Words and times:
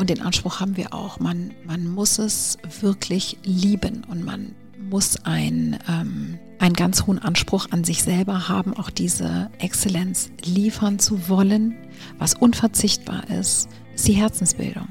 Und 0.00 0.08
den 0.08 0.22
Anspruch 0.22 0.60
haben 0.60 0.78
wir 0.78 0.94
auch. 0.94 1.20
Man, 1.20 1.50
man 1.66 1.86
muss 1.86 2.18
es 2.18 2.56
wirklich 2.80 3.36
lieben 3.44 4.02
und 4.08 4.24
man 4.24 4.54
muss 4.78 5.18
ein, 5.26 5.78
ähm, 5.90 6.38
einen 6.58 6.72
ganz 6.72 7.06
hohen 7.06 7.18
Anspruch 7.18 7.66
an 7.70 7.84
sich 7.84 8.02
selber 8.02 8.48
haben, 8.48 8.72
auch 8.72 8.88
diese 8.88 9.50
Exzellenz 9.58 10.30
liefern 10.42 10.98
zu 10.98 11.28
wollen. 11.28 11.76
Was 12.18 12.32
unverzichtbar 12.32 13.28
ist, 13.28 13.68
ist 13.94 14.08
die 14.08 14.14
Herzensbildung. 14.14 14.88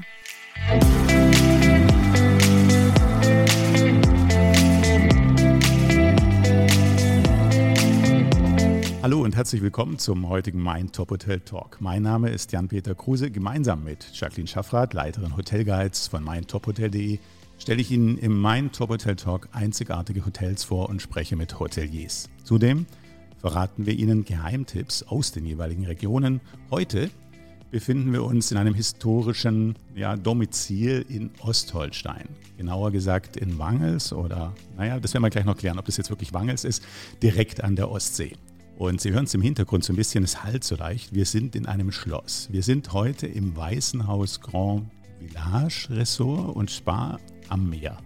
Hallo 9.02 9.22
und 9.22 9.34
herzlich 9.34 9.62
willkommen 9.62 9.98
zum 9.98 10.28
heutigen 10.28 10.60
Mein 10.60 10.92
Top 10.92 11.10
Hotel 11.10 11.40
Talk. 11.40 11.80
Mein 11.80 12.02
Name 12.02 12.28
ist 12.28 12.52
Jan-Peter 12.52 12.94
Kruse. 12.94 13.30
Gemeinsam 13.30 13.82
mit 13.82 14.06
Jacqueline 14.12 14.46
Schaffrath, 14.46 14.92
Leiterin 14.92 15.38
Hotelguides 15.38 16.08
von 16.08 16.22
meintophotel.de, 16.22 17.18
stelle 17.58 17.80
ich 17.80 17.90
Ihnen 17.90 18.18
im 18.18 18.38
Mein 18.38 18.72
Top 18.72 18.90
Hotel 18.90 19.16
Talk 19.16 19.48
einzigartige 19.52 20.26
Hotels 20.26 20.64
vor 20.64 20.90
und 20.90 21.00
spreche 21.00 21.34
mit 21.34 21.58
Hoteliers. 21.58 22.28
Zudem 22.44 22.84
verraten 23.38 23.86
wir 23.86 23.94
Ihnen 23.94 24.26
Geheimtipps 24.26 25.02
aus 25.04 25.32
den 25.32 25.46
jeweiligen 25.46 25.86
Regionen. 25.86 26.42
Heute 26.70 27.08
befinden 27.70 28.12
wir 28.12 28.22
uns 28.22 28.52
in 28.52 28.58
einem 28.58 28.74
historischen 28.74 29.76
ja, 29.94 30.14
Domizil 30.14 31.06
in 31.08 31.30
Ostholstein. 31.40 32.28
Genauer 32.58 32.90
gesagt 32.90 33.38
in 33.38 33.58
Wangels 33.58 34.12
oder, 34.12 34.52
naja, 34.76 35.00
das 35.00 35.14
werden 35.14 35.22
wir 35.22 35.30
gleich 35.30 35.46
noch 35.46 35.56
klären, 35.56 35.78
ob 35.78 35.86
das 35.86 35.96
jetzt 35.96 36.10
wirklich 36.10 36.34
Wangels 36.34 36.64
ist, 36.64 36.82
direkt 37.22 37.64
an 37.64 37.76
der 37.76 37.90
Ostsee. 37.90 38.36
Und 38.80 38.98
Sie 38.98 39.12
hören 39.12 39.24
es 39.24 39.34
im 39.34 39.42
Hintergrund 39.42 39.84
so 39.84 39.92
ein 39.92 39.96
bisschen, 39.96 40.24
es 40.24 40.42
halt 40.42 40.64
so 40.64 40.74
leicht. 40.74 41.14
Wir 41.14 41.26
sind 41.26 41.54
in 41.54 41.66
einem 41.66 41.92
Schloss. 41.92 42.48
Wir 42.50 42.62
sind 42.62 42.94
heute 42.94 43.26
im 43.26 43.54
Weißenhaus 43.54 44.40
Grand 44.40 44.86
Village 45.18 45.88
Ressort 45.90 46.56
und 46.56 46.70
Spa 46.70 47.18
am 47.50 47.68
Meer. 47.68 47.98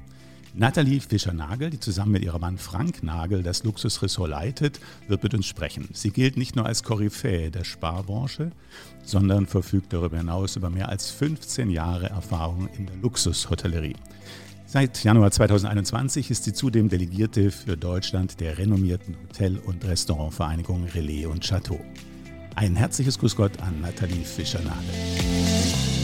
Nathalie 0.52 0.98
Fischer-Nagel, 0.98 1.70
die 1.70 1.78
zusammen 1.78 2.10
mit 2.10 2.24
ihrem 2.24 2.40
Mann 2.40 2.58
Frank 2.58 3.04
Nagel 3.04 3.44
das 3.44 3.62
Luxusressort 3.62 4.28
leitet, 4.28 4.80
wird 5.06 5.22
mit 5.22 5.32
uns 5.34 5.46
sprechen. 5.46 5.90
Sie 5.92 6.10
gilt 6.10 6.36
nicht 6.36 6.56
nur 6.56 6.66
als 6.66 6.82
Koryphäe 6.82 7.52
der 7.52 7.62
Sparbranche, 7.62 8.50
sondern 9.04 9.46
verfügt 9.46 9.92
darüber 9.92 10.16
hinaus 10.16 10.56
über 10.56 10.70
mehr 10.70 10.88
als 10.88 11.08
15 11.08 11.70
Jahre 11.70 12.10
Erfahrung 12.10 12.68
in 12.77 12.86
der 12.86 12.96
Luxushotellerie. 12.96 13.94
Seit 14.75 15.05
Januar 15.05 15.30
2021 15.30 16.33
ist 16.33 16.42
sie 16.42 16.53
zudem 16.53 16.89
Delegierte 16.89 17.53
für 17.53 17.77
Deutschland 17.77 18.41
der 18.41 18.58
renommierten 18.58 19.14
Hotel- 19.22 19.61
und 19.64 19.84
Restaurantvereinigung 19.84 20.86
Relais 20.86 21.27
und 21.27 21.44
Chateau. 21.44 21.78
Ein 22.56 22.75
herzliches 22.75 23.20
Grüß 23.20 23.36
Gott 23.36 23.52
an 23.62 23.80
Nathalie 23.83 24.25
Fischer-Nagel. 24.25 26.03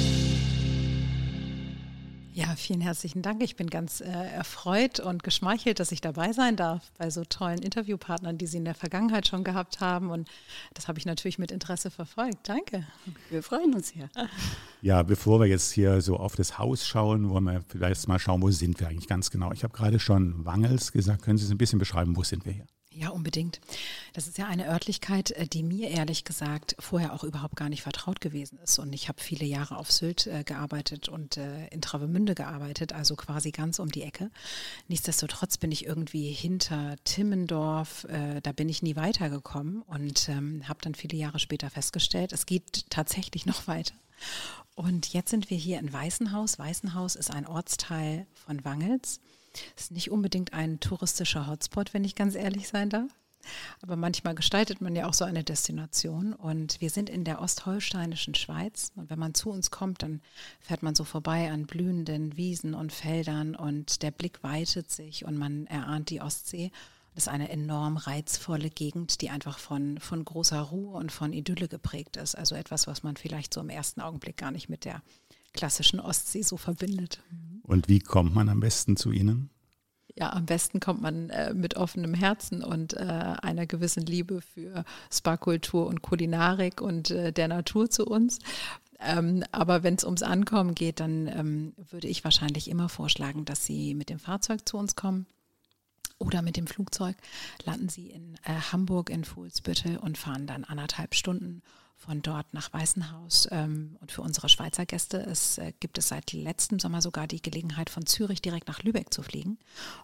Ja, 2.41 2.57
vielen 2.57 2.81
herzlichen 2.81 3.21
Dank. 3.21 3.43
Ich 3.43 3.57
bin 3.57 3.69
ganz 3.69 4.01
äh, 4.01 4.07
erfreut 4.07 4.99
und 4.99 5.23
geschmeichelt, 5.23 5.79
dass 5.79 5.93
ich 5.93 6.01
dabei 6.01 6.33
sein 6.33 6.57
darf 6.57 6.91
bei 6.97 7.11
so 7.11 7.23
tollen 7.23 7.59
Interviewpartnern, 7.59 8.39
die 8.39 8.47
Sie 8.47 8.57
in 8.57 8.65
der 8.65 8.75
Vergangenheit 8.75 9.29
schon 9.29 9.45
gehabt 9.45 9.81
haben. 9.81 10.09
Und 10.09 10.27
das 10.73 10.89
habe 10.89 10.99
ich 10.99 11.05
natürlich 11.05 11.39
mit 11.39 11.51
Interesse 11.51 11.91
verfolgt. 11.91 12.49
Danke. 12.49 12.87
Wir 13.29 13.43
freuen 13.43 13.75
uns 13.75 13.91
hier. 13.91 14.09
Ja, 14.81 15.03
bevor 15.03 15.39
wir 15.41 15.49
jetzt 15.49 15.71
hier 15.73 16.01
so 16.01 16.17
auf 16.17 16.35
das 16.35 16.57
Haus 16.57 16.87
schauen, 16.87 17.29
wollen 17.29 17.45
wir 17.45 17.63
vielleicht 17.69 18.09
mal 18.09 18.19
schauen, 18.19 18.41
wo 18.41 18.51
sind 18.51 18.81
wir 18.81 18.89
eigentlich 18.89 19.09
ganz 19.09 19.31
genau. 19.31 19.53
Ich 19.53 19.63
habe 19.63 19.77
gerade 19.77 20.01
schon 20.01 20.47
Wangels 20.47 20.93
gesagt. 20.93 21.21
Können 21.21 21.37
Sie 21.37 21.45
es 21.45 21.51
ein 21.51 21.59
bisschen 21.59 21.79
beschreiben, 21.79 22.17
wo 22.17 22.23
sind 22.23 22.47
wir 22.47 22.53
hier? 22.53 22.65
Ja, 22.93 23.11
unbedingt. 23.11 23.61
Das 24.15 24.27
ist 24.27 24.37
ja 24.37 24.49
eine 24.49 24.67
Örtlichkeit, 24.69 25.31
äh, 25.31 25.47
die 25.47 25.63
mir 25.63 25.91
ehrlich 25.91 26.25
gesagt 26.25 26.75
vorher 26.81 27.13
auch 27.13 27.23
überhaupt 27.23 27.55
gar 27.55 27.69
nicht 27.69 27.83
vertraut 27.83 28.21
gewesen 28.21 28.59
ist. 28.65 28.81
Und 28.81 28.93
ich 28.93 29.09
habe 29.09 29.21
viele 29.21 29.45
Jahre 29.45 29.77
auf 29.77 29.93
Sylt 29.93 30.27
äh, 30.27 30.43
gearbeitet 30.43 31.09
und 31.09 31.37
äh, 31.37 31.69
in 31.69 31.83
Travemünde 31.83 32.35
gearbeitet, 32.35 32.93
also 32.93 33.15
quasi 33.15 33.53
ganz 33.53 33.79
um 33.79 33.93
die 33.93 34.03
Ecke. 34.03 34.33
Nichtsdestotrotz 34.89 35.57
bin 35.57 35.71
ich 35.71 35.87
irgendwie 35.87 36.33
hinter 36.33 36.97
Timmendorf, 37.05 38.05
äh, 38.05 38.41
da 38.41 38.51
bin 38.51 38.69
ich 38.69 38.83
nie 38.83 38.97
weitergekommen 38.97 39.83
und 39.83 40.29
ähm, 40.29 40.69
habe 40.69 40.81
dann 40.83 40.97
viele 40.97 41.17
Jahre 41.17 41.39
später 41.39 41.71
festgestellt, 41.71 42.33
es 42.33 42.45
geht 42.45 42.91
tatsächlich 42.91 43.47
noch 43.47 43.69
weiter. 43.69 43.95
Und 44.75 45.13
jetzt 45.13 45.31
sind 45.31 45.49
wir 45.49 45.57
hier 45.57 45.79
in 45.79 45.93
Weißenhaus. 45.93 46.59
Weißenhaus 46.59 47.15
ist 47.15 47.31
ein 47.31 47.47
Ortsteil 47.47 48.27
von 48.35 48.65
Wangels. 48.65 49.21
Ist 49.77 49.93
nicht 49.93 50.11
unbedingt 50.11 50.53
ein 50.53 50.81
touristischer 50.81 51.47
Hotspot, 51.47 51.95
wenn 51.95 52.05
ich 52.05 52.15
ganz 52.15 52.35
ehrlich 52.35 52.69
sein 52.69 52.91
darf. 52.91 53.11
Aber 53.81 53.97
manchmal 53.97 54.35
gestaltet 54.35 54.81
man 54.81 54.95
ja 54.95 55.09
auch 55.09 55.15
so 55.15 55.25
eine 55.25 55.45
Destination. 55.45 56.33
Und 56.35 56.81
wir 56.81 56.91
sind 56.91 57.09
in 57.09 57.25
der 57.25 57.41
ostholsteinischen 57.41 58.35
Schweiz. 58.35 58.93
Und 58.97 59.11
wenn 59.11 59.19
man 59.19 59.35
zu 59.35 59.51
uns 59.51 59.71
kommt, 59.71 60.03
dann 60.03 60.21
fährt 60.61 60.83
man 60.83 60.95
so 60.95 61.05
vorbei 61.05 61.51
an 61.51 61.67
blühenden 61.67 62.37
Wiesen 62.37 62.75
und 62.75 62.93
Feldern 62.93 63.55
und 63.55 64.03
der 64.03 64.11
Blick 64.11 64.43
weitet 64.43 64.91
sich 64.91 65.25
und 65.25 65.37
man 65.37 65.67
erahnt 65.67 66.11
die 66.11 66.21
Ostsee. 66.21 66.71
Das 67.15 67.25
ist 67.25 67.29
eine 67.29 67.49
enorm 67.49 67.97
reizvolle 67.97 68.71
Gegend, 68.71 69.21
die 69.21 69.31
einfach 69.31 69.59
von, 69.59 69.99
von 69.99 70.25
großer 70.25 70.61
Ruhe 70.61 70.97
und 70.97 71.11
von 71.11 71.33
Idylle 71.33 71.67
geprägt 71.67 72.17
ist. 72.17 72.37
Also 72.37 72.55
etwas, 72.55 72.87
was 72.87 73.03
man 73.03 73.17
vielleicht 73.17 73.53
so 73.53 73.61
im 73.61 73.69
ersten 73.69 74.01
Augenblick 74.01 74.37
gar 74.37 74.53
nicht 74.53 74.69
mit 74.69 74.85
der 74.85 75.03
klassischen 75.53 76.01
Ostsee 76.01 76.43
so 76.43 76.57
verbindet. 76.57 77.23
Und 77.63 77.89
wie 77.89 78.01
kommt 78.01 78.35
man 78.35 78.49
am 78.49 78.61
besten 78.61 78.97
zu 78.97 79.13
Ihnen? 79.13 79.51
Ja, 80.17 80.33
am 80.33 80.45
besten 80.45 80.81
kommt 80.81 81.01
man 81.01 81.31
äh, 81.31 81.55
mit 81.55 81.77
offenem 81.77 82.15
Herzen 82.15 82.65
und 82.65 82.95
äh, 82.95 82.99
einer 82.99 83.67
gewissen 83.67 84.05
Liebe 84.05 84.41
für 84.41 84.85
Spa-Kultur 85.11 85.87
und 85.87 86.03
Kulinarik 86.03 86.81
und 86.81 87.11
äh, 87.11 87.33
der 87.33 87.49
Natur 87.49 87.91
zu 87.91 88.05
uns. 88.07 88.39
Ähm, 88.99 89.45
aber 89.53 89.83
wenn 89.83 89.95
es 89.95 90.05
ums 90.05 90.23
Ankommen 90.23 90.75
geht, 90.75 91.01
dann 91.01 91.27
ähm, 91.29 91.73
würde 91.91 92.09
ich 92.09 92.25
wahrscheinlich 92.25 92.69
immer 92.69 92.89
vorschlagen, 92.89 93.45
dass 93.45 93.65
Sie 93.65 93.95
mit 93.95 94.11
dem 94.11 94.19
Fahrzeug 94.19 94.69
zu 94.69 94.77
uns 94.77 94.95
kommen 94.95 95.27
oder 96.19 96.43
mit 96.43 96.57
dem 96.57 96.67
Flugzeug. 96.67 97.17
Landen 97.65 97.89
Sie 97.89 98.09
in 98.09 98.35
äh, 98.43 98.53
Hamburg 98.73 99.09
in 99.11 99.25
Fuhlsbüttel 99.25 99.97
und 99.97 100.19
fahren 100.19 100.47
dann 100.47 100.65
anderthalb 100.65 101.15
Stunden 101.15 101.63
von 102.01 102.23
dort 102.23 102.55
nach 102.55 102.73
Weißenhaus. 102.73 103.47
Ähm, 103.51 103.97
und 104.01 104.11
für 104.11 104.23
unsere 104.23 104.49
Schweizer 104.49 104.87
Gäste 104.87 105.19
es, 105.19 105.59
äh, 105.59 105.73
gibt 105.81 105.99
es 105.99 106.09
seit 106.09 106.33
letztem 106.33 106.79
Sommer 106.79 107.03
sogar 107.03 107.27
die 107.27 107.43
Gelegenheit, 107.43 107.91
von 107.91 108.07
Zürich 108.07 108.41
direkt 108.41 108.69
nach 108.69 108.83
Lübeck 108.83 109.13
zu 109.13 109.23
fliegen. 109.23 109.59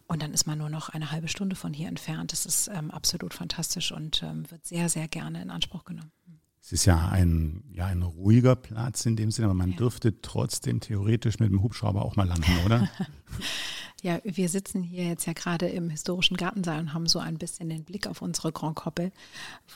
Und 0.07 0.23
dann 0.23 0.35
ist 0.35 0.47
man 0.47 0.59
nur 0.59 0.69
noch 0.69 0.91
eine 0.91 1.11
halbe 1.11 1.29
Stunde 1.29 1.57
von 1.57 1.73
hier 1.73 1.89
entfernt. 1.89 2.33
Das 2.33 2.45
ist 2.45 2.69
ähm, 2.69 2.91
absolut 2.91 3.33
fantastisch 3.33 3.93
und 3.93 4.23
ähm, 4.23 4.49
wird 4.51 4.67
sehr, 4.67 4.89
sehr 4.91 5.09
gerne 5.09 5.41
in 5.41 5.51
Anspruch 5.51 5.85
genommen. 5.85 6.13
Es 6.67 6.73
ist 6.73 6.85
ja 6.85 7.11
ein, 7.11 7.63
ja 7.73 7.87
ein 7.87 8.03
ruhiger 8.03 8.57
Platz 8.57 9.07
in 9.07 9.15
dem 9.15 9.31
Sinne, 9.31 9.47
aber 9.47 9.55
man 9.55 9.71
ja. 9.71 9.77
dürfte 9.77 10.21
trotzdem 10.21 10.81
theoretisch 10.81 11.39
mit 11.39 11.49
dem 11.49 11.63
Hubschrauber 11.63 12.05
auch 12.05 12.17
mal 12.17 12.27
landen, 12.27 12.51
oder? 12.65 12.91
Ja, 14.03 14.21
wir 14.25 14.51
sitzen 14.51 14.83
hier 14.83 15.05
jetzt 15.05 15.27
ja 15.27 15.33
gerade 15.33 15.69
im 15.69 15.89
historischen 15.89 16.37
Gartensaal 16.37 16.79
und 16.81 16.93
haben 16.93 17.07
so 17.07 17.19
ein 17.19 17.39
bisschen 17.39 17.71
den 17.71 17.83
Blick 17.83 18.07
auf 18.07 18.21
unsere 18.21 18.53
Grand 18.53 18.77
Koppel, 18.77 19.11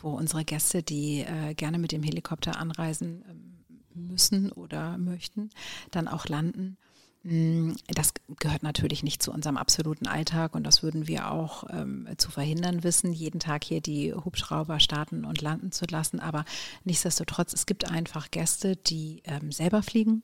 wo 0.03 0.11
unsere 0.11 0.45
Gäste, 0.45 0.83
die 0.83 1.23
äh, 1.23 1.55
gerne 1.55 1.79
mit 1.79 1.91
dem 1.91 2.03
Helikopter 2.03 2.59
anreisen 2.59 3.25
ähm, 3.29 4.09
müssen 4.09 4.53
oder 4.53 4.99
möchten, 4.99 5.49
dann 5.91 6.07
auch 6.07 6.27
landen. 6.27 6.77
Mm, 7.23 7.73
das 7.89 8.15
gehört 8.39 8.63
natürlich 8.63 9.03
nicht 9.03 9.23
zu 9.23 9.31
unserem 9.31 9.59
absoluten 9.59 10.07
Alltag 10.07 10.55
und 10.55 10.65
das 10.65 10.83
würden 10.83 11.07
wir 11.07 11.31
auch 11.31 11.65
ähm, 11.71 12.09
zu 12.17 12.31
verhindern 12.31 12.83
wissen, 12.83 13.13
jeden 13.13 13.41
Tag 13.41 13.65
hier 13.65 13.83
die 13.83 14.15
Hubschrauber 14.15 14.81
starten 14.81 15.25
und 15.25 15.43
landen 15.43 15.71
zu 15.71 15.85
lassen. 15.91 16.21
Aber 16.21 16.45
nichtsdestotrotz, 16.85 17.53
es 17.53 17.67
gibt 17.67 17.91
einfach 17.91 18.31
Gäste, 18.31 18.77
die 18.77 19.23
ähm, 19.25 19.53
selber 19.53 19.83
fliegen 19.83 20.23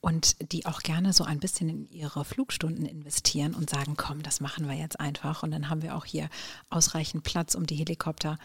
und 0.00 0.52
die 0.52 0.66
auch 0.66 0.80
gerne 0.80 1.12
so 1.12 1.24
ein 1.24 1.40
bisschen 1.40 1.68
in 1.68 1.90
ihre 1.90 2.24
Flugstunden 2.24 2.86
investieren 2.86 3.54
und 3.54 3.70
sagen, 3.70 3.94
komm, 3.96 4.22
das 4.22 4.40
machen 4.40 4.68
wir 4.68 4.74
jetzt 4.74 4.98
einfach. 4.98 5.42
Und 5.42 5.52
dann 5.52 5.68
haben 5.68 5.82
wir 5.82 5.96
auch 5.96 6.04
hier 6.04 6.28
ausreichend 6.70 7.22
Platz, 7.22 7.54
um 7.54 7.66
die 7.66 7.76
Helikopter 7.76 8.38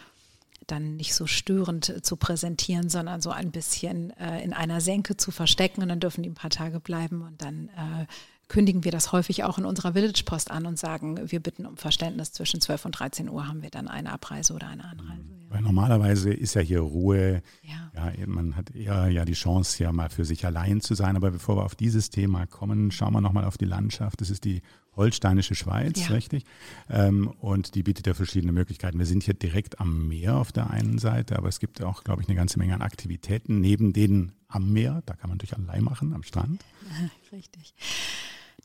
dann 0.72 0.96
nicht 0.96 1.14
so 1.14 1.28
störend 1.28 2.06
zu 2.06 2.16
präsentieren, 2.16 2.90
sondern 2.90 3.22
so 3.22 3.32
ein 3.32 3.52
bisschen 3.52 4.12
äh, 4.18 4.44
in 4.44 4.54
einer 4.54 4.82
Senke 4.82 5.18
zu 5.18 5.32
verstecken 5.32 5.82
und 5.82 5.90
dann 5.90 6.00
dürfen 6.00 6.24
die 6.24 6.30
ein 6.30 6.36
paar 6.36 6.50
Tage 6.50 6.80
bleiben 6.80 7.22
und 7.22 7.42
dann 7.42 7.70
äh, 7.70 8.06
kündigen 8.50 8.84
wir 8.84 8.92
das 8.92 9.12
häufig 9.12 9.44
auch 9.44 9.58
in 9.58 9.66
unserer 9.66 9.94
Village 9.94 10.24
Post 10.26 10.52
an 10.52 10.66
und 10.66 10.78
sagen, 10.78 11.32
wir 11.32 11.40
bitten 11.40 11.66
um 11.66 11.78
Verständnis, 11.78 12.34
zwischen 12.34 12.60
12 12.60 12.86
und 12.86 12.92
13 13.00 13.30
Uhr 13.30 13.48
haben 13.48 13.62
wir 13.62 13.70
dann 13.70 13.88
eine 13.88 14.12
Abreise 14.12 14.54
oder 14.54 14.68
eine 14.68 14.86
Anreise. 14.86 15.22
Ja. 15.30 15.50
Weil 15.50 15.62
normalerweise 15.62 16.34
ist 16.34 16.56
ja 16.56 16.62
hier 16.62 16.82
Ruhe, 16.82 17.42
ja. 17.62 17.92
ja. 17.96 18.28
man 18.28 18.56
hat 18.56 18.76
eher 18.76 19.08
ja 19.10 19.24
die 19.24 19.34
Chance, 19.34 19.82
ja 19.84 19.92
mal 19.92 20.10
für 20.10 20.26
sich 20.26 20.46
allein 20.46 20.82
zu 20.82 20.96
sein. 20.96 21.16
Aber 21.16 21.32
bevor 21.32 21.58
wir 21.58 21.64
auf 21.64 21.76
dieses 21.76 22.10
Thema 22.10 22.46
kommen, 22.48 22.92
schauen 22.92 23.14
wir 23.14 23.22
nochmal 23.22 23.46
auf 23.46 23.58
die 23.58 23.66
Landschaft. 23.66 24.20
Das 24.22 24.30
ist 24.30 24.44
die 24.46 24.62
holsteinische 25.00 25.56
Schweiz, 25.56 26.08
ja. 26.08 26.14
richtig? 26.14 26.46
Ähm, 26.90 27.30
und 27.40 27.74
die 27.74 27.84
bietet 27.84 28.06
ja 28.06 28.14
verschiedene 28.14 28.52
Möglichkeiten. 28.52 29.00
Wir 29.00 29.06
sind 29.06 29.24
hier 29.24 29.34
direkt 29.34 29.80
am 29.80 30.08
Meer 30.08 30.36
auf 30.36 30.52
der 30.52 30.70
einen 30.70 31.00
Seite, 31.00 31.38
aber 31.38 31.48
es 31.48 31.60
gibt 31.60 31.82
auch, 31.82 32.04
glaube 32.04 32.22
ich, 32.22 32.28
eine 32.28 32.36
ganze 32.36 32.60
Menge 32.60 32.76
an 32.76 32.82
Aktivitäten 32.82 33.62
neben 33.62 33.94
denen 33.94 34.34
am 34.48 34.72
Meer. 34.72 35.02
Da 35.06 35.16
kann 35.16 35.30
man 35.30 35.38
natürlich 35.38 35.58
allein 35.58 35.84
machen, 35.84 36.14
am 36.14 36.24
Strand. 36.24 36.64
Richtig. 37.32 37.74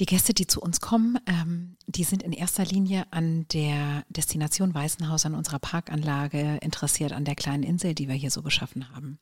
Die 0.01 0.07
Gäste, 0.07 0.35
die 0.35 0.47
zu 0.47 0.61
uns 0.61 0.81
kommen, 0.81 1.19
ähm, 1.27 1.77
die 1.87 2.05
sind 2.05 2.23
in 2.23 2.33
erster 2.33 2.65
Linie 2.65 3.07
an 3.13 3.47
der 3.53 4.05
Destination 4.09 4.75
Weißenhaus, 4.75 5.25
an 5.27 5.35
unserer 5.35 5.61
Parkanlage 5.61 6.59
interessiert, 6.63 7.13
an 7.13 7.25
der 7.25 7.37
kleinen 7.37 7.63
Insel, 7.63 7.95
die 7.95 8.09
wir 8.09 8.15
hier 8.15 8.31
so 8.31 8.43
geschaffen 8.43 8.89
haben. 8.95 9.19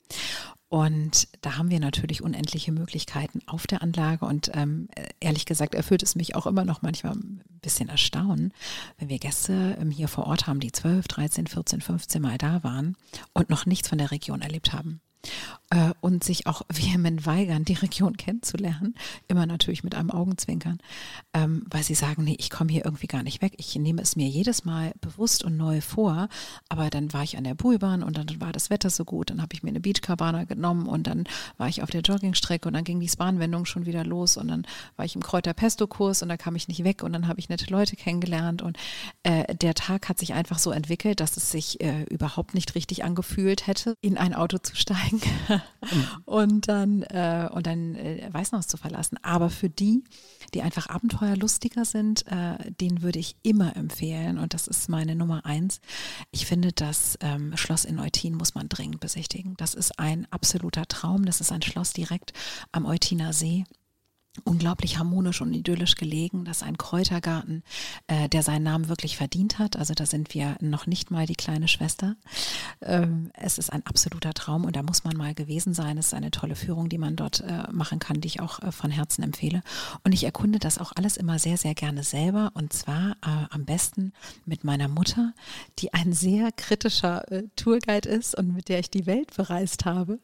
Und 0.69 1.29
da 1.43 1.59
haben 1.59 1.71
wir 1.71 1.81
natürlich 1.81 2.23
unendliche 2.23 2.73
Möglichkeiten 2.73 3.41
auf 3.47 3.67
der 3.67 3.83
Anlage. 3.83 4.25
Und 4.25 4.51
ähm, 4.55 4.89
ehrlich 5.21 5.45
gesagt 5.45 5.75
erfüllt 5.75 6.03
es 6.03 6.15
mich 6.15 6.35
auch 6.35 6.47
immer 6.47 6.65
noch 6.65 6.81
manchmal 6.81 7.13
ein 7.13 7.43
bisschen 7.61 7.91
erstaunen, 7.91 8.55
wenn 8.97 9.11
wir 9.11 9.19
Gäste 9.19 9.77
ähm, 9.79 9.91
hier 9.91 10.09
vor 10.09 10.27
Ort 10.27 10.47
haben, 10.47 10.61
die 10.61 10.73
12, 10.73 11.07
13, 11.09 11.47
14, 11.49 11.81
15 11.83 12.23
Mal 12.23 12.39
da 12.39 12.65
waren 12.65 12.97
und 13.35 13.51
noch 13.51 13.67
nichts 13.67 13.89
von 13.91 13.99
der 13.99 14.11
Region 14.11 14.41
erlebt 14.41 14.73
haben 14.73 15.03
äh, 15.73 15.93
und 16.01 16.23
sich 16.23 16.47
auch 16.47 16.63
vehement 16.69 17.27
weigern, 17.27 17.65
die 17.65 17.75
Region 17.75 18.17
kennenzulernen, 18.17 18.95
immer 19.29 19.47
natürlich 19.47 19.83
mit 19.83 19.95
einem 19.95 20.11
Augenzwinkern, 20.11 20.79
ähm, 21.33 21.65
weil 21.71 21.83
sie 21.83 21.95
sagen, 21.95 22.25
nee, 22.25 22.37
ich 22.39 22.51
komme 22.51 22.71
hier 22.71 22.85
irgendwie 22.85 23.07
gar 23.07 23.23
nicht 23.23 23.43
weg. 23.43 23.55
Ich 23.57 23.75
nehme 23.77 24.03
es 24.03 24.15
mir 24.15 24.29
jedes 24.29 24.65
Mal 24.65 24.93
bewusst 25.01 25.45
und 25.45 25.57
neu 25.57 25.81
vor, 25.81 26.29
aber 26.69 26.91
dann 26.91 27.13
war 27.13 27.23
ich 27.23 27.37
an 27.37 27.45
der 27.45 27.55
Buhlbahn 27.55 28.03
und 28.03 28.19
dann 28.19 28.41
war 28.41 28.53
das 28.53 28.71
Wetter 28.71 28.91
so 28.91 29.05
gut, 29.05 29.31
dann 29.31 29.41
habe 29.41 29.55
ich 29.55 29.63
mir 29.63 29.71
eine 29.71 29.81
Beachcabana 29.81 30.45
genommen 30.45 30.87
und 30.87 31.07
dann 31.07 31.25
war 31.57 31.69
ich 31.69 31.83
auf 31.83 31.91
der 31.91 32.03
Joggingstrecke 32.03 32.69
und 32.69 32.75
dann 32.75 32.85
ging 32.85 33.01
die 33.01 33.11
Bahnwendung 33.17 33.65
schon 33.65 33.87
wieder 33.87 34.05
los 34.05 34.37
und 34.37 34.49
dann 34.49 34.67
war 34.97 35.05
ich 35.05 35.15
im 35.15 35.23
Kräuter-Pesto-Kurs 35.23 36.23
und 36.23 36.29
da 36.29 36.37
kam 36.37 36.57
ich 36.57 36.69
nicht 36.69 36.85
weg 36.85 37.03
und 37.03 37.13
dann 37.13 37.29
habe 37.29 37.41
ich 37.41 37.49
nette 37.49 37.71
Leute 37.71 37.97
kennengelernt. 37.97 38.63
Und 38.63 38.77
äh, 39.23 39.55
der 39.55 39.75
Tag 39.75 40.09
hat 40.09 40.19
sich 40.19 40.35
einfach 40.35 40.59
so 40.59 40.71
entwickelt, 40.71 41.21
dass 41.21 41.37
es 41.37 41.51
sich 41.51 41.81
äh, 41.81 42.03
überhaupt 42.05 42.55
nicht 42.55 42.75
richtig 42.75 43.05
angefühlt 43.05 43.67
hätte, 43.67 43.97
in 44.01 44.19
ein 44.19 44.35
Auto 44.35 44.59
zu 44.59 44.77
steigen 44.77 45.21
und 46.25 46.69
dann, 46.69 47.03
äh, 47.03 47.49
und 47.53 47.67
dann 47.67 47.95
äh, 47.95 48.29
Weißenhaus 48.33 48.67
zu 48.67 48.77
verlassen. 48.77 49.19
Aber 49.23 49.51
für 49.51 49.71
die, 49.71 50.05
die 50.55 50.63
einfach 50.63 50.89
abenteuerlustiger 50.89 51.85
sind, 51.85 52.27
äh, 52.27 52.73
denen 52.81 53.03
würde 53.03 53.19
ich 53.19 53.37
immer 53.43 53.77
empfehlen, 53.77 54.39
und 54.39 54.55
das 54.55 54.67
ist 54.67 54.89
meine 54.89 55.15
Nummer 55.15 55.45
eins. 55.47 55.81
Ich 56.31 56.47
finde, 56.47 56.73
das 56.73 57.19
ähm, 57.21 57.57
Schloss 57.57 57.85
in 57.85 57.99
Eutin 57.99 58.35
muss 58.35 58.55
man 58.55 58.69
dringend 58.69 59.01
besichtigen. 59.01 59.55
Das 59.57 59.75
ist 59.75 59.99
ein 59.99 60.27
absoluter 60.31 60.87
Traum. 60.87 61.25
Das 61.25 61.41
ist 61.41 61.53
ein 61.53 61.63
Schloss 61.63 61.93
direkt 61.93 62.33
am 62.73 62.87
Eutiner 62.87 63.33
See 63.33 63.65
unglaublich 64.45 64.99
harmonisch 64.99 65.43
und 65.43 65.53
idyllisch 65.53 65.97
gelegen. 65.97 66.45
Das 66.45 66.59
ist 66.59 66.63
ein 66.63 66.79
Kräutergarten, 66.79 67.63
äh, 68.07 68.29
der 68.31 68.43
seinen 68.43 68.63
Namen 68.63 68.89
wirklich 68.89 69.17
verdient 69.17 69.59
hat. 69.59 69.77
Also 69.77 69.93
da 69.93 70.07
sind 70.07 70.35
wir 70.35 70.57
noch 70.61 70.87
nicht 70.87 71.11
mal 71.11 71.27
die 71.27 71.35
kleine 71.35 71.69
Schwester. 71.69 72.17
Ähm, 72.81 73.31
es 73.35 73.59
ist 73.59 73.71
ein 73.71 73.85
absoluter 73.85 74.33
Traum 74.33 74.65
und 74.65 74.75
da 74.75 74.83
muss 74.83 75.05
man 75.05 75.17
mal 75.17 75.35
gewesen 75.35 75.75
sein. 75.75 75.99
Es 75.99 76.07
ist 76.07 76.15
eine 76.15 76.31
tolle 76.31 76.57
Führung, 76.57 76.89
die 76.89 76.99
man 76.99 77.15
dort 77.15 77.41
äh, 77.41 77.71
machen 77.71 77.99
kann, 77.99 78.21
die 78.21 78.29
ich 78.29 78.41
auch 78.41 78.61
äh, 78.61 78.73
von 78.73 78.91
Herzen 78.91 79.23
empfehle. 79.23 79.63
Und 80.03 80.13
ich 80.13 80.25
erkunde 80.25 80.59
das 80.59 80.79
auch 80.79 80.93
alles 80.95 81.19
immer 81.19 81.39
sehr, 81.39 81.59
sehr 81.59 81.75
gerne 81.75 82.03
selber 82.03 82.53
und 82.55 82.73
zwar 82.73 83.13
äh, 83.23 83.47
am 83.51 83.67
besten 83.67 84.13
mit 84.47 84.65
meiner 84.65 84.89
Mutter, 84.89 85.35
die 85.79 85.93
ein 85.93 86.15
sehr 86.15 86.53
kritischer 86.53 87.31
äh, 87.31 87.45
Tourguide 87.57 88.09
ist 88.09 88.35
und 88.37 88.55
mit 88.55 88.69
der 88.69 88.79
ich 88.79 88.91
die 88.91 89.07
Welt 89.07 89.37
bereist 89.37 89.85
habe. 89.85 90.21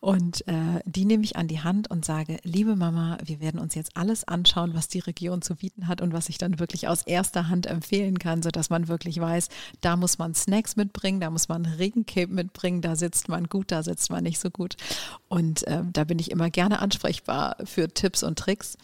Und 0.00 0.46
äh, 0.48 0.80
die 0.86 1.04
nehme 1.04 1.24
ich 1.24 1.36
an 1.36 1.46
die 1.46 1.60
Hand 1.60 1.90
und 1.90 2.06
sage, 2.06 2.38
liebe 2.42 2.74
Mama, 2.74 3.18
wir 3.24 3.40
werden 3.40 3.49
werden 3.50 3.60
uns 3.60 3.74
jetzt 3.74 3.96
alles 3.96 4.22
anschauen, 4.22 4.74
was 4.74 4.86
die 4.86 5.00
Region 5.00 5.42
zu 5.42 5.56
bieten 5.56 5.88
hat 5.88 6.00
und 6.00 6.12
was 6.12 6.28
ich 6.28 6.38
dann 6.38 6.60
wirklich 6.60 6.86
aus 6.86 7.02
erster 7.02 7.48
Hand 7.48 7.66
empfehlen 7.66 8.20
kann, 8.20 8.44
sodass 8.44 8.70
man 8.70 8.86
wirklich 8.86 9.20
weiß, 9.20 9.48
da 9.80 9.96
muss 9.96 10.18
man 10.18 10.34
Snacks 10.34 10.76
mitbringen, 10.76 11.18
da 11.18 11.30
muss 11.30 11.48
man 11.48 11.66
Regencape 11.66 12.32
mitbringen, 12.32 12.80
da 12.80 12.94
sitzt 12.94 13.28
man 13.28 13.48
gut, 13.48 13.72
da 13.72 13.82
sitzt 13.82 14.08
man 14.08 14.22
nicht 14.22 14.38
so 14.38 14.50
gut. 14.50 14.76
Und 15.28 15.66
äh, 15.66 15.82
da 15.92 16.04
bin 16.04 16.20
ich 16.20 16.30
immer 16.30 16.48
gerne 16.48 16.78
ansprechbar 16.78 17.56
für 17.64 17.88
Tipps 17.88 18.22
und 18.22 18.38
Tricks. 18.38 18.78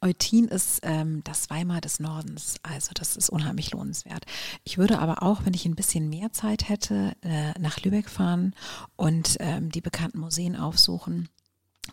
Eutin 0.00 0.46
ist 0.46 0.80
ähm, 0.84 1.22
das 1.24 1.50
Weimar 1.50 1.80
des 1.80 1.98
Nordens, 1.98 2.56
also 2.62 2.92
das 2.94 3.16
ist 3.16 3.30
unheimlich 3.30 3.72
lohnenswert. 3.72 4.26
Ich 4.62 4.78
würde 4.78 5.00
aber 5.00 5.24
auch, 5.24 5.44
wenn 5.44 5.54
ich 5.54 5.66
ein 5.66 5.74
bisschen 5.74 6.08
mehr 6.08 6.32
Zeit 6.32 6.68
hätte, 6.68 7.16
äh, 7.22 7.58
nach 7.58 7.80
Lübeck 7.80 8.08
fahren 8.08 8.54
und 8.94 9.38
ähm, 9.40 9.70
die 9.70 9.80
bekannten 9.80 10.20
Museen 10.20 10.54
aufsuchen 10.54 11.28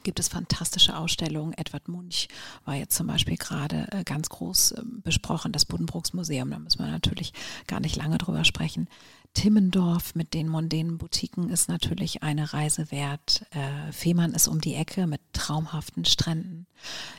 gibt 0.03 0.19
es 0.19 0.27
fantastische 0.27 0.97
Ausstellungen. 0.97 1.53
Edward 1.53 1.87
Munch 1.87 2.27
war 2.65 2.75
jetzt 2.75 2.95
zum 2.95 3.07
Beispiel 3.07 3.37
gerade 3.37 3.87
äh, 3.91 4.03
ganz 4.03 4.29
groß 4.29 4.71
äh, 4.71 4.81
besprochen, 5.03 5.51
das 5.51 5.65
Buddenbrooks 5.65 6.13
Museum, 6.13 6.49
da 6.49 6.59
müssen 6.59 6.79
wir 6.79 6.87
natürlich 6.87 7.33
gar 7.67 7.79
nicht 7.79 7.95
lange 7.95 8.17
drüber 8.17 8.43
sprechen. 8.43 8.87
Timmendorf 9.35 10.15
mit 10.15 10.33
den 10.33 10.47
mondänen 10.47 10.97
Boutiquen 10.97 11.49
ist 11.49 11.67
natürlich 11.67 12.23
eine 12.23 12.53
Reise 12.53 12.89
wert. 12.89 13.45
Äh, 13.51 13.91
Fehmarn 13.91 14.31
ist 14.31 14.47
um 14.47 14.61
die 14.61 14.75
Ecke 14.75 15.07
mit 15.07 15.21
traumhaften 15.33 16.05
Stränden. 16.05 16.67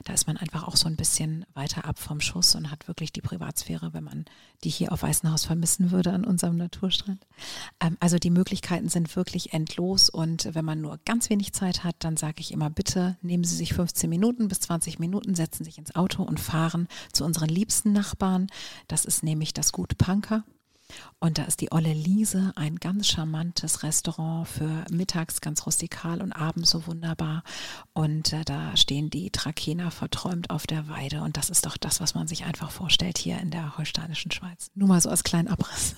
Da 0.05 0.15
ist 0.15 0.27
man 0.27 0.39
einfach 0.39 0.67
auch 0.67 0.77
so 0.77 0.89
ein 0.89 0.97
bisschen 0.97 1.45
weiter 1.53 1.85
ab 1.85 1.99
vom 1.99 2.21
Schuss 2.21 2.55
und 2.55 2.71
hat 2.71 2.89
wirklich 2.89 3.13
die 3.13 3.21
Privatsphäre, 3.21 3.93
wenn 3.93 4.03
man 4.03 4.25
die 4.65 4.71
hier 4.71 4.93
auf 4.93 5.03
Weißenhaus 5.03 5.45
vermissen 5.45 5.91
würde 5.91 6.13
an 6.13 6.25
unserem 6.25 6.57
Naturstrand. 6.57 7.25
Ähm, 7.81 7.99
also 8.01 8.19
die 8.19 8.31
Möglichkeiten 8.31 8.89
sind 8.89 9.15
wirklich 9.15 9.53
endlos 9.53 10.09
und 10.09 10.55
wenn 10.55 10.65
man 10.65 10.81
nur 10.81 10.99
ganz 11.05 11.29
wenig 11.29 11.53
Zeit 11.53 11.85
hat, 11.85 11.97
dann 11.99 12.17
sage 12.17 12.41
ich 12.41 12.51
immer, 12.51 12.71
bitte 12.71 13.19
nehmen 13.21 13.45
Sie 13.45 13.57
sich 13.57 13.75
15 13.75 14.09
Minuten 14.09 14.49
bis 14.49 14.61
20 14.61 14.99
Minuten, 14.99 15.35
setzen 15.35 15.65
sich 15.65 15.77
ins 15.77 15.95
Auto 15.95 16.23
und 16.23 16.41
fahren 16.41 16.89
zu 17.13 17.25
unseren 17.25 17.51
liebsten 17.51 17.93
Nachbarn. 17.93 18.47
Das 18.89 19.05
ist 19.05 19.23
nämlich 19.23 19.53
das 19.53 19.73
Gut 19.73 19.99
Panker. 19.99 20.45
Und 21.19 21.39
da 21.39 21.45
ist 21.45 21.61
die 21.61 21.73
Olle 21.73 21.93
Liese, 21.93 22.53
ein 22.57 22.77
ganz 22.77 23.09
charmantes 23.09 23.83
Restaurant 23.83 24.47
für 24.49 24.85
mittags 24.91 25.41
ganz 25.41 25.67
rustikal 25.67 26.23
und 26.23 26.33
abends 26.33 26.71
so 26.71 26.87
wunderbar. 26.87 27.43
Und 27.93 28.33
äh, 28.33 28.45
da 28.45 28.77
stehen 28.77 29.11
die 29.11 29.31
Trakener 29.31 29.91
verträumt 29.91 30.51
auf 30.51 30.67
der 30.67 30.89
Weide. 30.89 31.23
Und 31.23 31.37
das 31.37 31.51
ist 31.51 31.67
doch 31.67 31.77
das, 31.77 32.01
was 32.01 32.15
man 32.15 32.29
sich 32.29 32.45
einfach 32.45 32.71
vorstellt 32.71 33.19
hier 33.19 33.39
in 33.39 33.51
der 33.51 33.77
holsteinischen 33.77 34.31
Schweiz. 34.31 34.71
Nur 34.75 34.89
mal 34.89 35.01
so 35.01 35.11
als 35.11 35.25
kleinen 35.25 35.49
Abriss. 35.49 35.97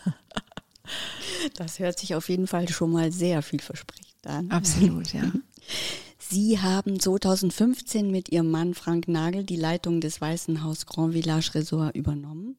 Das 1.54 1.78
hört 1.78 1.98
sich 1.98 2.14
auf 2.14 2.30
jeden 2.30 2.46
Fall 2.46 2.66
schon 2.68 2.90
mal 2.90 3.12
sehr 3.12 3.42
vielversprechend 3.42 4.08
an. 4.28 4.50
Absolut, 4.50 5.12
ja. 5.12 5.22
Sie 6.30 6.60
haben 6.60 7.00
2015 7.00 8.10
mit 8.10 8.28
Ihrem 8.28 8.50
Mann 8.50 8.74
Frank 8.74 9.08
Nagel 9.08 9.44
die 9.44 9.56
Leitung 9.56 10.02
des 10.02 10.20
Weißen 10.20 10.62
Haus 10.62 10.84
Grand 10.84 11.14
Village 11.14 11.54
Resort 11.54 11.96
übernommen. 11.96 12.56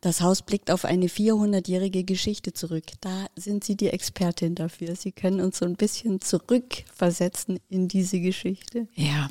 Das 0.00 0.20
Haus 0.20 0.42
blickt 0.42 0.70
auf 0.70 0.84
eine 0.84 1.06
400-jährige 1.06 2.04
Geschichte 2.04 2.52
zurück. 2.52 2.84
Da 3.00 3.26
sind 3.34 3.64
Sie 3.64 3.76
die 3.76 3.88
Expertin 3.88 4.54
dafür. 4.54 4.94
Sie 4.94 5.10
können 5.10 5.40
uns 5.40 5.58
so 5.58 5.64
ein 5.64 5.74
bisschen 5.74 6.20
zurückversetzen 6.20 7.58
in 7.68 7.88
diese 7.88 8.20
Geschichte. 8.20 8.86
Ja. 8.94 9.30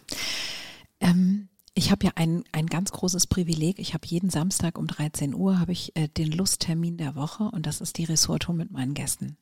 Ähm 0.99 1.47
ich 1.77 1.91
habe 1.91 2.07
ja 2.07 2.11
ein, 2.15 2.43
ein 2.51 2.65
ganz 2.65 2.91
großes 2.91 3.27
Privileg. 3.27 3.77
Ich 3.77 3.93
habe 3.93 4.07
jeden 4.07 4.31
Samstag 4.31 4.79
um 4.79 4.87
13 4.87 5.35
Uhr 5.35 5.59
habe 5.59 5.71
ich 5.73 5.95
äh, 5.95 6.07
den 6.07 6.31
Lusttermin 6.31 6.97
der 6.97 7.15
Woche 7.15 7.43
und 7.43 7.67
das 7.67 7.81
ist 7.81 7.99
die 7.99 8.05
Ressortour 8.05 8.55
mit 8.55 8.71
meinen 8.71 8.95
Gästen. 8.95 9.37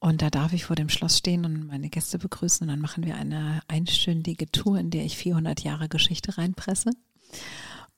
Und 0.00 0.22
da 0.22 0.30
darf 0.30 0.52
ich 0.52 0.64
vor 0.64 0.76
dem 0.76 0.88
Schloss 0.88 1.18
stehen 1.18 1.44
und 1.44 1.66
meine 1.66 1.88
Gäste 1.88 2.18
begrüßen. 2.18 2.64
Und 2.64 2.68
dann 2.68 2.80
machen 2.80 3.04
wir 3.04 3.16
eine 3.16 3.62
einstündige 3.66 4.50
Tour, 4.50 4.78
in 4.78 4.90
der 4.90 5.04
ich 5.04 5.16
400 5.16 5.60
Jahre 5.60 5.88
Geschichte 5.88 6.38
reinpresse. 6.38 6.90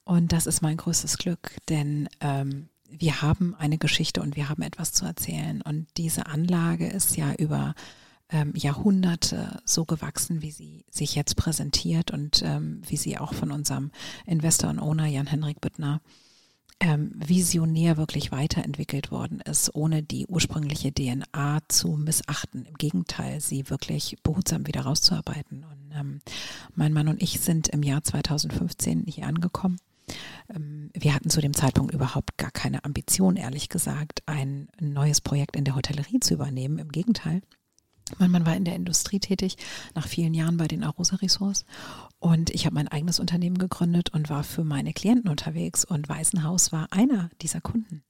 Und 0.05 0.33
das 0.33 0.47
ist 0.47 0.63
mein 0.63 0.79
größtes 0.79 1.19
Glück, 1.19 1.57
denn 1.69 2.09
ähm, 2.21 2.69
wir 2.89 3.23
haben 3.23 3.55
eine 3.55 3.79
Geschichte 3.79 4.23
und 4.23 4.35
wir 4.35 4.49
haben 4.49 4.63
etwas 4.63 4.93
zu 4.93 5.05
erzählen. 5.05 5.63
Und 5.63 5.87
diese 5.97 6.27
Anlage 6.27 6.89
ist 6.89 7.17
ja 7.17 7.35
über 7.35 7.75
ähm, 8.31 8.53
Jahrhunderte 8.57 9.61
so 9.65 9.85
gewachsen, 9.85 10.43
wie 10.43 10.51
sie 10.51 10.85
sich 10.91 11.15
jetzt 11.15 11.37
präsentiert 11.37 12.11
und 12.11 12.43
ähm, 12.45 12.83
wie 12.87 12.97
sie 12.97 13.19
auch 13.19 13.35
von 13.35 13.51
unserem 13.51 13.91
Investor 14.27 14.71
und 14.71 14.79
Owner 14.79 15.07
Jan-Henrik 15.07 15.61
Büttner 15.61 16.01
ähm, 16.81 17.13
visionär 17.15 17.97
wirklich 17.99 18.33
weiterentwickelt 18.33 19.11
worden 19.11 19.41
ist, 19.41 19.75
ohne 19.75 20.03
die 20.03 20.27
ursprüngliche 20.27 20.93
DNA 20.93 21.59
zu 21.69 21.89
missachten. 21.89 22.65
Im 22.65 22.75
Gegenteil, 22.75 23.41
sie 23.41 23.69
wirklich 23.69 24.17
behutsam 24.23 24.67
wieder 24.67 24.83
rauszuarbeiten. 24.83 25.65
Und 25.65 25.93
ähm, 25.95 26.21
mein 26.75 26.93
Mann 26.93 27.09
und 27.09 27.23
ich 27.23 27.41
sind 27.41 27.69
im 27.69 27.83
Jahr 27.83 28.03
2015 28.03 29.05
hier 29.07 29.27
angekommen. 29.27 29.77
Ähm, 30.55 30.91
wir 30.95 31.15
hatten 31.15 31.29
zu 31.29 31.43
dem 31.43 31.55
Zeitpunkt 31.55 31.93
überhaupt 31.93 32.39
gar 32.39 32.51
keine 32.51 32.85
Ambition, 32.85 33.37
ehrlich 33.37 33.69
gesagt, 33.69 34.23
ein 34.27 34.69
neues 34.81 35.21
Projekt 35.21 35.57
in 35.57 35.65
der 35.65 35.77
Hotellerie 35.77 36.21
zu 36.21 36.35
übernehmen. 36.35 36.79
Im 36.79 36.91
Gegenteil. 36.91 37.43
Mein 38.19 38.31
Mann 38.31 38.47
war 38.47 38.57
in 38.57 38.65
der 38.65 38.75
Industrie 38.75 39.21
tätig, 39.21 39.57
nach 39.95 40.09
vielen 40.09 40.35
Jahren 40.35 40.57
bei 40.57 40.67
den 40.67 40.83
Arosa 40.83 41.17
Ressorts. 41.17 41.65
Und 42.21 42.51
ich 42.51 42.67
habe 42.67 42.75
mein 42.75 42.89
eigenes 42.89 43.19
Unternehmen 43.19 43.59
gegründet 43.59 44.11
und 44.11 44.29
war 44.29 44.45
für 44.45 44.63
meine 44.63 44.93
Klienten 44.93 45.31
unterwegs. 45.31 45.85
Und 45.85 46.09
Weißenhaus 46.09 46.71
war 46.71 46.89
einer 46.91 47.31
dieser 47.41 47.61
Kunden. 47.63 48.05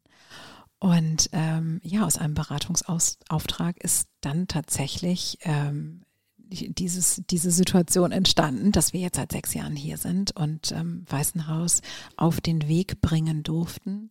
Und 0.81 1.29
ähm, 1.33 1.81
ja, 1.85 2.05
aus 2.05 2.19
einem 2.19 2.35
Beratungsauftrag 2.35 3.79
ist 3.79 4.09
dann 4.21 4.49
tatsächlich 4.49 5.39
ähm, 5.43 6.03
dieses, 6.39 7.23
diese 7.31 7.53
Situation 7.53 8.11
entstanden, 8.11 8.73
dass 8.73 8.93
wir 8.93 9.01
jetzt 9.01 9.17
seit 9.17 9.31
sechs 9.31 9.55
Jahren 9.55 9.77
hier 9.77 9.97
sind 9.97 10.35
und 10.35 10.73
ähm, 10.73 11.05
Weißenhaus 11.09 11.81
auf 12.17 12.41
den 12.41 12.67
Weg 12.67 13.01
bringen 13.01 13.45
durften. 13.45 14.11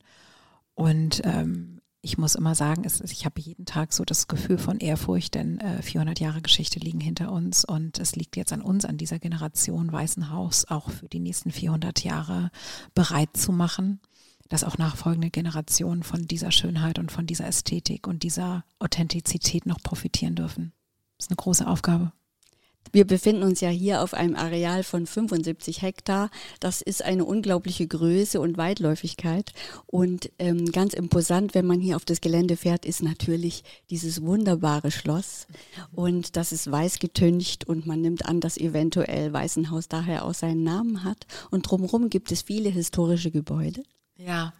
Und 0.76 1.22
ähm, 1.26 1.79
ich 2.02 2.18
muss 2.18 2.36
immer 2.36 2.56
sagen, 2.56 2.84
es, 2.86 3.02
ich 3.02 3.26
habe 3.26 3.42
jeden 3.42 3.66
Tag 3.66 3.92
so 3.94 4.06
das 4.06 4.28
Gefühl 4.28 4.58
von 4.58 4.80
Ehrfurcht, 4.80 5.36
denn 5.36 5.60
äh, 5.60 5.82
400 5.82 6.20
Jahre 6.20 6.42
Geschichte 6.42 6.80
liegen 6.80 7.02
hinter 7.02 7.32
uns 7.32 7.66
und 7.66 8.00
es 8.00 8.16
liegt 8.16 8.38
jetzt 8.38 8.54
an 8.54 8.62
uns, 8.62 8.86
an 8.86 8.98
dieser 8.98 9.20
Generation 9.20 9.92
Weißen 9.92 10.32
Haus, 10.32 10.66
auch 10.66 10.90
für 10.90 11.10
die 11.10 11.20
nächsten 11.20 11.52
400 11.52 12.04
Jahre 12.04 12.52
bereit 12.94 13.36
zu 13.36 13.52
machen, 13.52 14.00
dass 14.48 14.64
auch 14.64 14.78
nachfolgende 14.78 15.30
Generationen 15.30 16.04
von 16.04 16.26
dieser 16.26 16.52
Schönheit 16.52 17.00
und 17.00 17.12
von 17.12 17.26
dieser 17.26 17.48
Ästhetik 17.48 18.08
und 18.08 18.24
dieser 18.24 18.64
Authentizität 18.80 19.66
noch 19.66 19.82
profitieren 19.84 20.36
dürfen. 20.36 20.72
Das 21.18 21.26
ist 21.26 21.32
eine 21.32 21.38
große 21.38 21.68
Aufgabe. 21.68 22.14
Wir 22.92 23.06
befinden 23.06 23.44
uns 23.44 23.62
ja 23.62 23.70
hier 23.70 24.02
auf 24.02 24.14
einem 24.14 24.36
Areal 24.36 24.84
von 24.84 25.06
75 25.06 25.82
Hektar. 25.82 26.30
Das 26.60 26.82
ist 26.82 27.04
eine 27.04 27.26
unglaubliche 27.26 27.88
Größe 27.88 28.40
und 28.40 28.58
Weitläufigkeit. 28.58 29.54
Und 29.86 30.32
ähm, 30.40 30.72
ganz 30.72 30.94
imposant, 30.94 31.56
wenn 31.56 31.66
man 31.66 31.80
hier 31.80 31.96
auf 31.96 32.06
das 32.06 32.22
Gelände 32.22 32.58
fährt, 32.58 32.86
ist 32.86 33.04
natürlich 33.04 33.64
dieses 33.90 34.22
wunderbare 34.22 34.92
Schloss. 34.92 35.48
Und 35.94 36.36
das 36.36 36.52
ist 36.52 36.72
weiß 36.72 37.00
getüncht 37.00 37.68
und 37.68 37.86
man 37.86 38.02
nimmt 38.02 38.26
an, 38.26 38.40
dass 38.42 38.58
eventuell 38.58 39.34
Weißenhaus 39.34 39.88
daher 39.88 40.26
auch 40.26 40.34
seinen 40.34 40.64
Namen 40.64 41.04
hat. 41.04 41.28
Und 41.52 41.70
drumherum 41.70 42.10
gibt 42.10 42.32
es 42.32 42.42
viele 42.42 42.70
historische 42.70 43.32
Gebäude. 43.32 43.84
Ja, 44.18 44.54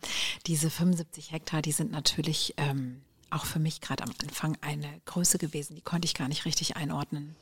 diese 0.46 0.70
75 0.70 1.32
Hektar, 1.32 1.62
die 1.62 1.74
sind 1.74 1.92
natürlich 1.92 2.54
ähm, 2.58 3.02
auch 3.32 3.46
für 3.46 3.60
mich 3.60 3.82
gerade 3.82 4.04
am 4.04 4.12
Anfang 4.22 4.58
eine 4.62 4.88
Größe 5.06 5.38
gewesen, 5.38 5.76
die 5.76 5.82
konnte 5.82 6.06
ich 6.06 6.14
gar 6.14 6.28
nicht 6.28 6.46
richtig 6.46 6.76
einordnen. 6.78 7.36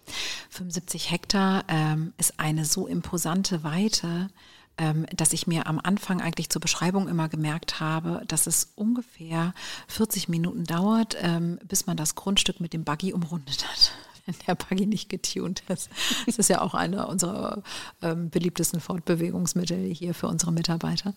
75 0.50 1.12
Hektar 1.12 1.64
ähm, 1.68 2.14
ist 2.18 2.40
eine 2.40 2.66
so 2.66 2.88
imposante 2.88 3.64
Weite, 3.64 4.30
ähm, 4.78 5.06
dass 5.16 5.34
ich 5.34 5.48
mir 5.48 5.68
am 5.68 5.80
Anfang 5.80 6.22
eigentlich 6.22 6.50
zur 6.50 6.62
Beschreibung 6.62 7.08
immer 7.08 7.30
gemerkt 7.30 7.80
habe, 7.80 8.24
dass 8.28 8.48
es 8.48 8.72
ungefähr 8.76 9.54
40 9.88 10.30
Minuten 10.30 10.66
dauert, 10.66 11.16
ähm, 11.20 11.60
bis 11.68 11.88
man 11.88 11.98
das 11.98 12.16
Grundstück 12.16 12.60
mit 12.60 12.74
dem 12.74 12.84
Buggy 12.84 13.14
umrundet 13.14 13.68
hat 13.68 13.92
wenn 14.28 14.36
der 14.48 14.56
Buggy 14.56 14.86
nicht 14.86 15.10
getuned 15.10 15.64
ist. 15.68 15.90
Das 16.26 16.38
ist 16.38 16.50
ja 16.50 16.62
auch 16.62 16.74
einer 16.74 17.10
unserer 17.10 17.64
ähm, 18.02 18.30
beliebtesten 18.30 18.80
Fortbewegungsmittel 18.80 19.92
hier 19.94 20.14
für 20.14 20.28
unsere 20.28 20.52
Mitarbeiter. 20.52 21.14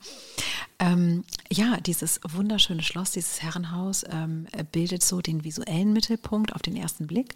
Ähm, 0.78 1.24
ja, 1.50 1.78
dieses 1.78 2.20
wunderschöne 2.26 2.82
Schloss, 2.82 3.10
dieses 3.12 3.42
Herrenhaus 3.42 4.04
ähm, 4.08 4.46
bildet 4.72 5.02
so 5.02 5.20
den 5.20 5.44
visuellen 5.44 5.92
Mittelpunkt 5.92 6.54
auf 6.54 6.62
den 6.62 6.76
ersten 6.76 7.06
Blick. 7.06 7.34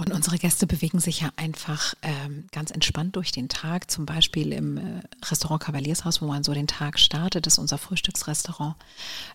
Und 0.00 0.14
unsere 0.14 0.38
Gäste 0.38 0.66
bewegen 0.66 0.98
sich 0.98 1.20
ja 1.20 1.30
einfach 1.36 1.92
ähm, 2.00 2.46
ganz 2.52 2.70
entspannt 2.70 3.16
durch 3.16 3.32
den 3.32 3.50
Tag, 3.50 3.90
zum 3.90 4.06
Beispiel 4.06 4.50
im 4.54 4.78
äh, 4.78 5.02
Restaurant 5.26 5.62
Kavaliershaus, 5.62 6.22
wo 6.22 6.26
man 6.26 6.42
so 6.42 6.54
den 6.54 6.66
Tag 6.66 6.98
startet, 6.98 7.44
das 7.44 7.54
ist 7.54 7.58
unser 7.58 7.76
Frühstücksrestaurant, 7.76 8.76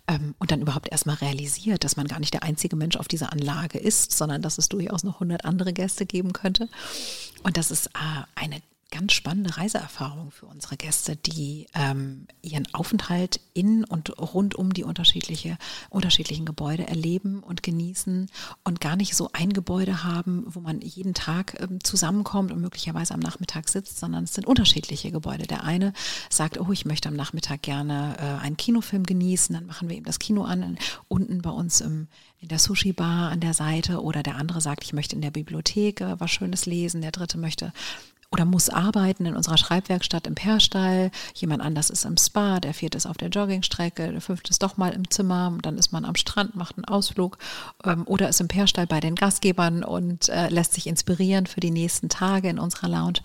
ähm, 0.08 0.34
und 0.40 0.50
dann 0.50 0.62
überhaupt 0.62 0.92
erstmal 0.92 1.18
realisiert, 1.18 1.84
dass 1.84 1.98
man 1.98 2.08
gar 2.08 2.20
nicht 2.20 2.34
der 2.34 2.42
einzige 2.42 2.76
Mensch 2.76 2.96
auf 2.96 3.08
dieser 3.08 3.32
Anlage 3.32 3.78
ist, 3.78 4.14
sondern 4.14 4.42
dass 4.42 4.58
es 4.58 4.68
durchaus 4.68 5.04
noch 5.04 5.18
100 5.18 5.46
andere 5.46 5.72
Gäste 5.72 6.08
geben 6.08 6.34
könnte. 6.34 6.68
Und 7.44 7.58
das 7.58 7.70
ist 7.70 7.86
äh, 7.86 8.24
eine 8.34 8.60
ganz 8.96 9.12
spannende 9.12 9.58
Reiseerfahrung 9.58 10.32
für 10.32 10.46
unsere 10.46 10.78
Gäste, 10.78 11.18
die 11.18 11.68
ähm, 11.74 12.28
ihren 12.42 12.66
Aufenthalt 12.74 13.42
in 13.54 13.84
und 13.84 14.18
rund 14.18 14.56
um 14.56 14.74
die 14.74 14.86
unterschiedliche, 14.86 15.58
unterschiedlichen 15.90 16.46
Gebäude 16.46 16.88
erleben 16.88 17.44
und 17.44 17.62
genießen 17.62 18.30
und 18.64 18.80
gar 18.80 18.96
nicht 18.96 19.14
so 19.18 19.30
ein 19.34 19.52
Gebäude 19.52 20.06
haben, 20.06 20.46
wo 20.48 20.62
man 20.62 20.80
jeden 20.80 21.14
Tag 21.14 21.60
ähm, 21.60 21.84
zusammenkommt 21.84 22.54
und 22.54 22.62
möglicherweise 22.62 23.14
am 23.14 23.20
Nachmittag 23.20 23.68
sitzt, 23.68 24.00
sondern 24.00 24.24
es 24.24 24.34
sind 24.34 24.48
unterschiedliche 24.48 25.12
Gebäude. 25.12 25.46
Der 25.46 25.66
eine 25.66 25.92
sagt, 26.30 26.58
oh, 26.58 26.72
ich 26.72 26.86
möchte 26.86 27.10
am 27.10 27.18
Nachmittag 27.18 27.64
gerne 27.64 28.16
äh, 28.18 28.44
einen 28.44 28.56
Kinofilm 28.56 29.04
genießen, 29.04 29.54
dann 29.54 29.66
machen 29.66 29.90
wir 29.90 29.98
eben 29.98 30.06
das 30.06 30.20
Kino 30.20 30.44
an, 30.44 30.78
unten 31.10 31.42
bei 31.42 31.50
uns 31.50 31.82
im, 31.82 32.08
in 32.40 32.48
der 32.48 32.60
Sushi-Bar 32.60 33.30
an 33.32 33.42
der 33.42 33.54
Seite 33.54 34.02
oder 34.02 34.24
der 34.24 34.38
andere 34.38 34.62
sagt, 34.62 34.86
ich 34.86 34.94
möchte 34.94 35.18
in 35.18 35.22
der 35.22 35.32
Bibliothek 35.32 36.00
äh, 36.00 36.18
was 36.18 36.32
Schönes 36.32 36.66
lesen, 36.66 37.02
der 37.02 37.12
dritte 37.12 37.38
möchte 37.38 37.74
oder 38.36 38.44
muss 38.44 38.68
arbeiten 38.68 39.25
in 39.25 39.38
unserer 39.38 39.58
Schreibwerkstatt 39.58 40.27
im 40.27 40.36
Perstall, 40.36 41.10
jemand 41.36 41.62
anders 41.62 41.89
ist 41.89 42.04
im 42.04 42.18
Spa, 42.18 42.60
der 42.60 42.74
vierte 42.74 42.98
ist 42.98 43.06
auf 43.06 43.15
der 43.15 43.30
Joggingstrecke, 43.30 44.12
der 44.12 44.20
fünfte 44.20 44.50
ist 44.50 44.62
doch 44.62 44.75
mal 44.75 44.92
im 44.92 45.10
Zimmer, 45.10 45.58
dann 45.62 45.77
ist 45.77 45.94
man 45.94 46.04
am 46.04 46.15
Strand, 46.15 46.54
macht 46.54 46.75
einen 46.77 46.84
Ausflug 46.84 47.38
ähm, 47.86 48.04
oder 48.06 48.27
ist 48.27 48.42
im 48.42 48.50
Perstall 48.50 48.88
bei 48.88 49.00
den 49.00 49.15
Gastgebern 49.15 49.86
und 49.86 50.27
äh, 50.27 50.50
lässt 50.50 50.74
sich 50.74 50.88
inspirieren 50.88 51.48
für 51.48 51.62
die 51.62 51.72
nächsten 51.72 52.10
Tage 52.10 52.50
in 52.50 52.60
unserer 52.60 52.89
Lounge. 52.89 53.20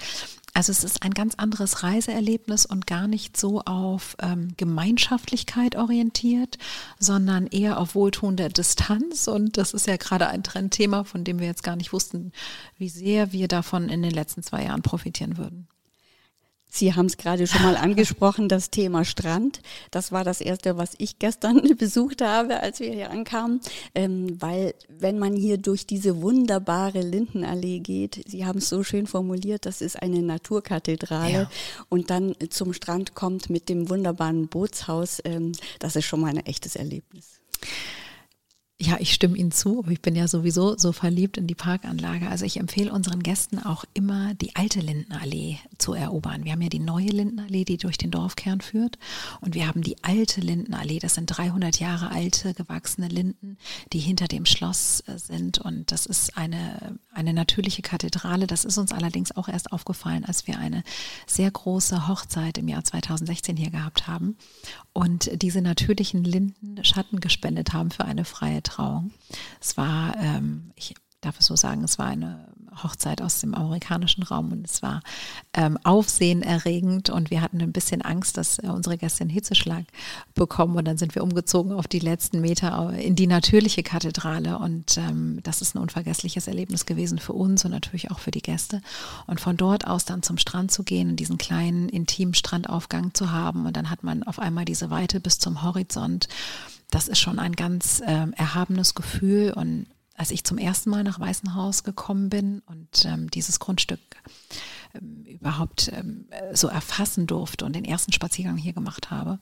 Also 0.53 0.73
es 0.73 0.85
ist 0.85 1.03
ein 1.03 1.15
ganz 1.15 1.37
anderes 1.37 1.83
Reiseerlebnis 1.83 2.67
und 2.67 2.87
gar 2.87 3.07
nicht 3.07 3.37
so 3.37 3.61
auf 3.61 4.17
ähm, 4.21 4.49
Gemeinschaftlichkeit 4.57 5.77
orientiert, 5.77 6.59
sondern 6.99 7.47
eher 7.47 7.79
auf 7.79 7.95
wohltuende 7.95 8.49
Distanz. 8.49 9.29
Und 9.29 9.57
das 9.57 9.75
ist 9.75 9.87
ja 9.87 9.97
gerade 9.97 10.29
ein 10.29 10.43
Trendthema, 10.43 11.05
von 11.05 11.25
dem 11.25 11.39
wir 11.39 11.47
jetzt 11.47 11.63
gar 11.63 11.77
nicht 11.77 11.93
wussten, 11.93 12.33
wie 12.79 12.89
sehr 12.89 13.33
wir 13.33 13.49
davon 13.49 13.89
in 13.89 14.03
den 14.03 14.13
letzten 14.13 14.43
zwei 14.43 14.65
Jahren 14.65 14.83
profitieren 14.83 15.37
würden. 15.37 15.69
Sie 16.71 16.95
haben 16.95 17.07
es 17.07 17.17
gerade 17.17 17.47
schon 17.47 17.63
mal 17.63 17.77
angesprochen, 17.77 18.49
das 18.49 18.71
Thema 18.71 19.05
Strand. 19.05 19.61
Das 19.91 20.13
war 20.13 20.25
das 20.25 20.41
erste, 20.41 20.77
was 20.77 20.95
ich 20.99 21.19
gestern 21.19 21.61
besucht 21.79 22.23
habe, 22.23 22.61
als 22.61 22.81
wir 22.81 22.93
hier 22.93 23.11
ankamen. 23.11 23.61
Ähm, 23.95 24.41
weil 24.41 24.75
wenn 24.89 25.19
man 25.19 25.35
hier 25.35 25.59
durch 25.59 25.87
diese 25.87 26.23
wunderbare 26.23 27.01
Lindenallee 27.01 27.81
geht, 27.81 28.23
Sie 28.27 28.47
haben 28.47 28.59
es 28.59 28.69
so 28.69 28.83
schön 28.85 29.07
formuliert, 29.07 29.67
das 29.67 29.81
ist 29.81 30.01
eine 30.01 30.23
Naturkathedrale 30.23 31.33
ja. 31.33 31.51
und 31.89 32.11
dann 32.11 32.35
zum 32.51 32.73
Strand 32.73 33.15
kommt 33.15 33.51
mit 33.51 33.69
dem 33.69 33.91
wunderbaren 33.91 34.49
Bootshaus, 34.49 35.21
ähm, 35.25 35.53
das 35.81 35.97
ist 35.97 36.05
schon 36.05 36.21
mal 36.21 36.29
ein 36.29 36.47
echtes 36.47 36.77
Erlebnis. 36.77 37.41
Ja, 38.83 38.97
ich 38.99 39.13
stimme 39.13 39.37
Ihnen 39.37 39.53
zu. 39.53 39.85
Ich 39.91 40.01
bin 40.01 40.17
ja 40.17 40.27
sowieso 40.27 40.79
so 40.79 40.93
verliebt 40.93 41.37
in 41.37 41.47
die 41.47 41.55
Parkanlage. 41.55 42.31
Also 42.31 42.47
ich 42.47 42.57
empfehle 42.57 42.91
unseren 42.91 43.23
Gästen 43.23 43.59
auch 43.59 43.85
immer, 43.93 44.33
die 44.33 44.57
alte 44.57 44.81
Lindenallee 44.81 45.59
zu 45.77 45.93
erobern. 45.93 46.45
Wir 46.45 46.53
haben 46.53 46.63
ja 46.63 46.71
die 46.71 46.79
neue 46.79 47.09
Lindenallee, 47.09 47.67
die 47.67 47.77
durch 47.77 47.99
den 47.99 48.11
Dorfkern 48.11 48.63
führt. 48.63 48.97
Und 49.43 49.55
wir 49.55 49.69
haben 49.69 49.83
die 49.83 50.03
alte 50.03 50.41
Lindenallee. 50.41 50.99
Das 50.99 51.15
sind 51.15 51.27
300 51.27 51.79
Jahre 51.79 52.11
alte, 52.11 52.55
gewachsene 52.55 53.09
Linden, 53.09 53.59
die 53.93 53.99
hinter 53.99 54.29
dem 54.29 54.47
Schloss 54.47 55.05
äh, 55.07 55.19
sind. 55.19 55.59
Und 55.59 55.93
das 55.93 56.07
ist 56.07 56.39
eine, 56.39 56.99
eine 57.13 57.35
natürliche 57.35 57.83
Kathedrale. 57.83 58.47
Das 58.47 58.65
ist 58.65 58.79
uns 58.79 58.93
allerdings 58.93 59.37
auch 59.37 59.49
erst 59.49 59.73
aufgefallen, 59.73 60.25
als 60.25 60.47
wir 60.47 60.59
eine 60.59 60.85
sehr 61.27 61.51
große 61.51 62.09
Hochzeit 62.09 62.57
im 62.57 62.67
Jahr 62.67 62.83
2016 62.83 63.59
hier 63.59 63.71
gehabt 63.71 64.07
haben. 64.07 64.39
Und 64.95 65.31
diese 65.43 65.61
natürlichen 65.61 66.25
Linden 66.25 66.83
Schatten 66.83 67.21
gespendet 67.21 67.75
haben 67.75 67.91
für 67.91 68.07
eine 68.07 68.25
freie 68.25 68.63
Trauung. 68.71 69.13
Es 69.61 69.77
war, 69.77 70.17
ähm, 70.17 70.73
ich 70.77 70.95
darf 71.21 71.39
es 71.39 71.47
so 71.47 71.57
sagen, 71.57 71.85
es 71.85 71.99
war 71.99 72.07
eine 72.07 72.49
Hochzeit 72.83 73.23
aus 73.23 73.41
dem 73.41 73.55
amerikanischen 73.55 74.23
Raum 74.23 74.53
und 74.53 74.67
es 74.67 74.83
war 74.83 75.03
ähm, 75.55 75.79
aufsehenerregend 75.85 77.11
und 77.11 77.31
wir 77.31 77.41
hatten 77.41 77.61
ein 77.61 77.73
bisschen 77.73 78.03
Angst, 78.03 78.37
dass 78.37 78.59
äh, 78.59 78.69
unsere 78.69 78.99
Gäste 78.99 79.23
einen 79.23 79.31
Hitzeschlag 79.31 79.85
bekommen 80.35 80.77
und 80.77 80.87
dann 80.87 80.99
sind 80.99 81.15
wir 81.15 81.23
umgezogen 81.23 81.73
auf 81.73 81.89
die 81.89 81.99
letzten 81.99 82.41
Meter 82.41 82.93
in 82.95 83.17
die 83.17 83.27
natürliche 83.27 83.83
Kathedrale 83.83 84.59
und 84.59 84.97
ähm, 84.99 85.41
das 85.43 85.63
ist 85.63 85.75
ein 85.75 85.83
unvergessliches 85.83 86.47
Erlebnis 86.47 86.87
gewesen 86.87 87.19
für 87.19 87.33
uns 87.33 87.65
und 87.65 87.71
natürlich 87.71 88.11
auch 88.11 88.19
für 88.19 88.31
die 88.31 88.43
Gäste 88.43 88.81
und 89.27 89.41
von 89.41 89.57
dort 89.57 89.87
aus 89.87 90.05
dann 90.05 90.23
zum 90.23 90.39
Strand 90.39 90.71
zu 90.71 90.83
gehen 90.83 91.11
und 91.11 91.17
diesen 91.17 91.39
kleinen 91.39 91.89
intimen 91.89 92.35
Strandaufgang 92.35 93.15
zu 93.15 93.33
haben 93.33 93.67
und 93.67 93.77
dann 93.77 93.91
hat 93.91 94.03
man 94.03 94.23
auf 94.23 94.39
einmal 94.39 94.65
diese 94.65 94.91
Weite 94.91 95.21
bis 95.21 95.39
zum 95.39 95.63
Horizont 95.63 96.29
das 96.91 97.09
ist 97.09 97.21
schon 97.21 97.39
ein 97.39 97.53
ganz 97.53 98.01
äh, 98.01 98.27
erhabenes 98.37 98.95
Gefühl. 98.95 99.53
Und 99.53 99.87
als 100.21 100.31
ich 100.33 100.45
zum 100.45 100.59
ersten 100.59 100.91
Mal 100.91 101.03
nach 101.03 101.19
Weißenhaus 101.19 101.83
gekommen 101.83 102.29
bin 102.29 102.61
und 102.67 103.07
ähm, 103.07 103.31
dieses 103.31 103.59
Grundstück 103.59 104.01
ähm, 104.93 105.25
überhaupt 105.25 105.91
ähm, 105.95 106.27
so 106.53 106.69
erfassen 106.69 107.27
durfte 107.27 107.65
und 107.65 107.75
den 107.75 107.87
ersten 107.87 108.13
Spaziergang 108.13 108.59
hier 108.59 108.75
gemacht 108.75 109.11
habe, 109.11 109.39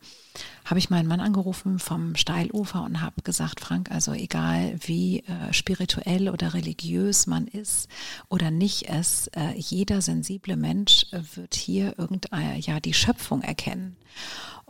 habe 0.64 0.78
ich 0.78 0.88
meinen 0.88 1.08
Mann 1.08 1.18
angerufen 1.18 1.80
vom 1.80 2.14
Steilufer 2.14 2.84
und 2.84 3.00
habe 3.00 3.22
gesagt, 3.22 3.58
Frank, 3.58 3.90
also 3.90 4.12
egal 4.12 4.78
wie 4.86 5.24
äh, 5.24 5.52
spirituell 5.52 6.28
oder 6.28 6.54
religiös 6.54 7.26
man 7.26 7.48
ist 7.48 7.88
oder 8.28 8.52
nicht 8.52 8.82
ist, 8.82 9.36
äh, 9.36 9.54
jeder 9.56 10.00
sensible 10.00 10.56
Mensch 10.56 11.06
äh, 11.10 11.22
wird 11.34 11.56
hier 11.56 11.98
irgendein, 11.98 12.60
ja, 12.60 12.78
die 12.78 12.94
Schöpfung 12.94 13.42
erkennen. 13.42 13.96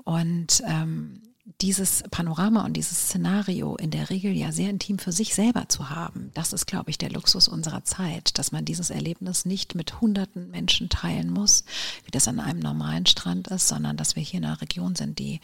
Und 0.04 0.62
ähm, 0.66 1.20
dieses 1.60 2.04
Panorama 2.10 2.64
und 2.64 2.74
dieses 2.74 2.98
Szenario 2.98 3.76
in 3.76 3.90
der 3.90 4.10
Regel 4.10 4.32
ja 4.32 4.52
sehr 4.52 4.70
intim 4.70 4.98
für 4.98 5.12
sich 5.12 5.34
selber 5.34 5.68
zu 5.68 5.90
haben, 5.90 6.30
das 6.34 6.52
ist, 6.52 6.66
glaube 6.66 6.90
ich, 6.90 6.98
der 6.98 7.10
Luxus 7.10 7.48
unserer 7.48 7.84
Zeit, 7.84 8.38
dass 8.38 8.52
man 8.52 8.64
dieses 8.64 8.90
Erlebnis 8.90 9.44
nicht 9.44 9.74
mit 9.74 10.00
hunderten 10.00 10.50
Menschen 10.50 10.88
teilen 10.88 11.30
muss, 11.30 11.64
wie 12.04 12.10
das 12.10 12.28
an 12.28 12.40
einem 12.40 12.60
normalen 12.60 13.06
Strand 13.06 13.48
ist, 13.48 13.68
sondern 13.68 13.96
dass 13.96 14.14
wir 14.14 14.22
hier 14.22 14.38
in 14.38 14.44
einer 14.44 14.60
Region 14.60 14.94
sind, 14.94 15.18
die 15.18 15.40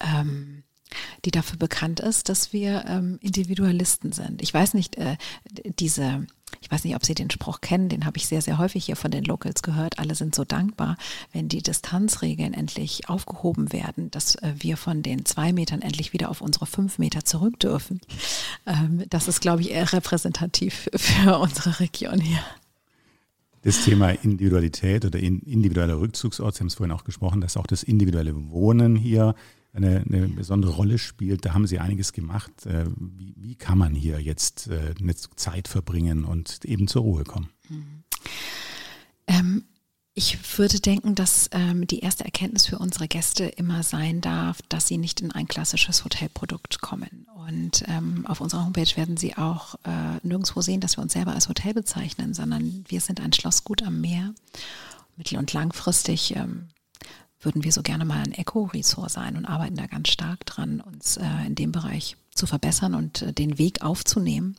ähm, 0.00 0.64
die 1.24 1.30
dafür 1.30 1.58
bekannt 1.58 2.00
ist, 2.00 2.28
dass 2.28 2.52
wir 2.52 2.84
ähm, 2.86 3.18
Individualisten 3.20 4.12
sind. 4.12 4.42
Ich 4.42 4.52
weiß 4.52 4.74
nicht, 4.74 4.96
äh, 4.96 5.16
diese 5.78 6.26
ich 6.60 6.70
weiß 6.70 6.84
nicht, 6.84 6.96
ob 6.96 7.04
Sie 7.04 7.14
den 7.14 7.30
Spruch 7.30 7.60
kennen, 7.60 7.88
den 7.88 8.06
habe 8.06 8.16
ich 8.16 8.26
sehr, 8.26 8.42
sehr 8.42 8.58
häufig 8.58 8.84
hier 8.84 8.96
von 8.96 9.10
den 9.10 9.24
Locals 9.24 9.62
gehört. 9.62 9.98
Alle 9.98 10.14
sind 10.14 10.34
so 10.34 10.44
dankbar, 10.44 10.96
wenn 11.32 11.48
die 11.48 11.62
Distanzregeln 11.62 12.54
endlich 12.54 13.08
aufgehoben 13.08 13.72
werden, 13.72 14.10
dass 14.10 14.36
äh, 14.36 14.54
wir 14.58 14.76
von 14.76 15.02
den 15.02 15.24
zwei 15.24 15.52
Metern 15.52 15.82
endlich 15.82 16.12
wieder 16.12 16.30
auf 16.30 16.40
unsere 16.40 16.66
fünf 16.66 16.98
Meter 16.98 17.24
zurück 17.24 17.58
dürfen. 17.60 18.00
Ähm, 18.66 19.04
das 19.10 19.28
ist, 19.28 19.40
glaube 19.40 19.62
ich, 19.62 19.70
eher 19.70 19.92
repräsentativ 19.92 20.88
für 20.94 21.38
unsere 21.38 21.80
Region 21.80 22.20
hier. 22.20 22.40
Das 23.62 23.82
Thema 23.82 24.10
Individualität 24.10 25.06
oder 25.06 25.18
individueller 25.18 25.98
Rückzugsort, 25.98 26.54
Sie 26.54 26.60
haben 26.60 26.66
es 26.66 26.74
vorhin 26.74 26.92
auch 26.92 27.04
gesprochen, 27.04 27.40
dass 27.40 27.56
auch 27.56 27.66
das 27.66 27.82
individuelle 27.82 28.50
Wohnen 28.50 28.94
hier 28.94 29.34
eine, 29.74 30.04
eine 30.08 30.28
besondere 30.28 30.72
Rolle 30.72 30.98
spielt. 30.98 31.44
Da 31.44 31.52
haben 31.52 31.66
Sie 31.66 31.78
einiges 31.78 32.12
gemacht. 32.12 32.66
Äh, 32.66 32.86
wie, 32.96 33.34
wie 33.36 33.54
kann 33.56 33.76
man 33.76 33.94
hier 33.94 34.20
jetzt 34.20 34.68
äh, 34.68 34.94
eine 34.98 35.14
Zeit 35.14 35.68
verbringen 35.68 36.24
und 36.24 36.64
eben 36.64 36.88
zur 36.88 37.02
Ruhe 37.02 37.24
kommen? 37.24 37.50
Mhm. 37.68 38.04
Ähm, 39.26 39.64
ich 40.16 40.58
würde 40.58 40.78
denken, 40.78 41.16
dass 41.16 41.50
ähm, 41.50 41.88
die 41.88 41.98
erste 41.98 42.24
Erkenntnis 42.24 42.66
für 42.66 42.78
unsere 42.78 43.08
Gäste 43.08 43.46
immer 43.46 43.82
sein 43.82 44.20
darf, 44.20 44.62
dass 44.68 44.86
sie 44.86 44.96
nicht 44.96 45.20
in 45.20 45.32
ein 45.32 45.48
klassisches 45.48 46.04
Hotelprodukt 46.04 46.80
kommen. 46.80 47.26
Und 47.34 47.82
ähm, 47.88 48.24
auf 48.26 48.40
unserer 48.40 48.64
Homepage 48.64 48.96
werden 48.96 49.16
Sie 49.16 49.36
auch 49.36 49.74
äh, 49.84 50.18
nirgendwo 50.22 50.60
sehen, 50.60 50.80
dass 50.80 50.96
wir 50.96 51.02
uns 51.02 51.12
selber 51.12 51.32
als 51.32 51.48
Hotel 51.48 51.74
bezeichnen, 51.74 52.32
sondern 52.32 52.84
wir 52.86 53.00
sind 53.00 53.20
ein 53.20 53.32
Schlossgut 53.32 53.82
am 53.82 54.00
Meer. 54.00 54.34
Mittel- 55.16 55.38
und 55.38 55.52
langfristig 55.52 56.34
ähm, 56.36 56.68
würden 57.44 57.64
wir 57.64 57.72
so 57.72 57.82
gerne 57.82 58.04
mal 58.04 58.22
ein 58.22 58.32
Eco-Resort 58.32 59.10
sein 59.10 59.36
und 59.36 59.46
arbeiten 59.46 59.76
da 59.76 59.86
ganz 59.86 60.08
stark 60.08 60.44
dran, 60.46 60.80
uns 60.80 61.16
äh, 61.16 61.46
in 61.46 61.54
dem 61.54 61.72
Bereich 61.72 62.16
zu 62.34 62.46
verbessern 62.46 62.94
und 62.94 63.22
äh, 63.22 63.32
den 63.32 63.58
Weg 63.58 63.82
aufzunehmen. 63.82 64.56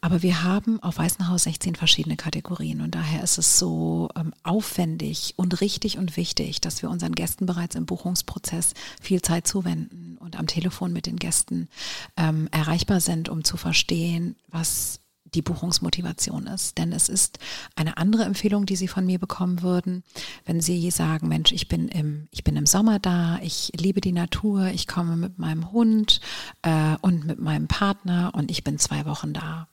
Aber 0.00 0.22
wir 0.22 0.42
haben 0.42 0.82
auf 0.82 0.98
Weißenhaus 0.98 1.44
16 1.44 1.74
verschiedene 1.74 2.16
Kategorien 2.16 2.80
und 2.80 2.94
daher 2.94 3.22
ist 3.22 3.38
es 3.38 3.58
so 3.58 4.08
ähm, 4.16 4.34
aufwendig 4.42 5.34
und 5.36 5.60
richtig 5.60 5.98
und 5.98 6.16
wichtig, 6.16 6.60
dass 6.60 6.82
wir 6.82 6.90
unseren 6.90 7.14
Gästen 7.14 7.46
bereits 7.46 7.76
im 7.76 7.86
Buchungsprozess 7.86 8.74
viel 9.00 9.22
Zeit 9.22 9.46
zuwenden 9.46 10.18
und 10.18 10.38
am 10.38 10.46
Telefon 10.46 10.92
mit 10.92 11.06
den 11.06 11.16
Gästen 11.16 11.68
ähm, 12.16 12.48
erreichbar 12.50 13.00
sind, 13.00 13.28
um 13.28 13.44
zu 13.44 13.56
verstehen, 13.56 14.36
was 14.48 15.00
die 15.36 15.42
Buchungsmotivation 15.42 16.46
ist. 16.46 16.78
Denn 16.78 16.92
es 16.92 17.08
ist 17.08 17.38
eine 17.76 17.98
andere 17.98 18.24
Empfehlung, 18.24 18.66
die 18.66 18.76
Sie 18.76 18.88
von 18.88 19.06
mir 19.06 19.18
bekommen 19.18 19.62
würden, 19.62 20.02
wenn 20.44 20.60
Sie 20.60 20.90
sagen, 20.90 21.28
Mensch, 21.28 21.52
ich 21.52 21.68
bin 21.68 21.88
im, 21.88 22.26
ich 22.32 22.42
bin 22.42 22.56
im 22.56 22.66
Sommer 22.66 22.98
da, 22.98 23.38
ich 23.42 23.70
liebe 23.76 24.00
die 24.00 24.12
Natur, 24.12 24.68
ich 24.68 24.86
komme 24.86 25.16
mit 25.16 25.38
meinem 25.38 25.70
Hund 25.70 26.20
äh, 26.62 26.96
und 27.02 27.26
mit 27.26 27.38
meinem 27.38 27.68
Partner 27.68 28.32
und 28.34 28.50
ich 28.50 28.64
bin 28.64 28.78
zwei 28.78 29.04
Wochen 29.04 29.32
da 29.32 29.68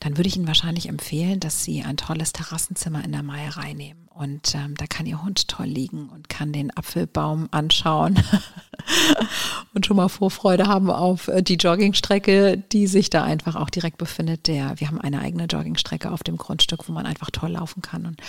dann 0.00 0.16
würde 0.16 0.28
ich 0.28 0.36
Ihnen 0.36 0.46
wahrscheinlich 0.46 0.88
empfehlen, 0.88 1.40
dass 1.40 1.64
Sie 1.64 1.82
ein 1.82 1.96
tolles 1.96 2.32
Terrassenzimmer 2.32 3.04
in 3.04 3.12
der 3.12 3.22
Meierei 3.22 3.72
nehmen. 3.72 4.08
Und 4.08 4.54
ähm, 4.54 4.74
da 4.76 4.86
kann 4.86 5.06
Ihr 5.06 5.22
Hund 5.22 5.48
toll 5.48 5.66
liegen 5.66 6.08
und 6.08 6.28
kann 6.28 6.52
den 6.52 6.74
Apfelbaum 6.76 7.48
anschauen 7.50 8.18
und 9.74 9.86
schon 9.86 9.96
mal 9.96 10.08
Vorfreude 10.08 10.66
haben 10.66 10.90
auf 10.90 11.28
äh, 11.28 11.42
die 11.42 11.56
Joggingstrecke, 11.56 12.62
die 12.72 12.86
sich 12.86 13.10
da 13.10 13.24
einfach 13.24 13.56
auch 13.56 13.70
direkt 13.70 13.98
befindet. 13.98 14.46
Der, 14.46 14.78
wir 14.78 14.88
haben 14.88 15.00
eine 15.00 15.20
eigene 15.20 15.44
Joggingstrecke 15.44 16.10
auf 16.10 16.22
dem 16.22 16.36
Grundstück, 16.36 16.88
wo 16.88 16.92
man 16.92 17.06
einfach 17.06 17.30
toll 17.30 17.50
laufen 17.50 17.82
kann 17.82 18.06
und 18.06 18.20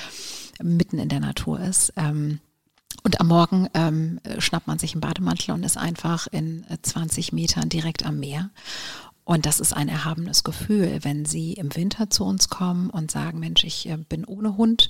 mitten 0.62 1.00
in 1.00 1.10
der 1.10 1.20
Natur 1.20 1.60
ist. 1.60 1.94
Ähm, 1.96 2.40
und 3.04 3.22
am 3.22 3.28
Morgen 3.28 3.70
ähm, 3.74 4.20
schnappt 4.40 4.68
man 4.68 4.80
sich 4.80 4.94
einen 4.94 5.02
Bademantel 5.02 5.54
und 5.54 5.64
ist 5.64 5.78
einfach 5.78 6.28
in 6.28 6.66
20 6.82 7.32
äh, 7.32 7.36
Metern 7.36 7.70
direkt 7.70 8.06
am 8.06 8.20
Meer. 8.20 8.50
Und 9.28 9.46
das 9.46 9.60
ist 9.60 9.74
ein 9.74 9.90
erhabenes 9.90 10.46
Gefühl, 10.46 11.00
wenn 11.02 11.26
Sie 11.26 11.52
im 11.52 11.76
Winter 11.76 12.10
zu 12.10 12.24
uns 12.24 12.48
kommen 12.48 12.90
und 12.90 13.12
sagen, 13.12 13.40
Mensch, 13.40 13.66
ich 13.66 13.90
äh, 13.90 13.98
bin 13.98 14.24
ohne 14.24 14.56
Hund, 14.56 14.88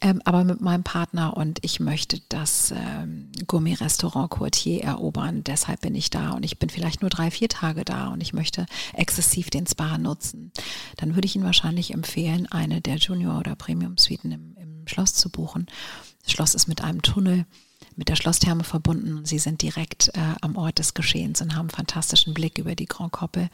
ähm, 0.00 0.22
aber 0.24 0.44
mit 0.44 0.60
meinem 0.60 0.84
Partner 0.84 1.36
und 1.36 1.58
ich 1.62 1.80
möchte 1.80 2.20
das 2.28 2.70
ähm, 2.70 3.32
Gourmet-Restaurant 3.48 4.30
Courtier 4.30 4.84
erobern. 4.84 5.42
Deshalb 5.42 5.80
bin 5.80 5.96
ich 5.96 6.08
da 6.08 6.34
und 6.34 6.44
ich 6.44 6.60
bin 6.60 6.70
vielleicht 6.70 7.00
nur 7.00 7.10
drei, 7.10 7.32
vier 7.32 7.48
Tage 7.48 7.84
da 7.84 8.12
und 8.12 8.20
ich 8.20 8.32
möchte 8.32 8.66
exzessiv 8.92 9.50
den 9.50 9.66
Spa 9.66 9.98
nutzen. 9.98 10.52
Dann 10.98 11.16
würde 11.16 11.26
ich 11.26 11.34
Ihnen 11.34 11.44
wahrscheinlich 11.44 11.92
empfehlen, 11.92 12.46
eine 12.46 12.80
der 12.80 12.98
Junior- 12.98 13.40
oder 13.40 13.56
Premium-Suiten 13.56 14.30
im, 14.30 14.56
im 14.56 14.86
Schloss 14.86 15.14
zu 15.14 15.30
buchen. 15.30 15.66
Das 16.22 16.30
Schloss 16.30 16.54
ist 16.54 16.68
mit 16.68 16.80
einem 16.80 17.02
Tunnel 17.02 17.44
mit 17.96 18.08
der 18.08 18.16
Schlosstherme 18.16 18.64
verbunden. 18.64 19.24
Sie 19.24 19.38
sind 19.38 19.62
direkt 19.62 20.08
äh, 20.14 20.20
am 20.40 20.56
Ort 20.56 20.78
des 20.78 20.94
Geschehens 20.94 21.40
und 21.40 21.54
haben 21.54 21.68
einen 21.68 21.70
fantastischen 21.70 22.34
Blick 22.34 22.58
über 22.58 22.74
die 22.74 22.86
Grand 22.86 23.12
Koppel. 23.12 23.48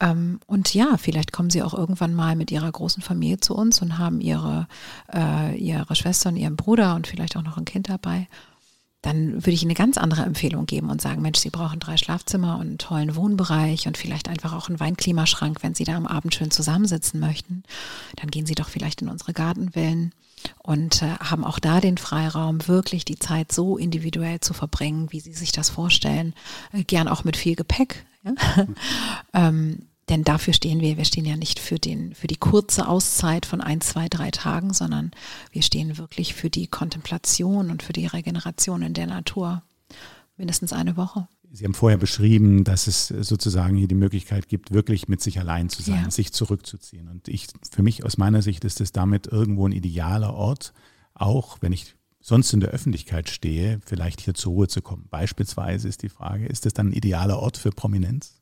Ähm, 0.00 0.40
und 0.46 0.72
ja, 0.74 0.96
vielleicht 0.96 1.32
kommen 1.32 1.50
Sie 1.50 1.62
auch 1.62 1.74
irgendwann 1.74 2.14
mal 2.14 2.36
mit 2.36 2.50
Ihrer 2.50 2.70
großen 2.70 3.02
Familie 3.02 3.40
zu 3.40 3.54
uns 3.54 3.80
und 3.82 3.98
haben 3.98 4.20
Ihre, 4.20 4.68
äh, 5.12 5.56
ihre 5.56 5.94
Schwester 5.96 6.30
und 6.30 6.36
Ihren 6.36 6.56
Bruder 6.56 6.94
und 6.94 7.06
vielleicht 7.06 7.36
auch 7.36 7.42
noch 7.42 7.56
ein 7.56 7.64
Kind 7.64 7.88
dabei 7.88 8.26
dann 9.02 9.32
würde 9.32 9.52
ich 9.52 9.62
Ihnen 9.62 9.70
eine 9.70 9.78
ganz 9.78 9.96
andere 9.96 10.22
Empfehlung 10.22 10.66
geben 10.66 10.90
und 10.90 11.00
sagen, 11.00 11.22
Mensch, 11.22 11.38
Sie 11.38 11.50
brauchen 11.50 11.80
drei 11.80 11.96
Schlafzimmer 11.96 12.56
und 12.56 12.66
einen 12.66 12.78
tollen 12.78 13.16
Wohnbereich 13.16 13.86
und 13.86 13.96
vielleicht 13.96 14.28
einfach 14.28 14.52
auch 14.52 14.68
einen 14.68 14.80
Weinklimaschrank, 14.80 15.62
wenn 15.62 15.74
Sie 15.74 15.84
da 15.84 15.96
am 15.96 16.06
Abend 16.06 16.34
schön 16.34 16.50
zusammensitzen 16.50 17.18
möchten. 17.18 17.62
Dann 18.16 18.30
gehen 18.30 18.44
Sie 18.44 18.54
doch 18.54 18.68
vielleicht 18.68 19.00
in 19.00 19.08
unsere 19.08 19.32
Gartenvillen 19.32 20.12
und 20.62 21.02
äh, 21.02 21.16
haben 21.18 21.44
auch 21.44 21.58
da 21.58 21.80
den 21.80 21.98
Freiraum, 21.98 22.66
wirklich 22.68 23.04
die 23.04 23.18
Zeit 23.18 23.52
so 23.52 23.76
individuell 23.76 24.40
zu 24.40 24.54
verbringen, 24.54 25.08
wie 25.10 25.20
Sie 25.20 25.32
sich 25.32 25.52
das 25.52 25.70
vorstellen. 25.70 26.34
Äh, 26.72 26.84
gern 26.84 27.08
auch 27.08 27.24
mit 27.24 27.36
viel 27.36 27.56
Gepäck. 27.56 28.04
Ja? 28.24 28.66
ähm, 29.34 29.86
denn 30.10 30.24
dafür 30.24 30.52
stehen 30.52 30.80
wir. 30.80 30.96
Wir 30.96 31.04
stehen 31.04 31.24
ja 31.24 31.36
nicht 31.36 31.60
für, 31.60 31.78
den, 31.78 32.14
für 32.14 32.26
die 32.26 32.36
kurze 32.36 32.88
Auszeit 32.88 33.46
von 33.46 33.60
ein, 33.60 33.80
zwei, 33.80 34.08
drei 34.08 34.32
Tagen, 34.32 34.74
sondern 34.74 35.12
wir 35.52 35.62
stehen 35.62 35.98
wirklich 35.98 36.34
für 36.34 36.50
die 36.50 36.66
Kontemplation 36.66 37.70
und 37.70 37.82
für 37.82 37.92
die 37.92 38.06
Regeneration 38.06 38.82
in 38.82 38.92
der 38.92 39.06
Natur. 39.06 39.62
Mindestens 40.36 40.72
eine 40.72 40.96
Woche. 40.96 41.28
Sie 41.52 41.64
haben 41.64 41.74
vorher 41.74 41.98
beschrieben, 41.98 42.62
dass 42.62 42.86
es 42.86 43.08
sozusagen 43.08 43.76
hier 43.76 43.88
die 43.88 43.96
Möglichkeit 43.96 44.48
gibt, 44.48 44.72
wirklich 44.72 45.08
mit 45.08 45.20
sich 45.20 45.40
allein 45.40 45.68
zu 45.68 45.82
sein, 45.82 46.04
ja. 46.04 46.10
sich 46.10 46.32
zurückzuziehen. 46.32 47.08
Und 47.08 47.26
ich, 47.26 47.48
für 47.72 47.82
mich 47.82 48.04
aus 48.04 48.18
meiner 48.18 48.40
Sicht 48.40 48.64
ist 48.64 48.80
es 48.80 48.92
damit 48.92 49.26
irgendwo 49.26 49.66
ein 49.66 49.72
idealer 49.72 50.32
Ort, 50.32 50.72
auch 51.14 51.58
wenn 51.60 51.72
ich 51.72 51.96
sonst 52.20 52.52
in 52.52 52.60
der 52.60 52.70
Öffentlichkeit 52.70 53.28
stehe, 53.28 53.80
vielleicht 53.84 54.20
hier 54.20 54.34
zur 54.34 54.52
Ruhe 54.52 54.68
zu 54.68 54.80
kommen. 54.80 55.06
Beispielsweise 55.10 55.88
ist 55.88 56.02
die 56.02 56.08
Frage, 56.08 56.46
ist 56.46 56.66
es 56.66 56.72
dann 56.72 56.88
ein 56.88 56.92
idealer 56.92 57.40
Ort 57.40 57.56
für 57.56 57.70
Prominenz? 57.70 58.40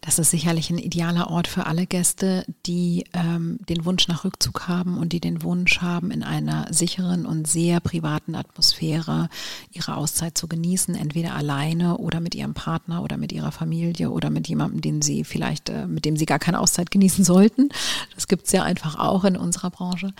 Das 0.00 0.18
ist 0.18 0.30
sicherlich 0.30 0.70
ein 0.70 0.78
idealer 0.78 1.30
Ort 1.30 1.48
für 1.48 1.66
alle 1.66 1.86
Gäste, 1.86 2.44
die 2.66 3.04
ähm, 3.12 3.58
den 3.68 3.84
Wunsch 3.84 4.08
nach 4.08 4.24
Rückzug 4.24 4.68
haben 4.68 4.96
und 4.98 5.12
die 5.12 5.20
den 5.20 5.42
Wunsch 5.42 5.80
haben, 5.80 6.10
in 6.10 6.22
einer 6.22 6.72
sicheren 6.72 7.26
und 7.26 7.46
sehr 7.48 7.80
privaten 7.80 8.34
Atmosphäre 8.34 9.28
ihre 9.72 9.96
Auszeit 9.96 10.38
zu 10.38 10.46
genießen, 10.46 10.94
entweder 10.94 11.34
alleine 11.34 11.98
oder 11.98 12.20
mit 12.20 12.34
ihrem 12.34 12.54
Partner 12.54 13.02
oder 13.02 13.16
mit 13.16 13.32
ihrer 13.32 13.52
Familie 13.52 14.10
oder 14.10 14.30
mit 14.30 14.48
jemandem, 14.48 14.80
den 14.80 15.02
sie 15.02 15.24
vielleicht, 15.24 15.68
äh, 15.68 15.86
mit 15.86 16.04
dem 16.04 16.16
sie 16.16 16.26
gar 16.26 16.38
keine 16.38 16.60
Auszeit 16.60 16.90
genießen 16.90 17.24
sollten. 17.24 17.68
Das 18.14 18.28
gibt 18.28 18.46
es 18.46 18.52
ja 18.52 18.62
einfach 18.62 18.98
auch 18.98 19.24
in 19.24 19.36
unserer 19.36 19.70
Branche. 19.70 20.12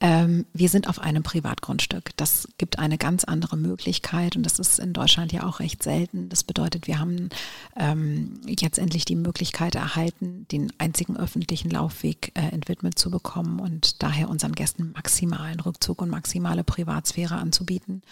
Ähm, 0.00 0.46
wir 0.52 0.68
sind 0.68 0.88
auf 0.88 1.00
einem 1.00 1.22
Privatgrundstück. 1.22 2.10
Das 2.16 2.48
gibt 2.58 2.78
eine 2.78 2.98
ganz 2.98 3.24
andere 3.24 3.56
Möglichkeit 3.56 4.36
und 4.36 4.44
das 4.44 4.58
ist 4.58 4.78
in 4.78 4.92
Deutschland 4.92 5.32
ja 5.32 5.44
auch 5.44 5.60
recht 5.60 5.82
selten. 5.82 6.28
Das 6.28 6.44
bedeutet, 6.44 6.86
wir 6.86 6.98
haben 6.98 7.28
ähm, 7.76 8.40
jetzt 8.46 8.78
endlich 8.78 9.04
die 9.04 9.15
Möglichkeit 9.16 9.74
erhalten, 9.74 10.46
den 10.50 10.72
einzigen 10.78 11.16
öffentlichen 11.16 11.70
Laufweg 11.70 12.32
äh, 12.34 12.40
entwidmet 12.48 12.98
zu 12.98 13.10
bekommen 13.10 13.60
und 13.60 14.02
daher 14.02 14.28
unseren 14.28 14.52
Gästen 14.52 14.92
maximalen 14.92 15.60
Rückzug 15.60 16.02
und 16.02 16.10
maximale 16.10 16.64
Privatsphäre 16.64 17.36
anzubieten. 17.36 18.02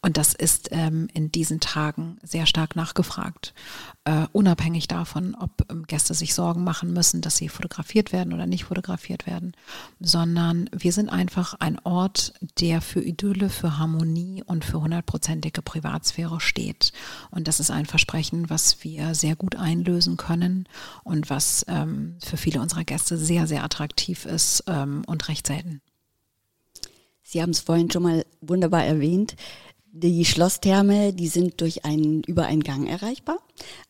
Und 0.00 0.16
das 0.16 0.34
ist 0.34 0.68
ähm, 0.72 1.08
in 1.14 1.32
diesen 1.32 1.60
Tagen 1.60 2.18
sehr 2.22 2.46
stark 2.46 2.76
nachgefragt, 2.76 3.54
äh, 4.04 4.26
unabhängig 4.32 4.88
davon, 4.88 5.34
ob 5.34 5.70
ähm, 5.70 5.86
Gäste 5.86 6.14
sich 6.14 6.34
Sorgen 6.34 6.64
machen 6.64 6.92
müssen, 6.92 7.20
dass 7.20 7.36
sie 7.36 7.48
fotografiert 7.48 8.12
werden 8.12 8.32
oder 8.32 8.46
nicht 8.46 8.64
fotografiert 8.64 9.26
werden, 9.26 9.52
sondern 10.00 10.70
wir 10.72 10.92
sind 10.92 11.08
einfach 11.08 11.54
ein 11.54 11.78
Ort, 11.84 12.34
der 12.60 12.80
für 12.80 13.00
Idylle, 13.00 13.50
für 13.50 13.78
Harmonie 13.78 14.42
und 14.46 14.64
für 14.64 14.80
hundertprozentige 14.80 15.62
Privatsphäre 15.62 16.40
steht. 16.40 16.92
Und 17.30 17.48
das 17.48 17.60
ist 17.60 17.70
ein 17.70 17.86
Versprechen, 17.86 18.50
was 18.50 18.82
wir 18.84 19.14
sehr 19.14 19.36
gut 19.36 19.56
einlösen 19.56 20.16
können 20.16 20.47
können 20.48 20.64
und 21.04 21.30
was 21.30 21.64
ähm, 21.68 22.16
für 22.24 22.36
viele 22.36 22.60
unserer 22.60 22.84
Gäste 22.84 23.16
sehr, 23.16 23.46
sehr 23.46 23.64
attraktiv 23.64 24.24
ist 24.24 24.64
ähm, 24.66 25.02
und 25.06 25.28
recht 25.28 25.46
selten. 25.46 25.80
Sie 27.22 27.42
haben 27.42 27.50
es 27.50 27.60
vorhin 27.60 27.90
schon 27.90 28.02
mal 28.02 28.24
wunderbar 28.40 28.84
erwähnt. 28.84 29.36
Die 29.92 30.24
Schlosstherme, 30.24 31.12
die 31.12 31.28
sind 31.28 31.60
durch 31.60 31.84
einen, 31.84 32.22
über 32.22 32.46
einen 32.46 32.62
Gang 32.62 32.88
erreichbar, 32.88 33.38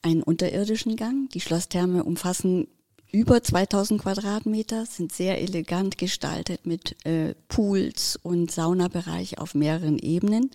einen 0.03 0.23
unterirdischen 0.23 0.97
Gang. 0.97 1.29
Die 1.31 1.40
Schlosstherme 1.40 2.03
umfassen 2.03 2.66
über 3.11 3.42
2000 3.42 4.03
Quadratmeter, 4.03 4.87
sind 4.87 5.12
sehr 5.12 5.40
elegant 5.40 5.97
gestaltet 5.97 6.66
mit 6.66 7.05
äh, 7.07 7.35
Pools 7.49 8.18
und 8.23 8.51
Saunabereich 8.51 9.38
auf 9.38 9.55
mehreren 9.55 9.99
Ebenen. 9.99 10.51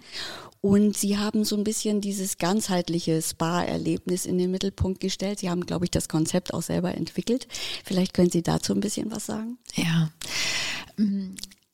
Und 0.66 0.96
sie 0.96 1.18
haben 1.18 1.44
so 1.44 1.58
ein 1.58 1.66
bisschen 1.66 2.00
dieses 2.00 2.38
ganzheitliche 2.38 3.22
Spa-Erlebnis 3.22 4.26
in 4.26 4.38
den 4.38 4.50
Mittelpunkt 4.50 5.02
gestellt. 5.02 5.40
Sie 5.40 5.50
haben, 5.50 5.66
glaube 5.66 5.84
ich, 5.84 5.92
das 5.92 6.08
Konzept 6.08 6.54
auch 6.54 6.62
selber 6.62 6.96
entwickelt. 6.96 7.50
Vielleicht 7.84 8.14
können 8.14 8.30
Sie 8.30 8.44
dazu 8.44 8.74
ein 8.74 8.80
bisschen 8.80 9.12
was 9.12 9.26
sagen. 9.26 9.58
Ja, 9.76 10.10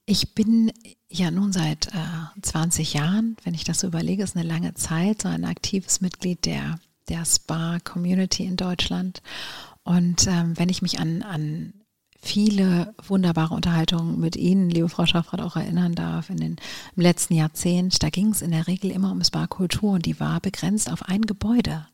ich 0.08 0.34
bin 0.34 0.72
ja 1.08 1.30
nun 1.30 1.52
seit 1.52 1.90
äh, 1.90 2.42
20 2.42 2.96
Jahren, 2.96 3.38
wenn 3.44 3.54
ich 3.54 3.64
das 3.64 3.82
so 3.82 3.86
überlege, 3.86 4.24
ist 4.24 4.36
eine 4.36 4.48
lange 4.48 4.74
Zeit, 4.74 5.22
so 5.22 5.28
ein 5.28 5.46
aktives 5.46 6.02
Mitglied 6.02 6.48
der, 6.48 6.80
der 7.10 7.26
Spa-Community 7.26 8.44
in 8.44 8.56
Deutschland. 8.56 9.22
Und 9.84 10.26
ähm, 10.26 10.58
wenn 10.58 10.70
ich 10.70 10.82
mich 10.82 11.00
an, 11.00 11.22
an 11.22 11.79
viele 12.22 12.94
wunderbare 13.08 13.54
Unterhaltungen 13.54 14.20
mit 14.20 14.36
Ihnen, 14.36 14.70
liebe 14.70 14.90
Frau 14.90 15.06
Schaffrath, 15.06 15.42
auch 15.42 15.56
erinnern 15.56 15.96
darf 15.96 16.30
in 16.30 16.38
den, 16.38 16.56
im 16.96 17.02
letzten 17.02 17.34
Jahrzehnt, 17.34 18.02
da 18.04 18.10
ging 18.10 18.30
es 18.30 18.42
in 18.42 18.52
der 18.52 18.68
Regel 18.68 18.92
immer 18.92 19.12
um 19.12 19.24
Spa-Kultur 19.24 19.94
und 19.94 20.06
die 20.06 20.20
war 20.20 20.40
begrenzt 20.40 20.92
auf 20.92 21.04
ein 21.04 21.22
Gebäude. 21.22 21.86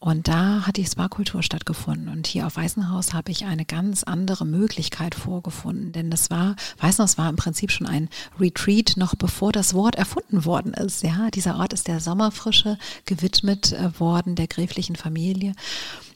Und 0.00 0.28
da 0.28 0.64
hat 0.64 0.76
die 0.76 0.84
Spa-Kultur 0.84 1.42
stattgefunden. 1.42 2.08
Und 2.08 2.28
hier 2.28 2.46
auf 2.46 2.56
Weißenhaus 2.56 3.14
habe 3.14 3.32
ich 3.32 3.46
eine 3.46 3.64
ganz 3.64 4.04
andere 4.04 4.46
Möglichkeit 4.46 5.16
vorgefunden. 5.16 5.90
Denn 5.90 6.10
das 6.10 6.30
war, 6.30 6.54
Weißenhaus 6.78 7.18
war 7.18 7.28
im 7.28 7.34
Prinzip 7.34 7.72
schon 7.72 7.88
ein 7.88 8.08
Retreat, 8.38 8.92
noch 8.96 9.16
bevor 9.16 9.50
das 9.50 9.74
Wort 9.74 9.96
erfunden 9.96 10.44
worden 10.44 10.72
ist. 10.72 11.02
Ja, 11.02 11.30
dieser 11.30 11.58
Ort 11.58 11.72
ist 11.72 11.88
der 11.88 11.98
Sommerfrische 11.98 12.78
gewidmet 13.06 13.72
äh, 13.72 13.98
worden, 13.98 14.36
der 14.36 14.46
gräflichen 14.46 14.94
Familie 14.94 15.54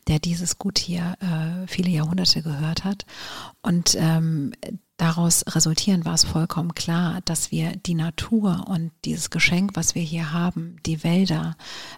der 0.08 0.18
dieses 0.18 0.58
Gut 0.58 0.78
hier 0.78 1.16
äh, 1.20 1.66
viele 1.66 1.90
Jahrhunderte 1.90 2.42
gehört 2.42 2.84
hat. 2.84 3.06
Und 3.62 3.96
ähm, 3.98 4.52
daraus 4.96 5.44
resultieren 5.48 6.04
war 6.04 6.14
es 6.14 6.24
vollkommen 6.24 6.74
klar, 6.74 7.20
dass 7.24 7.50
wir 7.50 7.76
die 7.76 7.94
Natur 7.94 8.64
und 8.68 8.90
dieses 9.04 9.30
Geschenk, 9.30 9.72
was 9.74 9.94
wir 9.94 10.02
hier 10.02 10.32
haben, 10.32 10.76
die 10.86 11.02
Wälder, 11.02 11.56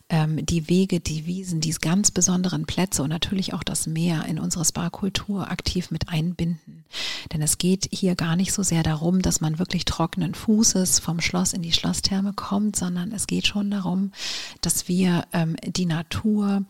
ähm, 0.08 0.44
die 0.44 0.68
Wege, 0.68 1.00
die 1.00 1.26
Wiesen, 1.26 1.60
diese 1.60 1.80
ganz 1.80 2.10
besonderen 2.10 2.66
Plätze 2.66 3.02
und 3.02 3.10
natürlich 3.10 3.52
auch 3.54 3.62
das 3.62 3.86
Meer 3.86 4.24
in 4.26 4.38
unsere 4.38 4.64
Spa-Kultur 4.64 5.50
aktiv 5.50 5.90
mit 5.90 6.08
einbinden. 6.08 6.84
Denn 7.32 7.42
es 7.42 7.58
geht 7.58 7.88
hier 7.90 8.14
gar 8.14 8.36
nicht 8.36 8.52
so 8.52 8.62
sehr 8.62 8.82
darum, 8.82 9.22
dass 9.22 9.40
man 9.40 9.58
wirklich 9.58 9.84
trockenen 9.84 10.34
Fußes 10.34 10.98
vom 10.98 11.20
Schloss 11.20 11.52
in 11.52 11.62
die 11.62 11.72
Schlosstherme 11.72 12.32
kommt, 12.34 12.76
sondern 12.76 13.12
es 13.12 13.26
geht 13.26 13.46
schon 13.46 13.70
darum, 13.70 14.12
dass 14.60 14.88
wir 14.88 15.26
ähm, 15.32 15.56
die 15.66 15.86
Natur 15.86 16.64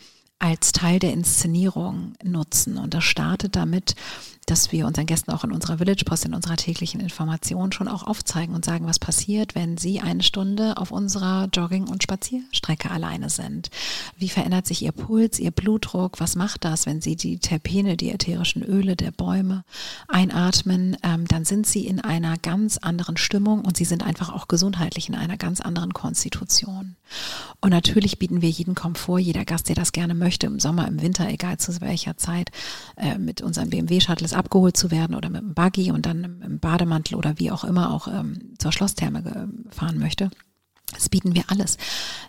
als 0.44 0.72
Teil 0.72 0.98
der 0.98 1.14
Inszenierung 1.14 2.12
nutzen. 2.22 2.76
Und 2.76 2.92
das 2.92 3.04
startet 3.04 3.56
damit, 3.56 3.94
dass 4.46 4.72
wir 4.72 4.86
unseren 4.86 5.06
Gästen 5.06 5.30
auch 5.30 5.44
in 5.44 5.52
unserer 5.52 5.78
Village 5.78 6.04
Post, 6.04 6.24
in 6.24 6.34
unserer 6.34 6.56
täglichen 6.56 7.00
Information 7.00 7.72
schon 7.72 7.88
auch 7.88 8.02
aufzeigen 8.02 8.54
und 8.54 8.64
sagen, 8.64 8.86
was 8.86 8.98
passiert, 8.98 9.54
wenn 9.54 9.76
sie 9.76 10.00
eine 10.00 10.22
Stunde 10.22 10.76
auf 10.76 10.90
unserer 10.90 11.48
Jogging- 11.52 11.88
und 11.88 12.02
Spazierstrecke 12.02 12.90
alleine 12.90 13.30
sind. 13.30 13.70
Wie 14.16 14.28
verändert 14.28 14.66
sich 14.66 14.82
ihr 14.82 14.92
Puls, 14.92 15.38
ihr 15.38 15.50
Blutdruck? 15.50 16.20
Was 16.20 16.36
macht 16.36 16.64
das, 16.64 16.86
wenn 16.86 17.00
sie 17.00 17.16
die 17.16 17.38
Terpene, 17.38 17.96
die 17.96 18.10
ätherischen 18.10 18.62
Öle 18.62 18.96
der 18.96 19.10
Bäume 19.10 19.64
einatmen? 20.08 20.96
Ähm, 21.02 21.26
dann 21.26 21.44
sind 21.44 21.66
sie 21.66 21.86
in 21.86 22.00
einer 22.00 22.36
ganz 22.36 22.78
anderen 22.78 23.16
Stimmung 23.16 23.62
und 23.62 23.76
sie 23.76 23.84
sind 23.84 24.02
einfach 24.02 24.32
auch 24.32 24.48
gesundheitlich 24.48 25.08
in 25.08 25.14
einer 25.14 25.36
ganz 25.36 25.60
anderen 25.60 25.92
Konstitution. 25.92 26.96
Und 27.60 27.70
natürlich 27.70 28.18
bieten 28.18 28.42
wir 28.42 28.50
jeden 28.50 28.74
Komfort, 28.74 29.18
jeder 29.18 29.44
Gast, 29.44 29.68
der 29.68 29.76
das 29.76 29.92
gerne 29.92 30.14
möchte, 30.14 30.46
im 30.46 30.60
Sommer, 30.60 30.86
im 30.88 31.00
Winter, 31.00 31.28
egal 31.28 31.58
zu 31.58 31.80
welcher 31.80 32.16
Zeit, 32.16 32.50
äh, 32.96 33.18
mit 33.18 33.40
unserem 33.40 33.70
BMW-Shuttle 34.34 34.38
abgeholt 34.38 34.76
zu 34.76 34.90
werden 34.90 35.16
oder 35.16 35.30
mit 35.30 35.42
dem 35.42 35.54
Buggy 35.54 35.90
und 35.90 36.06
dann 36.06 36.42
im 36.44 36.58
Bademantel 36.58 37.16
oder 37.16 37.38
wie 37.38 37.50
auch 37.50 37.64
immer 37.64 37.92
auch 37.92 38.08
ähm, 38.08 38.54
zur 38.58 38.72
Schlosstherme 38.72 39.48
fahren 39.70 39.98
möchte. 39.98 40.30
Das 40.92 41.08
bieten 41.08 41.34
wir 41.34 41.44
alles. 41.48 41.76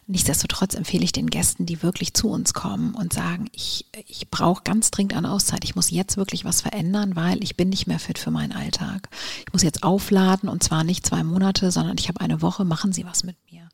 Nichtsdestotrotz 0.08 0.74
empfehle 0.76 1.04
ich 1.04 1.12
den 1.12 1.30
Gästen, 1.30 1.66
die 1.66 1.84
wirklich 1.84 2.14
zu 2.14 2.30
uns 2.30 2.54
kommen 2.54 2.96
und 2.96 3.14
sagen, 3.14 3.48
ich, 3.52 3.86
ich 4.08 4.30
brauche 4.32 4.64
ganz 4.64 4.90
dringend 4.92 5.14
eine 5.14 5.30
Auszeit. 5.30 5.64
Ich 5.66 5.76
muss 5.76 5.92
jetzt 5.92 6.18
wirklich 6.18 6.46
was 6.46 6.62
verändern, 6.62 7.16
weil 7.16 7.44
ich 7.44 7.58
bin 7.58 7.70
nicht 7.70 7.86
mehr 7.86 8.00
fit 8.00 8.18
für 8.18 8.32
meinen 8.32 8.54
Alltag. 8.54 9.10
Ich 9.46 9.54
muss 9.54 9.62
jetzt 9.62 9.84
aufladen 9.84 10.50
und 10.50 10.64
zwar 10.64 10.84
nicht 10.84 11.06
zwei 11.06 11.24
Monate, 11.24 11.70
sondern 11.70 11.98
ich 12.00 12.08
habe 12.08 12.22
eine 12.22 12.42
Woche. 12.42 12.66
Machen 12.66 12.94
Sie 12.94 13.06
was 13.06 13.24
mit 13.24 13.36
mir 13.52 13.68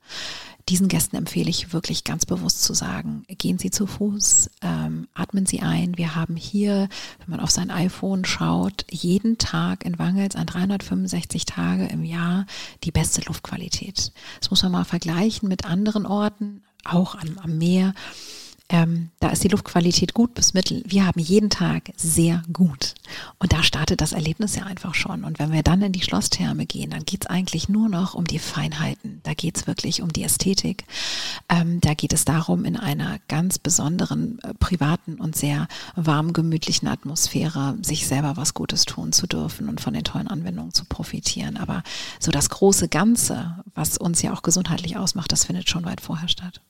diesen 0.69 0.87
Gästen 0.87 1.15
empfehle 1.15 1.49
ich 1.49 1.73
wirklich 1.73 2.03
ganz 2.03 2.25
bewusst 2.25 2.63
zu 2.63 2.73
sagen, 2.73 3.23
gehen 3.27 3.57
Sie 3.57 3.71
zu 3.71 3.87
Fuß, 3.87 4.49
ähm, 4.61 5.07
atmen 5.13 5.45
Sie 5.45 5.61
ein. 5.61 5.97
Wir 5.97 6.15
haben 6.15 6.35
hier, 6.35 6.89
wenn 7.19 7.29
man 7.29 7.39
auf 7.39 7.51
sein 7.51 7.71
iPhone 7.71 8.25
schaut, 8.25 8.85
jeden 8.89 9.37
Tag 9.37 9.85
in 9.85 9.99
Wangels 9.99 10.35
an 10.35 10.45
365 10.45 11.45
Tage 11.45 11.87
im 11.87 12.03
Jahr 12.03 12.45
die 12.83 12.91
beste 12.91 13.21
Luftqualität. 13.21 14.11
Das 14.39 14.49
muss 14.49 14.63
man 14.63 14.71
mal 14.71 14.85
vergleichen 14.85 15.49
mit 15.49 15.65
anderen 15.65 16.05
Orten, 16.05 16.63
auch 16.83 17.15
am, 17.15 17.37
am 17.37 17.57
Meer 17.57 17.93
ähm, 18.71 19.09
da 19.19 19.29
ist 19.29 19.43
die 19.43 19.49
Luftqualität 19.49 20.13
gut 20.13 20.33
bis 20.33 20.53
mittel. 20.53 20.81
Wir 20.85 21.05
haben 21.05 21.19
jeden 21.19 21.49
Tag 21.49 21.91
sehr 21.97 22.41
gut. 22.53 22.95
Und 23.37 23.51
da 23.51 23.63
startet 23.63 23.99
das 23.99 24.13
Erlebnis 24.13 24.55
ja 24.55 24.63
einfach 24.63 24.95
schon. 24.95 25.25
Und 25.25 25.39
wenn 25.39 25.51
wir 25.51 25.61
dann 25.61 25.81
in 25.81 25.91
die 25.91 26.01
Schlosstherme 26.01 26.65
gehen, 26.65 26.91
dann 26.91 27.03
geht 27.03 27.25
es 27.25 27.29
eigentlich 27.29 27.67
nur 27.67 27.89
noch 27.89 28.13
um 28.13 28.23
die 28.23 28.39
Feinheiten. 28.39 29.19
Da 29.23 29.33
geht 29.33 29.57
es 29.57 29.67
wirklich 29.67 30.01
um 30.01 30.13
die 30.13 30.23
Ästhetik. 30.23 30.85
Ähm, 31.49 31.81
da 31.81 31.93
geht 31.93 32.13
es 32.13 32.23
darum, 32.23 32.63
in 32.63 32.77
einer 32.77 33.19
ganz 33.27 33.59
besonderen, 33.59 34.39
äh, 34.39 34.53
privaten 34.53 35.15
und 35.15 35.35
sehr 35.35 35.67
warm 35.97 36.31
gemütlichen 36.31 36.87
Atmosphäre 36.87 37.77
sich 37.81 38.07
selber 38.07 38.37
was 38.37 38.53
Gutes 38.53 38.85
tun 38.85 39.11
zu 39.11 39.27
dürfen 39.27 39.67
und 39.67 39.81
von 39.81 39.93
den 39.93 40.05
tollen 40.05 40.29
Anwendungen 40.29 40.73
zu 40.73 40.85
profitieren. 40.85 41.57
Aber 41.57 41.83
so 42.19 42.31
das 42.31 42.49
große 42.49 42.87
Ganze, 42.87 43.57
was 43.75 43.97
uns 43.97 44.21
ja 44.21 44.31
auch 44.31 44.43
gesundheitlich 44.43 44.95
ausmacht, 44.95 45.33
das 45.33 45.43
findet 45.43 45.69
schon 45.69 45.83
weit 45.83 45.99
vorher 45.99 46.29
statt. 46.29 46.61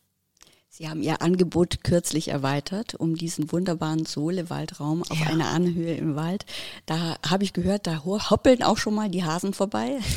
Sie 0.81 0.89
haben 0.89 1.03
Ihr 1.03 1.21
Angebot 1.21 1.83
kürzlich 1.83 2.29
erweitert 2.29 2.95
um 2.95 3.13
diesen 3.13 3.51
wunderbaren 3.51 4.07
Sohle-Waldraum 4.07 5.03
auf 5.03 5.19
ja. 5.19 5.27
einer 5.27 5.49
Anhöhe 5.49 5.93
im 5.93 6.15
Wald. 6.15 6.47
Da 6.87 7.17
habe 7.23 7.43
ich 7.43 7.53
gehört, 7.53 7.85
da 7.85 8.03
hoppeln 8.03 8.63
auch 8.63 8.79
schon 8.79 8.95
mal 8.95 9.07
die 9.07 9.23
Hasen 9.23 9.53
vorbei. 9.53 9.99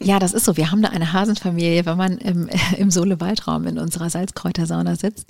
Ja, 0.00 0.18
das 0.18 0.32
ist 0.32 0.44
so. 0.44 0.56
Wir 0.56 0.72
haben 0.72 0.82
da 0.82 0.88
eine 0.88 1.12
Hasenfamilie, 1.12 1.86
wenn 1.86 1.96
man 1.96 2.18
im, 2.18 2.48
im 2.78 2.90
Sohle-Waldraum 2.90 3.66
in 3.66 3.78
unserer 3.78 4.10
Salzkräutersauna 4.10 4.96
sitzt. 4.96 5.28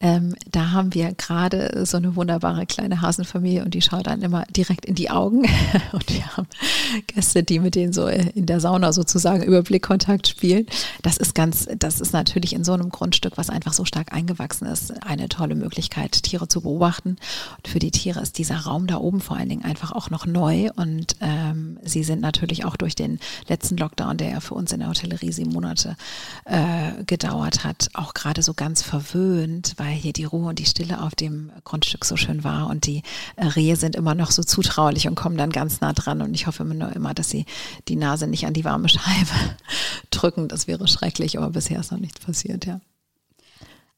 Ähm, 0.00 0.36
da 0.48 0.70
haben 0.70 0.94
wir 0.94 1.12
gerade 1.14 1.84
so 1.84 1.96
eine 1.96 2.14
wunderbare 2.14 2.66
kleine 2.66 3.02
Hasenfamilie 3.02 3.64
und 3.64 3.74
die 3.74 3.82
schaut 3.82 4.06
dann 4.06 4.22
immer 4.22 4.44
direkt 4.44 4.86
in 4.86 4.94
die 4.94 5.10
Augen. 5.10 5.42
Und 5.92 6.08
wir 6.14 6.36
haben 6.36 6.46
Gäste, 7.08 7.42
die 7.42 7.58
mit 7.58 7.74
denen 7.74 7.92
so 7.92 8.06
in 8.06 8.46
der 8.46 8.60
Sauna 8.60 8.92
sozusagen 8.92 9.42
über 9.42 9.62
Blickkontakt 9.62 10.28
spielen. 10.28 10.66
Das 11.02 11.16
ist 11.16 11.34
ganz, 11.34 11.66
das 11.78 12.00
ist 12.00 12.12
natürlich 12.12 12.52
in 12.52 12.62
so 12.62 12.72
einem 12.72 12.90
Grundstück, 12.90 13.36
was 13.36 13.50
einfach 13.50 13.72
so 13.72 13.84
stark 13.84 14.12
eingewachsen 14.12 14.66
ist, 14.66 15.02
eine 15.04 15.28
tolle 15.28 15.56
Möglichkeit, 15.56 16.22
Tiere 16.22 16.46
zu 16.46 16.60
beobachten. 16.60 17.16
Und 17.56 17.68
für 17.68 17.80
die 17.80 17.90
Tiere 17.90 18.20
ist 18.20 18.38
dieser 18.38 18.58
Raum 18.58 18.86
da 18.86 18.98
oben 18.98 19.20
vor 19.20 19.36
allen 19.36 19.48
Dingen 19.48 19.64
einfach 19.64 19.90
auch 19.92 20.10
noch 20.10 20.26
neu. 20.26 20.70
Und 20.76 21.16
ähm, 21.20 21.78
sie 21.82 22.04
sind 22.04 22.20
natürlich 22.20 22.64
auch 22.64 22.76
durch 22.76 22.94
den 22.94 23.18
letzten 23.48 23.76
Lockdown, 23.76 24.16
der 24.16 24.30
ja 24.30 24.40
für 24.40 24.54
uns 24.54 24.72
in 24.72 24.78
der 24.78 24.88
Hotellerie 24.88 25.32
sieben 25.32 25.52
Monate 25.52 25.96
äh, 26.44 27.02
gedauert 27.04 27.64
hat, 27.64 27.88
auch 27.94 28.14
gerade 28.14 28.42
so 28.42 28.54
ganz 28.54 28.82
verwöhnt, 28.82 29.74
weil 29.76 29.87
weil 29.88 29.96
hier 29.96 30.12
die 30.12 30.24
Ruhe 30.24 30.48
und 30.48 30.58
die 30.58 30.66
Stille 30.66 31.00
auf 31.00 31.14
dem 31.14 31.50
Grundstück 31.64 32.04
so 32.04 32.16
schön 32.16 32.44
war 32.44 32.68
und 32.68 32.84
die 32.86 33.02
äh, 33.36 33.46
Rehe 33.46 33.74
sind 33.76 33.96
immer 33.96 34.14
noch 34.14 34.30
so 34.30 34.42
zutraulich 34.42 35.08
und 35.08 35.14
kommen 35.14 35.38
dann 35.38 35.50
ganz 35.50 35.80
nah 35.80 35.94
dran 35.94 36.20
und 36.20 36.34
ich 36.34 36.46
hoffe 36.46 36.62
nur 36.64 36.94
immer, 36.94 37.14
dass 37.14 37.30
sie 37.30 37.46
die 37.88 37.96
Nase 37.96 38.26
nicht 38.26 38.44
an 38.46 38.52
die 38.52 38.64
warme 38.64 38.90
Scheibe 38.90 39.56
drücken. 40.10 40.48
Das 40.48 40.66
wäre 40.66 40.86
schrecklich, 40.88 41.38
aber 41.38 41.48
bisher 41.50 41.80
ist 41.80 41.90
noch 41.90 41.98
nichts 41.98 42.20
passiert, 42.20 42.66
ja. 42.66 42.80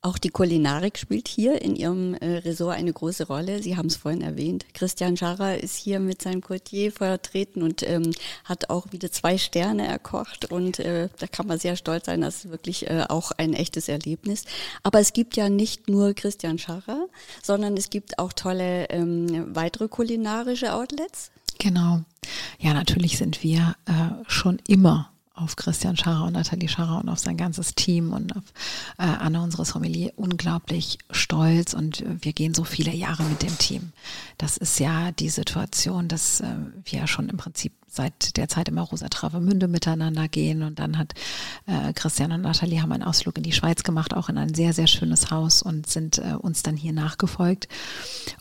Auch 0.03 0.17
die 0.17 0.31
Kulinarik 0.31 0.97
spielt 0.97 1.29
hier 1.29 1.61
in 1.61 1.77
Ihrem 1.77 2.15
äh, 2.15 2.39
Ressort 2.39 2.75
eine 2.75 2.91
große 2.91 3.27
Rolle. 3.27 3.63
Sie 3.63 3.77
haben 3.77 3.89
es 3.89 3.97
vorhin 3.97 4.23
erwähnt. 4.23 4.65
Christian 4.73 5.19
Scharrer 5.19 5.59
ist 5.59 5.77
hier 5.77 6.01
mit 6.01 6.23
seinem 6.23 6.41
Cotier 6.41 6.91
vertreten 6.91 7.63
und 7.63 7.83
ähm, 7.83 8.11
hat 8.45 8.71
auch 8.71 8.93
wieder 8.93 9.13
zwei 9.13 9.37
Sterne 9.37 9.87
erkocht. 9.87 10.51
Und 10.51 10.79
äh, 10.79 11.11
da 11.19 11.27
kann 11.27 11.47
man 11.47 11.59
sehr 11.59 11.77
stolz 11.77 12.07
sein. 12.07 12.23
Das 12.23 12.37
ist 12.37 12.51
wirklich 12.51 12.89
äh, 12.89 13.05
auch 13.11 13.33
ein 13.33 13.53
echtes 13.53 13.89
Erlebnis. 13.89 14.45
Aber 14.83 15.01
es 15.01 15.13
gibt 15.13 15.37
ja 15.37 15.51
nicht 15.51 15.91
nur 15.91 16.15
Christian 16.15 16.59
Scharrer, 16.59 17.07
sondern 17.43 17.77
es 17.77 17.91
gibt 17.91 18.19
auch 18.19 18.33
tolle 18.33 18.89
ähm, 18.89 19.55
weitere 19.55 19.89
kulinarische 19.89 20.73
Outlets. 20.73 21.31
Genau. 21.59 22.01
Ja, 22.59 22.73
natürlich 22.73 23.19
sind 23.19 23.43
wir 23.43 23.77
äh, 23.85 24.25
schon 24.27 24.63
immer 24.67 25.11
auf 25.41 25.57
Christian 25.57 25.97
Scharrer 25.97 26.27
und 26.27 26.35
Nathalie 26.35 26.69
Scharrer 26.69 27.01
und 27.01 27.09
auf 27.09 27.19
sein 27.19 27.37
ganzes 27.37 27.75
Team 27.75 28.13
und 28.13 28.37
auf 28.37 28.45
äh, 28.99 29.03
Anne, 29.03 29.43
unsere 29.43 29.65
Sommelier, 29.65 30.13
unglaublich 30.17 30.99
stolz 31.11 31.75
und 31.75 32.05
wir 32.23 32.33
gehen 32.33 32.55
so 32.55 32.65
viele 32.65 32.95
Jahre 32.95 33.23
mit 33.25 33.43
dem 33.43 33.57
Team. 33.59 33.93
Das 34.39 34.57
ist 34.57 34.79
ja 34.79 35.13
die 35.13 35.31
Situation, 35.31 36.09
dass 36.09 36.41
äh, 36.41 36.55
wir 36.85 37.07
schon 37.07 37.29
im 37.29 37.37
Prinzip 37.37 37.73
seit 37.91 38.37
der 38.37 38.49
Zeit 38.49 38.69
immer 38.69 38.83
Rosa 38.83 39.09
Travemünde 39.09 39.67
miteinander 39.67 40.29
gehen 40.29 40.63
und 40.63 40.79
dann 40.79 40.97
hat 40.97 41.15
äh, 41.67 41.93
Christian 41.93 42.33
und 42.33 42.43
Nathalie 42.43 42.81
haben 42.81 42.93
einen 42.93 43.03
Ausflug 43.03 43.37
in 43.37 43.43
die 43.43 43.53
Schweiz 43.53 43.83
gemacht, 43.83 44.15
auch 44.15 44.29
in 44.29 44.39
ein 44.39 44.55
sehr, 44.55 44.73
sehr 44.73 44.87
schönes 44.87 45.31
Haus 45.31 45.63
und 45.63 45.89
sind 45.89 46.19
äh, 46.19 46.35
uns 46.39 46.63
dann 46.63 46.77
hier 46.77 46.93
nachgefolgt. 46.93 47.69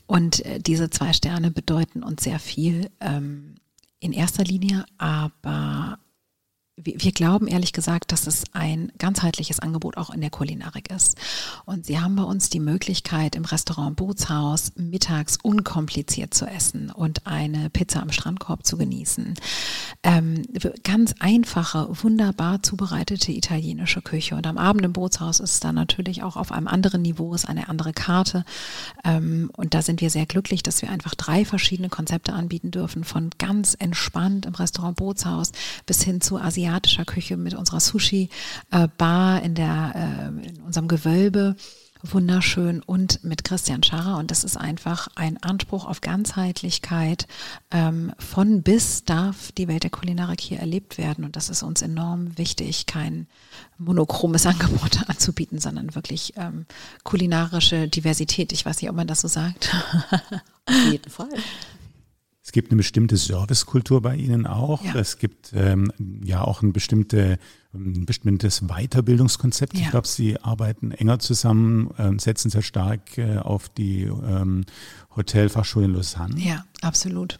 Und 0.05 0.45
äh, 0.45 0.59
diese 0.59 0.89
zwei 0.89 1.13
Sterne 1.13 1.49
bedeuten 1.49 2.03
uns 2.03 2.23
sehr 2.23 2.39
viel 2.39 2.89
ähm, 2.99 3.55
in 3.99 4.13
erster 4.13 4.43
Linie, 4.43 4.85
aber 4.97 5.97
wir 6.83 7.11
glauben 7.11 7.47
ehrlich 7.47 7.73
gesagt, 7.73 8.11
dass 8.11 8.25
es 8.25 8.43
ein 8.53 8.91
ganzheitliches 8.97 9.59
Angebot 9.59 9.97
auch 9.97 10.09
in 10.11 10.21
der 10.21 10.29
Kulinarik 10.29 10.89
ist. 10.89 11.17
Und 11.65 11.85
Sie 11.85 11.99
haben 11.99 12.15
bei 12.15 12.23
uns 12.23 12.49
die 12.49 12.61
Möglichkeit, 12.61 13.35
im 13.35 13.43
Restaurant 13.43 13.97
Bootshaus 13.97 14.71
mittags 14.75 15.37
unkompliziert 15.41 16.33
zu 16.33 16.45
essen 16.45 16.89
und 16.89 17.27
eine 17.27 17.69
Pizza 17.69 18.01
am 18.01 18.11
Strandkorb 18.11 18.65
zu 18.65 18.77
genießen. 18.77 19.33
Ähm, 20.03 20.43
ganz 20.83 21.15
einfache, 21.19 21.89
wunderbar 22.01 22.63
zubereitete 22.63 23.31
italienische 23.33 24.01
Küche. 24.01 24.35
Und 24.35 24.47
am 24.47 24.57
Abend 24.57 24.85
im 24.85 24.93
Bootshaus 24.93 25.41
ist 25.41 25.53
es 25.53 25.59
dann 25.59 25.75
natürlich 25.75 26.23
auch 26.23 26.37
auf 26.37 26.51
einem 26.51 26.67
anderen 26.67 27.01
Niveau, 27.01 27.33
ist 27.33 27.47
eine 27.47 27.67
andere 27.67 27.91
Karte. 27.91 28.45
Ähm, 29.03 29.51
und 29.57 29.73
da 29.73 29.81
sind 29.81 29.99
wir 29.99 30.09
sehr 30.09 30.25
glücklich, 30.25 30.63
dass 30.63 30.81
wir 30.81 30.89
einfach 30.89 31.15
drei 31.15 31.43
verschiedene 31.43 31.89
Konzepte 31.89 32.31
anbieten 32.31 32.71
dürfen, 32.71 33.03
von 33.03 33.31
ganz 33.37 33.75
entspannt 33.77 34.45
im 34.45 34.55
Restaurant 34.55 34.95
Bootshaus 34.95 35.51
bis 35.85 36.03
hin 36.03 36.21
zu 36.21 36.37
Asiatischen 36.37 36.68
asiatischer 36.69 37.05
Küche 37.05 37.38
mit 37.38 37.53
unserer 37.53 37.79
Sushi-Bar 37.79 39.41
in, 39.41 39.55
der, 39.55 39.93
äh, 39.95 40.47
in 40.47 40.62
unserem 40.62 40.88
Gewölbe 40.88 41.55
wunderschön 42.01 42.82
und 42.82 43.25
mit 43.25 43.43
Christian 43.43 43.84
Scharrer. 43.84 44.17
Und 44.19 44.32
das 44.32 44.45
ist 44.45 44.55
einfach 44.55 45.10
ein 45.15 45.36
Anspruch 45.43 45.86
auf 45.86 45.99
Ganzheitlichkeit. 45.99 47.27
Ähm, 47.71 48.13
von 48.17 48.62
bis 48.63 49.03
darf 49.03 49.51
die 49.51 49.67
Welt 49.67 49.84
der 49.84 49.89
Kulinarik 49.89 50.39
hier 50.39 50.60
erlebt 50.60 50.97
werden. 50.97 51.25
Und 51.25 51.36
das 51.36 51.49
ist 51.49 51.62
uns 51.62 51.82
enorm 51.82 52.38
wichtig, 52.38 52.86
kein 52.86 53.27
monochromes 53.77 54.45
Angebot 54.45 55.01
anzubieten, 55.10 55.60
sondern 55.60 55.93
wirklich 55.93 56.34
ähm, 56.38 56.65
kulinarische 57.03 57.89
Diversität. 57.89 58.53
Ich 58.53 58.65
weiß 58.65 58.82
nicht, 58.82 58.89
ob 58.89 58.95
man 58.95 59.08
das 59.08 59.19
so 59.19 59.27
sagt. 59.27 59.75
Auf 60.65 60.91
jeden 60.91 61.10
Fall. 61.10 61.34
Es 62.49 62.53
gibt 62.53 62.71
eine 62.71 62.77
bestimmte 62.77 63.15
Servicekultur 63.15 64.01
bei 64.01 64.15
Ihnen 64.15 64.47
auch. 64.47 64.83
Ja. 64.83 64.95
Es 64.95 65.19
gibt 65.19 65.53
ähm, 65.53 65.91
ja 66.25 66.41
auch 66.41 66.63
ein, 66.63 66.73
bestimmte, 66.73 67.38
ein 67.75 68.07
bestimmtes 68.07 68.62
Weiterbildungskonzept. 68.62 69.75
Ja. 69.75 69.81
Ich 69.81 69.91
glaube, 69.91 70.07
Sie 70.07 70.41
arbeiten 70.41 70.89
enger 70.89 71.19
zusammen, 71.19 71.91
äh, 71.99 72.19
setzen 72.19 72.49
sehr 72.49 72.63
stark 72.63 73.19
äh, 73.19 73.38
auf 73.38 73.69
die 73.69 74.05
ähm, 74.05 74.65
Hotelfachschule 75.15 75.85
in 75.85 75.93
Lausanne. 75.93 76.39
Ja, 76.39 76.65
absolut. 76.81 77.39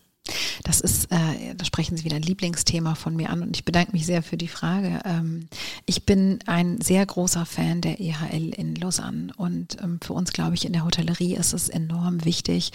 Das 0.64 0.82
ist, 0.82 1.12
äh, 1.12 1.56
da 1.56 1.66
sprechen 1.66 1.98
Sie 1.98 2.04
wieder 2.04 2.16
ein 2.16 2.22
Lieblingsthema 2.22 2.96
von 2.96 3.16
mir 3.16 3.30
an 3.30 3.42
und 3.42 3.56
ich 3.56 3.66
bedanke 3.66 3.92
mich 3.92 4.06
sehr 4.06 4.24
für 4.24 4.38
die 4.38 4.48
Frage. 4.48 5.02
Ähm, 5.06 5.48
ich 5.86 6.06
bin 6.06 6.40
ein 6.46 6.82
sehr 6.82 7.06
großer 7.06 7.46
Fan 7.46 7.82
der 7.82 8.00
EHL 8.00 8.50
in 8.50 8.76
Lausanne 8.76 9.34
und 9.38 9.78
ähm, 9.82 10.00
für 10.02 10.14
uns, 10.14 10.34
glaube 10.34 10.56
ich, 10.56 10.66
in 10.66 10.74
der 10.74 10.86
Hotellerie 10.86 11.36
ist 11.36 11.54
es 11.54 11.70
enorm 11.70 12.26
wichtig, 12.26 12.72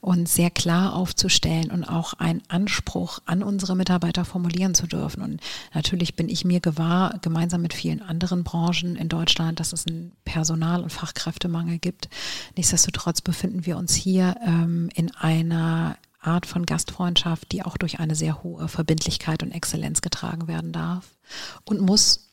uns 0.00 0.34
sehr 0.34 0.50
klar 0.50 0.94
aufzustellen 0.94 1.70
und 1.70 1.84
auch 1.84 2.14
einen 2.14 2.42
Anspruch 2.48 3.20
an 3.26 3.42
unsere 3.42 3.76
Mitarbeiter 3.76 4.24
formulieren 4.24 4.74
zu 4.74 4.86
dürfen. 4.86 5.22
Und 5.22 5.40
natürlich 5.74 6.16
bin 6.16 6.28
ich 6.28 6.44
mir 6.44 6.60
gewahr, 6.60 7.18
gemeinsam 7.22 7.62
mit 7.62 7.74
vielen 7.74 8.02
anderen 8.02 8.44
Branchen 8.44 8.96
in 8.96 9.08
Deutschland, 9.08 9.60
dass 9.60 9.72
es 9.72 9.86
einen 9.86 10.12
Personal- 10.24 10.82
und 10.82 10.90
Fachkräftemangel 10.90 11.78
gibt. 11.78 12.08
Nichtsdestotrotz 12.56 13.20
befinden 13.20 13.66
wir 13.66 13.76
uns 13.76 13.94
hier 13.94 14.36
ähm, 14.46 14.88
in 14.94 15.14
einer 15.14 15.96
Art 16.26 16.46
von 16.46 16.66
Gastfreundschaft, 16.66 17.52
die 17.52 17.62
auch 17.62 17.76
durch 17.76 18.00
eine 18.00 18.14
sehr 18.14 18.42
hohe 18.42 18.68
Verbindlichkeit 18.68 19.42
und 19.42 19.52
Exzellenz 19.52 20.00
getragen 20.00 20.48
werden 20.48 20.72
darf 20.72 21.14
und 21.64 21.80
muss. 21.80 22.30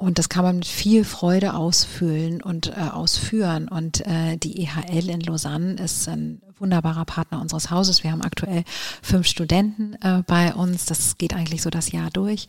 Und 0.00 0.18
das 0.18 0.30
kann 0.30 0.44
man 0.44 0.56
mit 0.56 0.66
viel 0.66 1.04
Freude 1.04 1.52
ausfüllen 1.52 2.42
und 2.42 2.68
äh, 2.68 2.88
ausführen. 2.90 3.68
Und 3.68 4.00
äh, 4.06 4.38
die 4.38 4.62
EHL 4.62 5.10
in 5.10 5.20
Lausanne 5.20 5.74
ist 5.74 6.08
ein 6.08 6.40
wunderbarer 6.58 7.04
Partner 7.04 7.38
unseres 7.38 7.70
Hauses. 7.70 8.02
Wir 8.02 8.12
haben 8.12 8.22
aktuell 8.22 8.64
fünf 9.02 9.26
Studenten 9.26 9.96
äh, 10.00 10.22
bei 10.26 10.54
uns. 10.54 10.86
Das 10.86 11.18
geht 11.18 11.34
eigentlich 11.34 11.60
so 11.60 11.68
das 11.68 11.92
Jahr 11.92 12.08
durch 12.10 12.46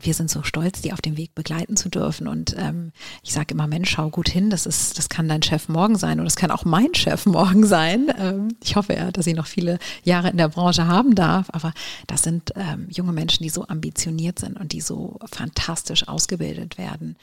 wir 0.00 0.14
sind 0.14 0.30
so 0.30 0.42
stolz, 0.42 0.80
die 0.80 0.92
auf 0.92 1.00
dem 1.00 1.16
Weg 1.16 1.34
begleiten 1.34 1.76
zu 1.76 1.88
dürfen. 1.88 2.26
Und 2.26 2.54
ähm, 2.58 2.92
ich 3.22 3.32
sage 3.32 3.54
immer, 3.54 3.66
Mensch, 3.66 3.90
schau 3.90 4.10
gut 4.10 4.28
hin, 4.28 4.50
das 4.50 4.66
ist, 4.66 4.98
das 4.98 5.08
kann 5.08 5.28
dein 5.28 5.42
Chef 5.42 5.68
morgen 5.68 5.96
sein 5.96 6.18
und 6.18 6.24
das 6.24 6.36
kann 6.36 6.50
auch 6.50 6.64
mein 6.64 6.94
Chef 6.94 7.26
morgen 7.26 7.66
sein. 7.66 8.12
Ähm, 8.18 8.48
ich 8.62 8.76
hoffe 8.76 8.94
ja, 8.94 9.10
dass 9.10 9.26
ich 9.26 9.34
noch 9.34 9.46
viele 9.46 9.78
Jahre 10.04 10.30
in 10.30 10.36
der 10.36 10.48
Branche 10.48 10.86
haben 10.86 11.14
darf, 11.14 11.48
aber 11.52 11.72
das 12.06 12.22
sind 12.22 12.52
ähm, 12.56 12.86
junge 12.90 13.12
Menschen, 13.12 13.42
die 13.42 13.50
so 13.50 13.66
ambitioniert 13.66 14.38
sind 14.38 14.58
und 14.58 14.72
die 14.72 14.80
so 14.80 15.18
fantastisch 15.30 16.08
ausgebildet 16.08 16.78
werden, 16.82 17.16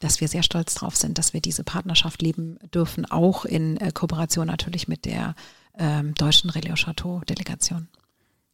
dass 0.00 0.20
wir 0.20 0.28
sehr 0.28 0.44
stolz 0.44 0.74
drauf 0.74 0.94
sind, 0.94 1.18
dass 1.18 1.32
wir 1.32 1.40
diese 1.40 1.64
Partnerschaft 1.64 2.22
leben 2.22 2.58
dürfen, 2.72 3.04
auch 3.06 3.44
in 3.44 3.76
äh, 3.78 3.90
Kooperation 3.92 4.46
natürlich 4.46 4.86
mit 4.86 5.04
der 5.04 5.34
ähm, 5.76 6.14
deutschen 6.14 6.50
Relais 6.50 6.76
Chateau 6.76 7.22
Delegation. 7.28 7.88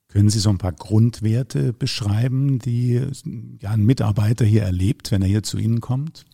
Können 0.09 0.31
Sie 0.31 0.39
so 0.39 0.51
ein 0.51 0.59
paar 0.59 0.73
Grundwerte 0.73 1.73
beschreiben, 1.73 2.61
die 2.61 3.03
ja, 3.61 3.71
ein 3.71 3.85
Mitarbeiter 3.85 4.45
hier 4.45 4.63
erlebt, 4.63 5.11
wenn 5.11 5.23
er 5.23 5.29
hier 5.29 5.43
zu 5.43 5.59
Ihnen 5.59 5.81
kommt? 5.81 6.25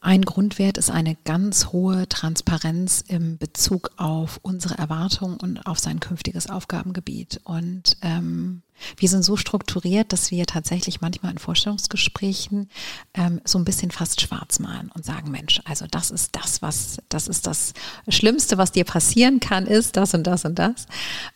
Ein 0.00 0.22
Grundwert 0.22 0.78
ist 0.78 0.90
eine 0.90 1.16
ganz 1.24 1.66
hohe 1.66 2.08
Transparenz 2.08 3.02
im 3.08 3.36
Bezug 3.36 3.90
auf 3.96 4.38
unsere 4.42 4.78
Erwartungen 4.78 5.38
und 5.38 5.66
auf 5.66 5.80
sein 5.80 5.98
künftiges 5.98 6.48
Aufgabengebiet. 6.48 7.40
Und 7.42 7.96
ähm, 8.02 8.62
wir 8.96 9.08
sind 9.08 9.24
so 9.24 9.36
strukturiert, 9.36 10.12
dass 10.12 10.30
wir 10.30 10.46
tatsächlich 10.46 11.00
manchmal 11.00 11.32
in 11.32 11.38
Vorstellungsgesprächen 11.38 12.68
ähm, 13.14 13.40
so 13.44 13.58
ein 13.58 13.64
bisschen 13.64 13.90
fast 13.90 14.20
schwarz 14.20 14.60
malen 14.60 14.92
und 14.94 15.04
sagen, 15.04 15.32
Mensch, 15.32 15.60
also 15.64 15.86
das 15.90 16.12
ist 16.12 16.36
das, 16.36 16.62
was, 16.62 16.98
das 17.08 17.26
ist 17.26 17.48
das 17.48 17.72
Schlimmste, 18.08 18.56
was 18.56 18.70
dir 18.70 18.84
passieren 18.84 19.40
kann, 19.40 19.66
ist 19.66 19.96
das 19.96 20.14
und 20.14 20.24
das 20.28 20.44
und 20.44 20.60
das. 20.60 20.86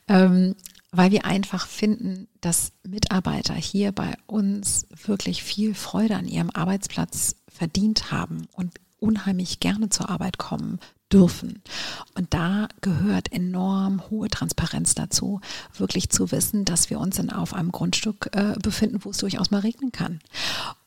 Ähm, 0.07 0.55
weil 0.93 1.11
wir 1.11 1.25
einfach 1.25 1.67
finden, 1.67 2.29
dass 2.43 2.73
Mitarbeiter 2.87 3.55
hier 3.55 3.93
bei 3.93 4.15
uns 4.27 4.87
wirklich 5.05 5.43
viel 5.43 5.75
Freude 5.75 6.17
an 6.17 6.29
ihrem 6.29 6.51
Arbeitsplatz 6.51 7.37
verdient 7.53 8.11
haben 8.11 8.47
und 8.53 8.73
unheimlich 8.99 9.61
gerne 9.61 9.89
zur 9.89 10.11
Arbeit 10.11 10.39
kommen 10.39 10.79
dürfen. 11.13 11.63
Und 12.15 12.33
da 12.33 12.69
gehört 12.81 13.33
enorm 13.33 14.09
hohe 14.11 14.29
Transparenz 14.29 14.95
dazu, 14.95 15.41
wirklich 15.77 16.09
zu 16.09 16.31
wissen, 16.33 16.65
dass 16.65 16.89
wir 16.89 16.99
uns 16.99 17.19
in, 17.19 17.31
auf 17.31 17.53
einem 17.53 17.73
Grundstück 17.73 18.31
äh, 18.33 18.55
befinden, 18.63 19.05
wo 19.05 19.11
es 19.11 19.19
durchaus 19.19 19.51
mal 19.51 19.61
regnen 19.61 19.93
kann 19.93 20.21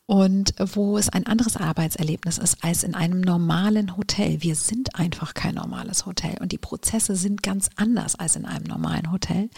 und 0.06 0.54
wo 0.74 0.98
es 0.98 1.08
ein 1.08 1.26
anderes 1.26 1.56
Arbeitserlebnis 1.56 2.38
ist 2.38 2.62
als 2.62 2.84
in 2.84 2.94
einem 2.94 3.20
normalen 3.20 3.96
Hotel. 3.96 4.40
Wir 4.40 4.54
sind 4.54 4.94
einfach 4.94 5.34
kein 5.34 5.56
normales 5.56 6.06
Hotel 6.06 6.36
und 6.40 6.52
die 6.52 6.58
Prozesse 6.58 7.16
sind 7.16 7.42
ganz 7.42 7.70
anders 7.74 8.14
als 8.14 8.36
in 8.36 8.44
einem 8.44 8.64
normalen 8.64 9.10
Hotel. 9.10 9.50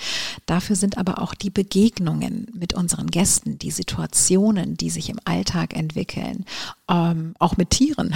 Dafür 0.47 0.75
sind 0.75 0.97
aber 0.97 1.21
auch 1.21 1.35
die 1.35 1.51
Begegnungen 1.51 2.47
mit 2.55 2.73
unseren 2.73 3.09
Gästen, 3.09 3.59
die 3.59 3.71
Situationen, 3.71 4.77
die 4.79 4.89
sich 4.89 5.11
im 5.11 5.21
Alltag 5.25 5.77
entwickeln, 5.77 6.47
ähm, 6.89 7.35
auch 7.39 7.59
mit 7.59 7.71
Tieren, 7.71 8.15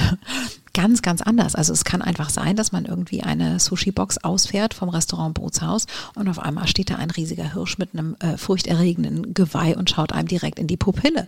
ganz, 0.74 1.02
ganz 1.02 1.22
anders. 1.22 1.54
Also 1.54 1.72
es 1.72 1.84
kann 1.84 2.02
einfach 2.02 2.30
sein, 2.30 2.56
dass 2.56 2.72
man 2.72 2.84
irgendwie 2.84 3.22
eine 3.22 3.58
Sushi-Box 3.58 4.18
ausfährt 4.18 4.74
vom 4.74 4.88
Restaurant 4.88 5.34
Bootshaus 5.34 5.86
und 6.14 6.28
auf 6.28 6.38
einmal 6.38 6.66
steht 6.66 6.90
da 6.90 6.96
ein 6.96 7.10
riesiger 7.10 7.52
Hirsch 7.52 7.78
mit 7.78 7.90
einem 7.92 8.16
äh, 8.20 8.36
furchterregenden 8.36 9.34
Geweih 9.34 9.76
und 9.76 9.90
schaut 9.90 10.12
einem 10.12 10.28
direkt 10.28 10.58
in 10.58 10.66
die 10.66 10.76
Pupille. 10.76 11.26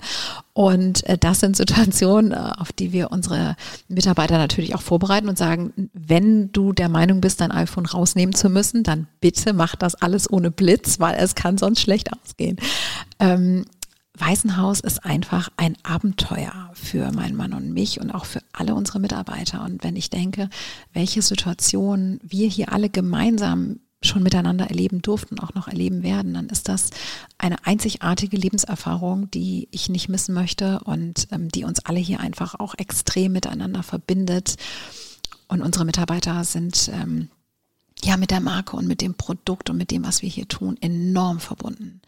Und 0.52 1.04
äh, 1.06 1.18
das 1.18 1.40
sind 1.40 1.56
Situationen, 1.56 2.32
äh, 2.32 2.52
auf 2.58 2.72
die 2.72 2.92
wir 2.92 3.10
unsere 3.10 3.56
Mitarbeiter 3.88 4.38
natürlich 4.38 4.74
auch 4.74 4.82
vorbereiten 4.82 5.28
und 5.28 5.38
sagen, 5.38 5.90
wenn 5.92 6.52
du 6.52 6.72
der 6.72 6.88
Meinung 6.88 7.20
bist, 7.20 7.40
dein 7.40 7.52
iPhone 7.52 7.86
rausnehmen 7.86 8.34
zu 8.34 8.48
müssen, 8.48 8.82
dann 8.82 9.06
bitte 9.20 9.52
mach 9.52 9.76
das 9.76 9.94
alles 9.94 10.30
ohne 10.30 10.50
Blitz, 10.50 11.00
weil 11.00 11.16
es 11.16 11.34
kann 11.34 11.58
sonst 11.58 11.80
schlecht 11.80 12.10
ausgehen. 12.12 12.56
Ähm, 13.18 13.64
Weißenhaus 14.16 14.80
ist 14.80 15.04
einfach 15.04 15.50
ein 15.56 15.76
Abenteuer 15.82 16.70
für 16.74 17.10
meinen 17.10 17.36
Mann 17.36 17.52
und 17.52 17.72
mich 17.72 18.00
und 18.00 18.12
auch 18.12 18.26
für 18.26 18.42
alle 18.52 18.74
unsere 18.74 19.00
Mitarbeiter. 19.00 19.62
Und 19.64 19.82
wenn 19.82 19.96
ich 19.96 20.08
denke, 20.08 20.50
welche 20.92 21.20
Situationen 21.20 22.20
wir 22.22 22.48
hier 22.48 22.72
alle 22.72 22.90
gemeinsam 22.90 23.80
schon 24.02 24.22
miteinander 24.22 24.68
erleben 24.68 25.02
durften, 25.02 25.40
auch 25.40 25.54
noch 25.54 25.66
erleben 25.66 26.02
werden, 26.02 26.34
dann 26.34 26.48
ist 26.48 26.68
das 26.68 26.90
eine 27.38 27.66
einzigartige 27.66 28.36
Lebenserfahrung, 28.36 29.30
die 29.30 29.68
ich 29.70 29.88
nicht 29.88 30.08
missen 30.08 30.34
möchte 30.34 30.80
und 30.84 31.26
ähm, 31.32 31.48
die 31.48 31.64
uns 31.64 31.84
alle 31.84 32.00
hier 32.00 32.20
einfach 32.20 32.54
auch 32.54 32.74
extrem 32.76 33.32
miteinander 33.32 33.82
verbindet. 33.82 34.56
Und 35.48 35.62
unsere 35.62 35.84
Mitarbeiter 35.84 36.44
sind 36.44 36.90
ähm, 36.92 37.30
ja 38.02 38.16
mit 38.16 38.30
der 38.30 38.40
Marke 38.40 38.76
und 38.76 38.86
mit 38.86 39.00
dem 39.00 39.14
Produkt 39.14 39.70
und 39.70 39.76
mit 39.76 39.90
dem, 39.90 40.04
was 40.04 40.22
wir 40.22 40.28
hier 40.28 40.46
tun, 40.46 40.76
enorm 40.80 41.40
verbunden. 41.40 42.00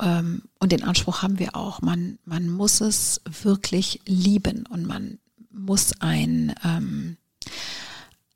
Ähm, 0.00 0.42
und 0.58 0.72
den 0.72 0.84
Anspruch 0.84 1.22
haben 1.22 1.38
wir 1.38 1.56
auch. 1.56 1.80
Man, 1.82 2.18
man 2.24 2.48
muss 2.48 2.80
es 2.80 3.20
wirklich 3.42 4.00
lieben 4.06 4.66
und 4.66 4.86
man 4.86 5.18
muss 5.50 5.92
ein, 6.00 6.54
ähm, 6.64 7.16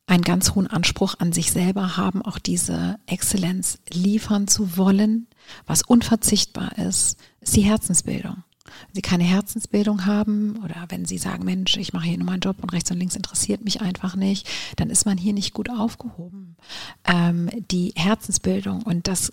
einen 0.07 0.22
ganz 0.22 0.55
hohen 0.55 0.66
Anspruch 0.66 1.14
an 1.18 1.33
sich 1.33 1.53
selber 1.53 1.96
haben, 1.96 2.22
auch 2.22 2.38
diese 2.38 2.98
Exzellenz 3.07 3.79
liefern 3.90 4.48
zu 4.48 4.77
wollen. 4.77 5.27
Was 5.66 5.83
unverzichtbar 5.83 6.77
ist, 6.79 7.18
ist 7.40 7.57
die 7.57 7.62
Herzensbildung. 7.62 8.44
Wenn 8.64 8.94
Sie 8.94 9.03
keine 9.03 9.25
Herzensbildung 9.25 10.07
haben 10.07 10.57
oder 10.64 10.87
wenn 10.88 11.05
Sie 11.05 11.18
sagen, 11.18 11.44
Mensch, 11.44 11.77
ich 11.77 11.92
mache 11.92 12.07
hier 12.07 12.18
nur 12.18 12.27
meinen 12.27 12.40
Job 12.40 12.57
und 12.62 12.72
rechts 12.72 12.90
und 12.90 12.98
links 12.98 13.16
interessiert 13.16 13.64
mich 13.64 13.81
einfach 13.81 14.16
nicht, 14.16 14.48
dann 14.77 14.90
ist 14.90 15.05
man 15.05 15.18
hier 15.18 15.33
nicht 15.33 15.53
gut 15.53 15.70
aufgehoben. 15.70 16.57
Ähm, 17.05 17.51
die 17.70 17.92
Herzensbildung 17.96 18.83
und 18.83 19.09
das 19.09 19.33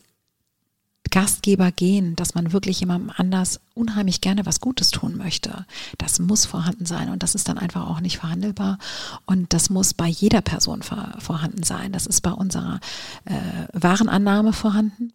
Gastgeber 1.09 1.71
gehen, 1.71 2.15
dass 2.15 2.35
man 2.35 2.51
wirklich 2.51 2.79
jemandem 2.79 3.11
anders 3.15 3.59
unheimlich 3.73 4.21
gerne 4.21 4.45
was 4.45 4.59
Gutes 4.59 4.91
tun 4.91 5.17
möchte. 5.17 5.65
Das 5.97 6.19
muss 6.19 6.45
vorhanden 6.45 6.85
sein 6.85 7.09
und 7.09 7.23
das 7.23 7.35
ist 7.35 7.47
dann 7.47 7.57
einfach 7.57 7.87
auch 7.87 8.01
nicht 8.01 8.17
verhandelbar 8.17 8.77
und 9.25 9.53
das 9.53 9.69
muss 9.69 9.93
bei 9.93 10.07
jeder 10.07 10.41
Person 10.41 10.81
vor, 10.81 11.13
vorhanden 11.19 11.63
sein. 11.63 11.91
Das 11.91 12.05
ist 12.05 12.21
bei 12.21 12.31
unserer 12.31 12.79
äh, 13.25 13.33
Warenannahme 13.73 14.53
vorhanden. 14.53 15.13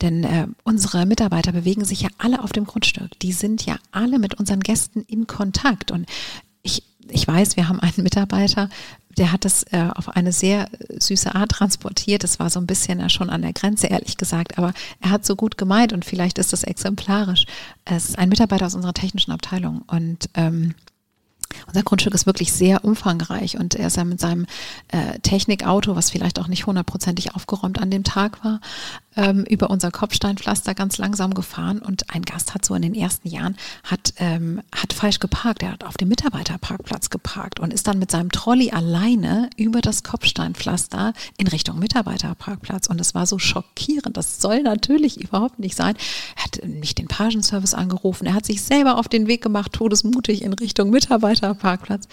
Denn 0.00 0.24
äh, 0.24 0.46
unsere 0.64 1.04
Mitarbeiter 1.04 1.52
bewegen 1.52 1.84
sich 1.84 2.00
ja 2.00 2.08
alle 2.18 2.42
auf 2.42 2.52
dem 2.52 2.64
Grundstück. 2.64 3.18
Die 3.20 3.32
sind 3.32 3.66
ja 3.66 3.76
alle 3.92 4.18
mit 4.18 4.34
unseren 4.34 4.60
Gästen 4.60 5.02
in 5.02 5.26
Kontakt. 5.26 5.90
Und 5.90 6.06
ich, 6.62 6.82
ich 7.10 7.26
weiß, 7.26 7.56
wir 7.56 7.68
haben 7.68 7.80
einen 7.80 8.02
Mitarbeiter, 8.02 8.68
der 9.16 9.32
hat 9.32 9.44
das 9.44 9.62
äh, 9.72 9.88
auf 9.94 10.10
eine 10.10 10.32
sehr 10.32 10.68
süße 10.98 11.34
Art 11.34 11.50
transportiert. 11.50 12.22
Das 12.22 12.38
war 12.38 12.50
so 12.50 12.60
ein 12.60 12.66
bisschen 12.66 13.00
äh, 13.00 13.08
schon 13.08 13.30
an 13.30 13.42
der 13.42 13.52
Grenze, 13.52 13.86
ehrlich 13.86 14.16
gesagt. 14.16 14.58
Aber 14.58 14.72
er 15.00 15.10
hat 15.10 15.24
so 15.24 15.36
gut 15.36 15.56
gemeint 15.56 15.92
und 15.92 16.04
vielleicht 16.04 16.38
ist 16.38 16.52
das 16.52 16.64
exemplarisch. 16.64 17.46
Es 17.84 18.10
ist 18.10 18.18
ein 18.18 18.28
Mitarbeiter 18.28 18.66
aus 18.66 18.74
unserer 18.74 18.94
technischen 18.94 19.32
Abteilung 19.32 19.82
und 19.86 20.28
ähm, 20.34 20.74
unser 21.66 21.82
Grundstück 21.82 22.14
ist 22.14 22.26
wirklich 22.26 22.52
sehr 22.52 22.84
umfangreich 22.84 23.56
und 23.56 23.74
er 23.76 23.86
ist 23.86 23.96
ja 23.96 24.04
mit 24.04 24.20
seinem 24.20 24.46
äh, 24.88 25.18
Technikauto, 25.20 25.96
was 25.96 26.10
vielleicht 26.10 26.38
auch 26.38 26.48
nicht 26.48 26.66
hundertprozentig 26.66 27.34
aufgeräumt 27.34 27.80
an 27.80 27.90
dem 27.90 28.04
Tag 28.04 28.44
war, 28.44 28.60
ähm, 29.16 29.44
über 29.44 29.70
unser 29.70 29.90
Kopfsteinpflaster 29.90 30.74
ganz 30.74 30.98
langsam 30.98 31.34
gefahren 31.34 31.80
und 31.80 32.14
ein 32.14 32.22
Gast 32.22 32.54
hat 32.54 32.64
so 32.64 32.74
in 32.74 32.82
den 32.82 32.94
ersten 32.94 33.28
Jahren 33.28 33.56
hat, 33.82 34.14
ähm, 34.18 34.62
hat 34.74 34.92
falsch 34.92 35.18
geparkt. 35.18 35.62
Er 35.62 35.72
hat 35.72 35.84
auf 35.84 35.96
dem 35.96 36.08
Mitarbeiterparkplatz 36.08 37.10
geparkt 37.10 37.60
und 37.60 37.72
ist 37.72 37.86
dann 37.86 37.98
mit 37.98 38.10
seinem 38.10 38.30
Trolley 38.30 38.70
alleine 38.70 39.50
über 39.56 39.80
das 39.80 40.02
Kopfsteinpflaster 40.02 41.12
in 41.38 41.48
Richtung 41.48 41.78
Mitarbeiterparkplatz. 41.78 42.86
Und 42.86 43.00
es 43.00 43.14
war 43.14 43.26
so 43.26 43.38
schockierend. 43.38 44.16
Das 44.16 44.40
soll 44.40 44.62
natürlich 44.62 45.20
überhaupt 45.20 45.58
nicht 45.58 45.76
sein. 45.76 45.96
Er 46.36 46.44
hat 46.44 46.64
nicht 46.64 46.98
den 46.98 47.08
Pagenservice 47.08 47.74
angerufen. 47.74 48.26
Er 48.26 48.34
hat 48.34 48.46
sich 48.46 48.62
selber 48.62 48.98
auf 48.98 49.08
den 49.08 49.26
Weg 49.26 49.42
gemacht, 49.42 49.72
todesmutig 49.72 50.42
in 50.42 50.52
Richtung 50.52 50.90
Mitarbeiterparkplatz. 50.90 52.06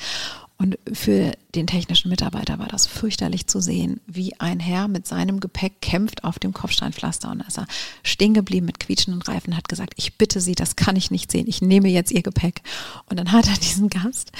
Und 0.58 0.78
für 0.92 1.34
den 1.56 1.68
technischen 1.68 2.10
Mitarbeiter 2.10 2.60
war 2.60 2.68
das 2.68 2.88
fürchterlich 2.88 3.48
zu 3.48 3.60
sehen, 3.60 4.00
wie 4.08 4.40
ein 4.40 4.60
Herr 4.60 4.88
mit 4.88 5.08
seinem 5.08 5.40
Gepäck 5.40 5.82
kämpft 5.82 6.24
auf 6.24 6.40
dem 6.40 6.54
Kopfsteinpflaster. 6.54 7.32
Und 7.32 7.42
ist 7.42 7.58
er 7.58 7.68
stehen 8.04 8.34
geblieben 8.34 8.66
mit 8.66 8.80
quietschenden 8.80 9.22
Reifen, 9.22 9.58
hat 9.58 9.68
gesagt, 9.68 9.94
ich 9.98 10.18
bitte 10.18 10.40
Sie, 10.40 10.56
das 10.56 10.76
kann 10.76 10.96
ich 10.96 11.12
nicht 11.12 11.32
sehen, 11.32 11.48
ich 11.48 11.62
nehme 11.62 11.90
jetzt 11.90 12.12
Ihr 12.12 12.24
Gepäck. 12.24 12.62
Und 13.08 13.20
dann 13.20 13.32
hat 13.32 13.48
er 13.48 13.58
diesen 13.58 13.90
Gast 13.90 14.32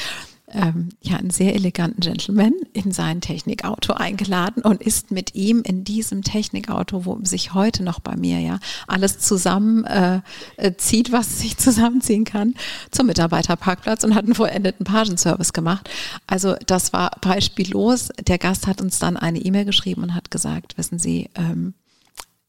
ähm, 0.54 0.90
ja, 1.02 1.18
einen 1.18 1.30
sehr 1.30 1.56
eleganten 1.56 2.02
Gentleman 2.02 2.54
in 2.74 2.92
sein 2.92 3.22
Technikauto 3.22 3.94
eingeladen 3.94 4.64
und 4.64 4.82
ist 4.82 5.12
mit 5.12 5.36
ihm 5.36 5.62
in 5.64 5.84
diesem 5.84 6.22
Technikauto, 6.22 7.06
wo 7.06 7.20
sich 7.24 7.54
heute 7.54 7.84
noch 7.84 8.00
bei 8.00 8.16
mir 8.16 8.40
ja 8.40 8.60
alles 8.88 9.20
zusammen 9.20 9.86
äh, 9.86 10.22
äh, 10.58 10.74
zieht, 10.78 11.12
was 11.12 11.40
sich 11.40 11.58
zusammenziehen 11.58 12.26
kann, 12.26 12.56
zum 12.92 13.08
Mitarbeiterparkplatz 13.08 14.04
und 14.04 14.16
hat 14.16 14.26
einen 14.26 14.36
vollendeten 14.36 14.86
Pagenservice 14.86 15.54
gemacht. 15.54 15.90
Also 16.28 16.56
das 16.66 16.94
war 16.94 17.12
beispiellos. 17.22 18.10
Der 18.28 18.38
Gast 18.38 18.68
hat 18.68 18.82
uns 18.82 19.00
dann 19.00 19.18
eine 19.18 19.40
E-Mail 19.40 19.66
geschrieben 19.66 20.04
und 20.04 20.16
hat 20.16 20.32
gesagt, 20.32 20.78
wissen 20.78 21.00
Sie, 21.00 21.30
ähm, 21.36 21.74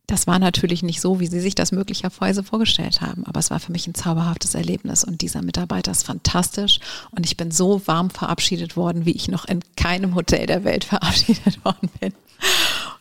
das 0.06 0.26
war 0.26 0.38
natürlich 0.38 0.82
nicht 0.82 1.00
so, 1.00 1.18
wie 1.20 1.26
Sie 1.26 1.40
sich 1.40 1.54
das 1.54 1.72
möglicherweise 1.72 2.42
vorgestellt 2.42 3.00
haben, 3.00 3.24
aber 3.26 3.40
es 3.40 3.50
war 3.50 3.58
für 3.58 3.72
mich 3.72 3.86
ein 3.86 3.94
zauberhaftes 3.94 4.54
Erlebnis 4.54 5.02
und 5.02 5.22
dieser 5.22 5.42
Mitarbeiter 5.42 5.92
ist 5.92 6.04
fantastisch 6.04 6.78
und 7.10 7.24
ich 7.24 7.36
bin 7.36 7.50
so 7.50 7.86
warm 7.86 8.10
verabschiedet 8.10 8.76
worden, 8.76 9.06
wie 9.06 9.12
ich 9.12 9.28
noch 9.28 9.46
in 9.46 9.60
keinem 9.76 10.14
Hotel 10.14 10.46
der 10.46 10.64
Welt 10.64 10.84
verabschiedet 10.84 11.64
worden 11.64 11.88
bin. 12.00 12.12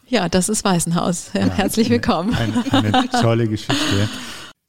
Ja, 0.07 0.29
das 0.29 0.47
ist 0.47 0.63
Weißenhaus. 0.63 1.31
Ja, 1.33 1.49
Herzlich 1.49 1.87
eine, 1.87 1.95
willkommen. 1.95 2.33
Eine, 2.35 2.71
eine, 2.71 3.09
tolle 3.09 3.47
Geschichte. 3.47 4.09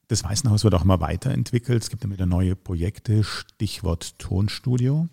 Das 0.09 0.25
Weißenhaus 0.25 0.65
wird 0.65 0.75
auch 0.75 0.85
mal 0.85 1.01
weiterentwickelt. 1.01 1.83
Es 1.83 1.91
gibt 1.91 2.05
immer 2.05 2.15
wieder 2.15 2.27
neue 2.27 2.57
Projekte, 2.57 3.23
Stichwort 3.25 4.19
Tonstudio. 4.19 5.09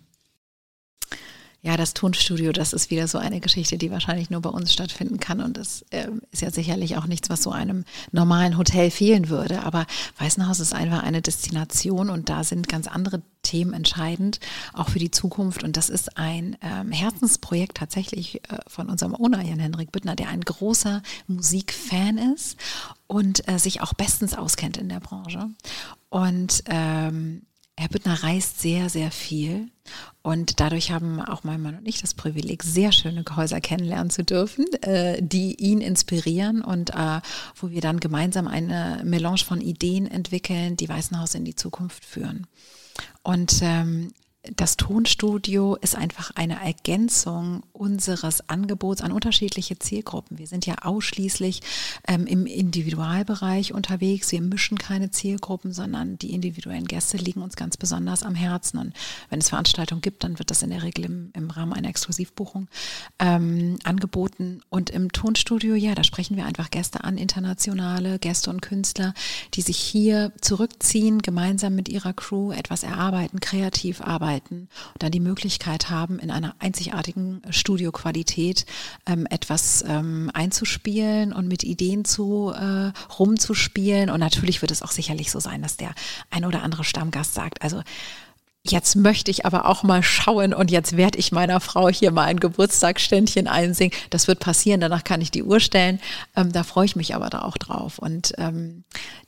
Ja, 1.64 1.76
das 1.76 1.94
Tonstudio, 1.94 2.50
das 2.50 2.72
ist 2.72 2.90
wieder 2.90 3.06
so 3.06 3.18
eine 3.18 3.38
Geschichte, 3.38 3.78
die 3.78 3.92
wahrscheinlich 3.92 4.30
nur 4.30 4.40
bei 4.40 4.50
uns 4.50 4.72
stattfinden 4.72 5.20
kann. 5.20 5.40
Und 5.40 5.56
das 5.56 5.82
äh, 5.90 6.08
ist 6.32 6.42
ja 6.42 6.50
sicherlich 6.50 6.96
auch 6.96 7.06
nichts, 7.06 7.30
was 7.30 7.44
so 7.44 7.52
einem 7.52 7.84
normalen 8.10 8.58
Hotel 8.58 8.90
fehlen 8.90 9.28
würde. 9.28 9.62
Aber 9.62 9.86
Weißenhaus 10.18 10.58
ist 10.58 10.74
einfach 10.74 11.04
eine 11.04 11.22
Destination 11.22 12.10
und 12.10 12.28
da 12.28 12.42
sind 12.42 12.68
ganz 12.68 12.88
andere 12.88 13.22
Themen 13.42 13.74
entscheidend, 13.74 14.40
auch 14.72 14.88
für 14.88 14.98
die 14.98 15.12
Zukunft. 15.12 15.62
Und 15.62 15.76
das 15.76 15.88
ist 15.88 16.18
ein 16.18 16.56
ähm, 16.62 16.90
Herzensprojekt 16.90 17.76
tatsächlich 17.76 18.42
äh, 18.50 18.58
von 18.66 18.90
unserem 18.90 19.14
Owner 19.14 19.42
Jan 19.42 19.60
Henrik 19.60 19.92
Büttner, 19.92 20.16
der 20.16 20.30
ein 20.30 20.40
großer 20.40 21.00
Musikfan 21.28 22.18
ist 22.34 22.56
und 23.06 23.48
äh, 23.48 23.60
sich 23.60 23.82
auch 23.82 23.94
bestens 23.94 24.34
auskennt 24.34 24.78
in 24.78 24.88
der 24.88 24.98
Branche. 24.98 25.48
Und 26.08 26.64
ähm, 26.66 27.42
Büttner 27.88 28.22
reist 28.22 28.60
sehr, 28.60 28.88
sehr 28.88 29.10
viel 29.10 29.68
und 30.22 30.60
dadurch 30.60 30.90
haben 30.90 31.20
auch 31.20 31.44
mein 31.44 31.60
Mann 31.60 31.76
und 31.78 31.88
ich 31.88 32.00
das 32.00 32.14
Privileg, 32.14 32.62
sehr 32.62 32.92
schöne 32.92 33.24
Häuser 33.34 33.60
kennenlernen 33.60 34.10
zu 34.10 34.22
dürfen, 34.24 34.66
äh, 34.82 35.20
die 35.22 35.54
ihn 35.56 35.80
inspirieren 35.80 36.62
und 36.62 36.90
äh, 36.90 37.20
wo 37.56 37.70
wir 37.70 37.80
dann 37.80 38.00
gemeinsam 38.00 38.46
eine 38.46 39.02
Melange 39.04 39.38
von 39.38 39.60
Ideen 39.60 40.06
entwickeln, 40.06 40.76
die 40.76 40.88
Weißenhaus 40.88 41.34
in 41.34 41.44
die 41.44 41.56
Zukunft 41.56 42.04
führen. 42.04 42.46
Und 43.22 43.60
ähm, 43.62 44.12
das 44.56 44.76
Tonstudio 44.76 45.76
ist 45.76 45.94
einfach 45.94 46.32
eine 46.34 46.60
Ergänzung 46.60 47.62
unseres 47.72 48.48
Angebots 48.48 49.00
an 49.00 49.12
unterschiedliche 49.12 49.78
Zielgruppen. 49.78 50.36
Wir 50.36 50.48
sind 50.48 50.66
ja 50.66 50.78
ausschließlich 50.82 51.60
ähm, 52.08 52.26
im 52.26 52.46
Individualbereich 52.46 53.72
unterwegs. 53.72 54.32
Wir 54.32 54.40
mischen 54.40 54.78
keine 54.78 55.12
Zielgruppen, 55.12 55.72
sondern 55.72 56.18
die 56.18 56.32
individuellen 56.32 56.88
Gäste 56.88 57.18
liegen 57.18 57.40
uns 57.40 57.54
ganz 57.54 57.76
besonders 57.76 58.24
am 58.24 58.34
Herzen. 58.34 58.78
Und 58.78 58.94
wenn 59.30 59.38
es 59.38 59.48
Veranstaltungen 59.48 60.02
gibt, 60.02 60.24
dann 60.24 60.40
wird 60.40 60.50
das 60.50 60.64
in 60.64 60.70
der 60.70 60.82
Regel 60.82 61.04
im, 61.04 61.30
im 61.34 61.48
Rahmen 61.48 61.72
einer 61.72 61.88
Exklusivbuchung 61.88 62.66
ähm, 63.20 63.78
angeboten. 63.84 64.62
Und 64.70 64.90
im 64.90 65.12
Tonstudio, 65.12 65.76
ja, 65.76 65.94
da 65.94 66.02
sprechen 66.02 66.36
wir 66.36 66.46
einfach 66.46 66.70
Gäste 66.70 67.04
an, 67.04 67.16
internationale 67.16 68.18
Gäste 68.18 68.50
und 68.50 68.60
Künstler, 68.60 69.14
die 69.54 69.62
sich 69.62 69.76
hier 69.76 70.32
zurückziehen, 70.40 71.22
gemeinsam 71.22 71.76
mit 71.76 71.88
ihrer 71.88 72.12
Crew 72.12 72.50
etwas 72.50 72.82
erarbeiten, 72.82 73.38
kreativ 73.38 74.00
arbeiten 74.00 74.31
arbeiten 74.32 74.68
und 74.94 75.02
dann 75.02 75.12
die 75.12 75.20
Möglichkeit 75.20 75.90
haben, 75.90 76.18
in 76.18 76.30
einer 76.30 76.54
einzigartigen 76.58 77.42
Studioqualität 77.50 78.66
ähm, 79.06 79.26
etwas 79.30 79.84
ähm, 79.86 80.30
einzuspielen 80.32 81.32
und 81.32 81.48
mit 81.48 81.64
Ideen 81.64 82.04
zu 82.04 82.52
äh, 82.54 82.92
rumzuspielen. 83.18 84.10
Und 84.10 84.20
natürlich 84.20 84.62
wird 84.62 84.70
es 84.70 84.82
auch 84.82 84.90
sicherlich 84.90 85.30
so 85.30 85.40
sein, 85.40 85.62
dass 85.62 85.76
der 85.76 85.94
ein 86.30 86.44
oder 86.44 86.62
andere 86.62 86.84
Stammgast 86.84 87.34
sagt, 87.34 87.62
also 87.62 87.82
Jetzt 88.64 88.94
möchte 88.94 89.28
ich 89.32 89.44
aber 89.44 89.66
auch 89.66 89.82
mal 89.82 90.04
schauen 90.04 90.54
und 90.54 90.70
jetzt 90.70 90.96
werde 90.96 91.18
ich 91.18 91.32
meiner 91.32 91.58
Frau 91.58 91.88
hier 91.88 92.12
mal 92.12 92.26
ein 92.26 92.38
Geburtstagsständchen 92.38 93.48
einsingen. 93.48 93.92
Das 94.10 94.28
wird 94.28 94.38
passieren, 94.38 94.80
danach 94.80 95.02
kann 95.02 95.20
ich 95.20 95.32
die 95.32 95.42
Uhr 95.42 95.58
stellen. 95.58 95.98
Ähm, 96.36 96.52
da 96.52 96.62
freue 96.62 96.84
ich 96.84 96.94
mich 96.94 97.16
aber 97.16 97.28
da 97.28 97.42
auch 97.42 97.58
drauf. 97.58 97.98
Und 97.98 98.34
ähm, 98.38 98.84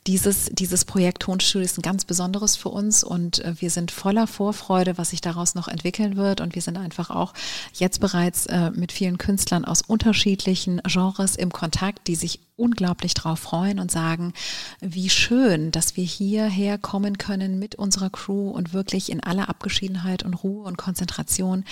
dieses, 0.06 0.50
dieses 0.52 0.84
Projekt 0.84 1.22
Tonstudio 1.22 1.64
ist 1.64 1.78
ein 1.78 1.82
ganz 1.82 2.04
besonderes 2.04 2.56
für 2.56 2.68
uns 2.68 3.02
und 3.02 3.42
äh, 3.42 3.54
wir 3.58 3.70
sind 3.70 3.90
voller 3.90 4.26
Vorfreude, 4.26 4.98
was 4.98 5.10
sich 5.10 5.22
daraus 5.22 5.54
noch 5.54 5.66
entwickeln 5.66 6.16
wird. 6.16 6.42
Und 6.42 6.54
wir 6.54 6.60
sind 6.60 6.76
einfach 6.76 7.08
auch 7.08 7.32
jetzt 7.72 8.00
bereits 8.00 8.44
äh, 8.46 8.70
mit 8.72 8.92
vielen 8.92 9.16
Künstlern 9.16 9.64
aus 9.64 9.80
unterschiedlichen 9.80 10.82
Genres 10.84 11.36
im 11.36 11.52
Kontakt, 11.52 12.06
die 12.06 12.16
sich 12.16 12.40
unglaublich 12.56 13.14
drauf 13.14 13.40
freuen 13.40 13.80
und 13.80 13.90
sagen, 13.90 14.34
wie 14.80 15.08
schön, 15.08 15.70
dass 15.70 15.96
wir 15.96 16.04
hierher 16.04 16.76
kommen 16.76 17.16
können 17.16 17.58
mit 17.58 17.74
unserer 17.76 18.10
Crew 18.10 18.50
und 18.50 18.74
wirklich 18.74 19.10
in 19.10 19.22
aller 19.22 19.48
Abgeschiedenheit 19.48 20.22
und 20.22 20.34
Ruhe 20.34 20.64
und 20.64 20.76
Konzentration 20.76 21.64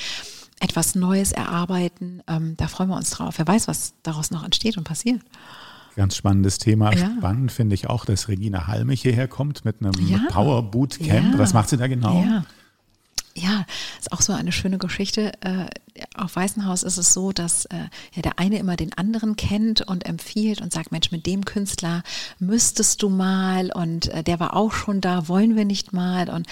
etwas 0.58 0.94
Neues 0.94 1.32
erarbeiten. 1.32 2.22
Ähm, 2.26 2.56
da 2.56 2.66
freuen 2.68 2.88
wir 2.88 2.96
uns 2.96 3.10
drauf. 3.10 3.34
Wer 3.36 3.46
weiß, 3.46 3.68
was 3.68 3.92
daraus 4.02 4.30
noch 4.30 4.42
entsteht 4.42 4.78
und 4.78 4.84
passiert. 4.84 5.20
Ganz 5.96 6.16
spannendes 6.16 6.58
Thema. 6.58 6.92
Ja. 6.94 7.10
Spannend 7.18 7.52
finde 7.52 7.74
ich 7.74 7.88
auch, 7.88 8.04
dass 8.04 8.28
Regina 8.28 8.66
Halmich 8.66 9.02
hierher 9.02 9.28
kommt 9.28 9.64
mit 9.64 9.76
einem 9.80 9.92
ja. 10.06 10.18
Power 10.30 10.62
Bootcamp. 10.70 11.38
Was 11.38 11.52
macht 11.52 11.68
sie 11.68 11.76
da 11.76 11.86
genau? 11.86 12.22
Ja. 12.22 12.44
Ja, 13.34 13.64
ist 13.98 14.12
auch 14.12 14.20
so 14.20 14.34
eine 14.34 14.52
schöne 14.52 14.76
Geschichte. 14.76 15.32
Äh, 15.40 15.66
auf 16.14 16.36
Weißenhaus 16.36 16.82
ist 16.82 16.98
es 16.98 17.14
so, 17.14 17.32
dass 17.32 17.64
äh, 17.66 17.88
ja 18.14 18.22
der 18.22 18.38
eine 18.38 18.58
immer 18.58 18.76
den 18.76 18.92
anderen 18.92 19.36
kennt 19.36 19.80
und 19.80 20.04
empfiehlt 20.04 20.60
und 20.60 20.72
sagt, 20.72 20.92
Mensch, 20.92 21.10
mit 21.12 21.24
dem 21.24 21.46
Künstler 21.46 22.02
müsstest 22.38 23.02
du 23.02 23.08
mal 23.08 23.70
und 23.72 24.08
äh, 24.08 24.22
der 24.22 24.38
war 24.38 24.54
auch 24.54 24.72
schon 24.72 25.00
da, 25.00 25.28
wollen 25.28 25.56
wir 25.56 25.64
nicht 25.64 25.92
mal. 25.92 26.28
Und 26.28 26.46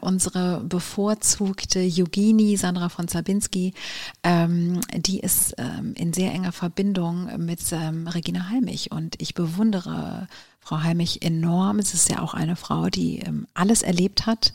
unsere 0.00 0.62
bevorzugte 0.64 1.80
Yogini, 1.80 2.56
Sandra 2.56 2.88
von 2.88 3.08
Zabinski, 3.08 3.74
ähm, 4.22 4.80
die 4.94 5.20
ist 5.20 5.54
ähm, 5.58 5.92
in 5.94 6.12
sehr 6.12 6.32
enger 6.32 6.52
Verbindung 6.52 7.44
mit 7.44 7.60
ähm, 7.72 8.06
Regina 8.08 8.48
Halmich 8.48 8.90
und 8.90 9.20
ich 9.20 9.34
bewundere 9.34 10.28
Frau 10.60 10.82
Heimich 10.82 11.22
enorm. 11.22 11.78
Es 11.78 11.94
ist 11.94 12.08
ja 12.08 12.22
auch 12.22 12.34
eine 12.34 12.56
Frau, 12.56 12.88
die 12.88 13.22
alles 13.54 13.82
erlebt 13.82 14.26
hat. 14.26 14.52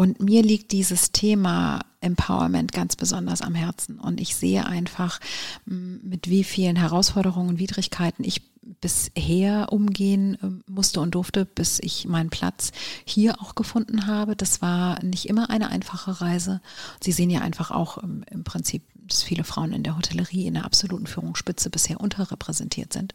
Und 0.00 0.18
mir 0.18 0.42
liegt 0.42 0.72
dieses 0.72 1.12
Thema 1.12 1.80
Empowerment 2.00 2.72
ganz 2.72 2.96
besonders 2.96 3.42
am 3.42 3.54
Herzen. 3.54 4.00
Und 4.00 4.18
ich 4.18 4.34
sehe 4.34 4.64
einfach, 4.64 5.20
mit 5.66 6.30
wie 6.30 6.42
vielen 6.42 6.76
Herausforderungen 6.76 7.50
und 7.50 7.58
Widrigkeiten 7.58 8.24
ich 8.24 8.40
bisher 8.80 9.70
umgehen 9.70 10.38
ähm, 10.42 10.64
musste 10.66 11.02
und 11.02 11.14
durfte, 11.14 11.44
bis 11.44 11.80
ich 11.82 12.06
meinen 12.08 12.30
Platz 12.30 12.72
hier 13.04 13.42
auch 13.42 13.54
gefunden 13.54 14.06
habe. 14.06 14.36
Das 14.36 14.62
war 14.62 15.04
nicht 15.04 15.28
immer 15.28 15.50
eine 15.50 15.68
einfache 15.68 16.22
Reise. 16.22 16.62
Sie 17.02 17.12
sehen 17.12 17.28
ja 17.28 17.42
einfach 17.42 17.70
auch 17.70 17.98
im 17.98 18.42
Prinzip, 18.42 18.82
dass 18.94 19.22
viele 19.22 19.44
Frauen 19.44 19.74
in 19.74 19.82
der 19.82 19.98
Hotellerie 19.98 20.46
in 20.46 20.54
der 20.54 20.64
absoluten 20.64 21.08
Führungsspitze 21.08 21.68
bisher 21.68 22.00
unterrepräsentiert 22.00 22.94
sind. 22.94 23.12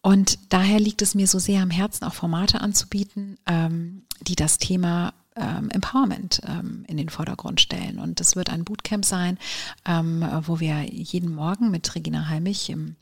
Und 0.00 0.38
daher 0.48 0.80
liegt 0.80 1.02
es 1.02 1.14
mir 1.14 1.26
so 1.26 1.38
sehr 1.38 1.62
am 1.62 1.70
Herzen, 1.70 2.04
auch 2.04 2.14
Formate 2.14 2.62
anzubieten, 2.62 3.36
ähm, 3.44 4.04
die 4.22 4.34
das 4.34 4.56
Thema 4.56 5.12
ähm, 5.36 5.70
Empowerment 5.70 6.40
ähm, 6.46 6.84
in 6.88 6.96
den 6.96 7.08
Vordergrund 7.08 7.60
stellen. 7.60 7.98
Und 7.98 8.20
das 8.20 8.36
wird 8.36 8.50
ein 8.50 8.64
Bootcamp 8.64 9.04
sein, 9.04 9.38
ähm, 9.84 10.24
wo 10.42 10.60
wir 10.60 10.82
jeden 10.84 11.34
Morgen 11.34 11.70
mit 11.70 11.94
Regina 11.94 12.28
Heimich 12.28 12.70
im 12.70 12.96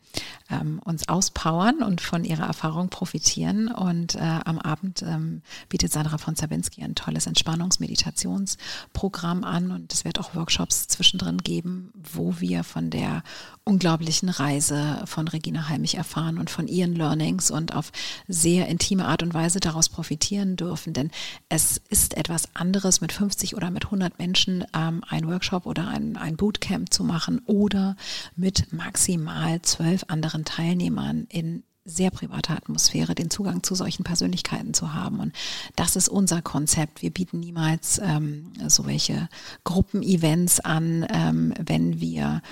ähm, 0.50 0.80
uns 0.84 1.08
auspowern 1.08 1.82
und 1.82 2.00
von 2.00 2.24
ihrer 2.24 2.46
Erfahrung 2.46 2.88
profitieren. 2.88 3.68
Und 3.68 4.14
äh, 4.14 4.40
am 4.44 4.58
Abend 4.58 5.02
ähm, 5.02 5.42
bietet 5.68 5.92
Sandra 5.92 6.18
von 6.18 6.36
Zawinski 6.36 6.82
ein 6.82 6.94
tolles 6.94 7.26
Entspannungsmeditationsprogramm 7.26 9.44
an. 9.44 9.70
Und 9.70 9.92
es 9.92 10.04
wird 10.04 10.20
auch 10.20 10.34
Workshops 10.34 10.88
zwischendrin 10.88 11.38
geben, 11.38 11.92
wo 12.12 12.40
wir 12.40 12.64
von 12.64 12.90
der 12.90 13.22
unglaublichen 13.64 14.28
Reise 14.28 15.02
von 15.06 15.28
Regina 15.28 15.68
Heimich 15.68 15.96
erfahren 15.96 16.38
und 16.38 16.50
von 16.50 16.66
ihren 16.66 16.94
Learnings 16.94 17.50
und 17.50 17.74
auf 17.74 17.92
sehr 18.26 18.68
intime 18.68 19.06
Art 19.06 19.22
und 19.22 19.34
Weise 19.34 19.60
daraus 19.60 19.88
profitieren 19.88 20.56
dürfen. 20.56 20.92
Denn 20.92 21.10
es 21.48 21.80
ist 21.88 22.16
etwas 22.16 22.54
anderes, 22.54 23.00
mit 23.00 23.12
50 23.12 23.56
oder 23.56 23.70
mit 23.70 23.86
100 23.86 24.18
Menschen 24.18 24.64
ähm, 24.76 25.02
ein 25.08 25.28
Workshop 25.28 25.66
oder 25.66 25.88
ein, 25.88 26.16
ein 26.16 26.36
Bootcamp 26.36 26.92
zu 26.92 27.04
machen 27.04 27.40
oder 27.46 27.96
mit 28.36 28.72
maximal 28.72 29.62
anderen 30.10 30.44
Teilnehmern 30.44 31.26
in 31.28 31.64
sehr 31.84 32.10
privater 32.10 32.56
Atmosphäre 32.56 33.14
den 33.14 33.30
Zugang 33.30 33.62
zu 33.62 33.74
solchen 33.74 34.04
Persönlichkeiten 34.04 34.72
zu 34.72 34.94
haben. 34.94 35.18
Und 35.18 35.32
das 35.74 35.96
ist 35.96 36.08
unser 36.08 36.40
Konzept. 36.40 37.02
Wir 37.02 37.10
bieten 37.10 37.40
niemals 37.40 38.00
ähm, 38.02 38.52
so 38.68 38.86
welche 38.86 39.28
Gruppenevents 39.64 40.60
an, 40.60 41.06
ähm, 41.12 41.54
wenn 41.58 42.00
wir 42.00 42.42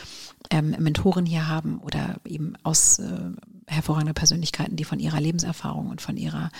ähm, 0.50 0.74
Mentoren 0.78 1.26
hier 1.26 1.48
haben 1.48 1.78
oder 1.78 2.16
eben 2.24 2.54
aus 2.64 2.98
äh, 2.98 3.30
hervorragende 3.68 4.14
Persönlichkeiten, 4.14 4.76
die 4.76 4.84
von 4.84 4.98
ihrer 4.98 5.20
Lebenserfahrung 5.20 5.90
und 5.90 6.00
von 6.00 6.16
ihrer 6.16 6.50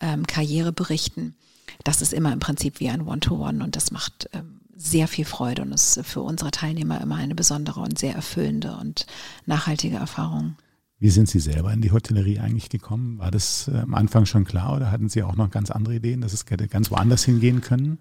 ähm, 0.00 0.24
Karriere 0.26 0.72
berichten. 0.72 1.34
Das 1.82 2.00
ist 2.00 2.12
immer 2.12 2.32
im 2.32 2.38
Prinzip 2.38 2.78
wie 2.78 2.90
ein 2.90 3.02
One-to-One 3.02 3.58
-One 3.58 3.64
und 3.64 3.76
das 3.76 3.90
macht 3.90 4.28
ähm, 4.32 4.59
sehr 4.80 5.08
viel 5.08 5.24
Freude 5.24 5.62
und 5.62 5.72
ist 5.72 6.00
für 6.04 6.22
unsere 6.22 6.50
Teilnehmer 6.50 7.00
immer 7.00 7.16
eine 7.16 7.34
besondere 7.34 7.80
und 7.80 7.98
sehr 7.98 8.14
erfüllende 8.14 8.76
und 8.76 9.06
nachhaltige 9.46 9.96
Erfahrung. 9.96 10.56
Wie 10.98 11.10
sind 11.10 11.28
Sie 11.28 11.40
selber 11.40 11.72
in 11.72 11.80
die 11.80 11.92
Hotellerie 11.92 12.40
eigentlich 12.40 12.68
gekommen? 12.68 13.18
War 13.18 13.30
das 13.30 13.68
äh, 13.68 13.78
am 13.78 13.94
Anfang 13.94 14.26
schon 14.26 14.44
klar 14.44 14.76
oder 14.76 14.90
hatten 14.90 15.08
Sie 15.08 15.22
auch 15.22 15.36
noch 15.36 15.50
ganz 15.50 15.70
andere 15.70 15.96
Ideen, 15.96 16.20
dass 16.20 16.32
es 16.32 16.44
ganz 16.46 16.90
woanders 16.90 17.24
hingehen 17.24 17.60
können? 17.60 17.98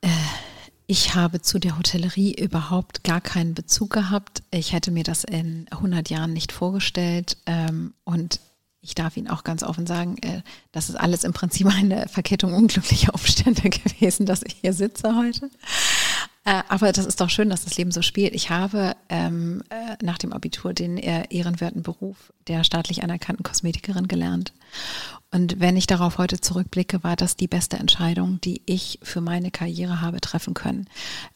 Äh, 0.00 0.08
ich 0.86 1.14
habe 1.14 1.42
zu 1.42 1.58
der 1.58 1.76
Hotellerie 1.76 2.34
überhaupt 2.34 3.04
gar 3.04 3.20
keinen 3.20 3.54
Bezug 3.54 3.90
gehabt. 3.90 4.42
Ich 4.50 4.72
hätte 4.72 4.90
mir 4.90 5.04
das 5.04 5.24
in 5.24 5.66
100 5.70 6.10
Jahren 6.10 6.32
nicht 6.32 6.52
vorgestellt. 6.52 7.36
Ähm, 7.46 7.92
und 8.04 8.40
ich 8.80 8.94
darf 8.94 9.16
Ihnen 9.16 9.28
auch 9.28 9.44
ganz 9.44 9.62
offen 9.62 9.86
sagen, 9.86 10.16
äh, 10.22 10.42
das 10.72 10.88
ist 10.88 10.94
alles 10.94 11.24
im 11.24 11.32
Prinzip 11.32 11.66
eine 11.66 12.08
Verkettung 12.08 12.54
unglücklicher 12.54 13.14
Umstände 13.14 13.62
gewesen, 13.68 14.26
dass 14.26 14.42
ich 14.42 14.54
hier 14.60 14.72
sitze 14.72 15.14
heute. 15.16 15.50
Äh, 16.48 16.62
aber 16.68 16.92
das 16.92 17.04
ist 17.04 17.20
doch 17.20 17.28
schön, 17.28 17.50
dass 17.50 17.64
das 17.64 17.76
Leben 17.76 17.90
so 17.90 18.00
spielt. 18.00 18.34
Ich 18.34 18.48
habe 18.48 18.96
ähm, 19.10 19.62
äh, 19.68 20.02
nach 20.02 20.16
dem 20.16 20.32
Abitur 20.32 20.72
den 20.72 20.96
ehrenwerten 20.96 21.82
Beruf 21.82 22.32
der 22.48 22.64
staatlich 22.64 23.02
anerkannten 23.02 23.42
Kosmetikerin 23.42 24.08
gelernt. 24.08 24.52
Und 25.30 25.60
wenn 25.60 25.76
ich 25.76 25.86
darauf 25.86 26.16
heute 26.16 26.40
zurückblicke, 26.40 27.04
war 27.04 27.14
das 27.14 27.36
die 27.36 27.48
beste 27.48 27.76
Entscheidung, 27.76 28.40
die 28.40 28.62
ich 28.64 28.98
für 29.02 29.20
meine 29.20 29.50
Karriere 29.50 30.00
habe 30.00 30.22
treffen 30.22 30.54
können. 30.54 30.86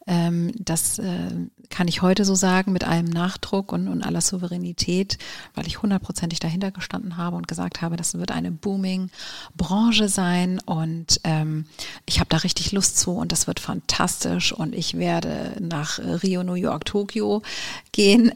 Ähm, 0.07 0.53
das 0.59 0.99
äh, 0.99 1.31
kann 1.69 1.89
ich 1.89 2.01
heute 2.01 2.25
so 2.25 2.35
sagen 2.35 2.73
mit 2.73 2.85
allem 2.85 3.05
Nachdruck 3.05 3.71
und, 3.71 3.89
und 3.89 4.03
aller 4.03 4.23
Souveränität, 4.23 5.19
weil 5.55 5.67
ich 5.67 5.83
hundertprozentig 5.83 6.41
dahinter 6.41 6.71
gestanden 6.71 7.19
habe 7.19 7.37
und 7.37 7.47
gesagt 7.47 7.83
habe, 7.83 7.97
das 7.97 8.15
wird 8.15 8.31
eine 8.31 8.51
booming 8.51 9.11
Branche 9.57 10.09
sein 10.09 10.59
und 10.65 11.21
ähm, 11.25 11.67
ich 12.07 12.19
habe 12.19 12.31
da 12.31 12.39
richtig 12.39 12.73
Lust 12.73 12.99
zu 12.99 13.13
und 13.13 13.31
das 13.31 13.47
wird 13.47 13.61
fantastisch 13.61 14.55
und 14.55 14.75
ich 14.75 14.97
werde 15.03 15.57
nach 15.59 15.99
Rio, 15.99 16.45
New 16.45 16.55
York, 16.55 16.85
Tokio 16.85 17.43
gehen. 17.91 18.33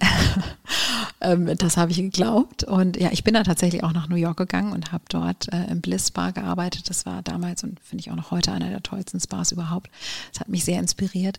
ähm, 1.20 1.56
das 1.56 1.76
habe 1.76 1.92
ich 1.92 1.98
geglaubt 1.98 2.64
und 2.64 2.96
ja, 2.96 3.10
ich 3.12 3.22
bin 3.22 3.34
dann 3.34 3.44
tatsächlich 3.44 3.84
auch 3.84 3.92
nach 3.92 4.08
New 4.08 4.16
York 4.16 4.36
gegangen 4.36 4.72
und 4.72 4.90
habe 4.90 5.04
dort 5.08 5.52
äh, 5.52 5.70
im 5.70 5.80
Bliss 5.80 6.10
Bar 6.10 6.32
gearbeitet. 6.32 6.90
Das 6.90 7.06
war 7.06 7.22
damals 7.22 7.62
und 7.62 7.78
finde 7.78 8.00
ich 8.00 8.10
auch 8.10 8.16
noch 8.16 8.32
heute 8.32 8.50
einer 8.50 8.68
der 8.68 8.82
tollsten 8.82 9.20
Spas 9.20 9.52
überhaupt. 9.52 9.90
Das 10.32 10.40
hat 10.40 10.48
mich 10.48 10.64
sehr 10.64 10.80
inspiriert. 10.80 11.38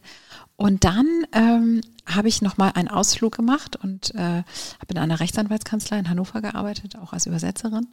Und 0.55 0.85
dann 0.85 1.07
ähm, 1.33 1.81
habe 2.05 2.29
ich 2.29 2.41
nochmal 2.41 2.71
einen 2.75 2.87
Ausflug 2.87 3.35
gemacht 3.35 3.75
und 3.75 4.15
äh, 4.15 4.19
habe 4.19 4.91
in 4.91 4.97
einer 4.97 5.19
Rechtsanwaltskanzlei 5.19 5.99
in 5.99 6.09
Hannover 6.09 6.41
gearbeitet, 6.41 6.95
auch 6.95 7.11
als 7.11 7.25
Übersetzerin 7.25 7.87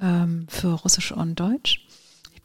ähm, 0.00 0.46
für 0.48 0.68
Russisch 0.68 1.10
und 1.10 1.34
Deutsch. 1.40 1.84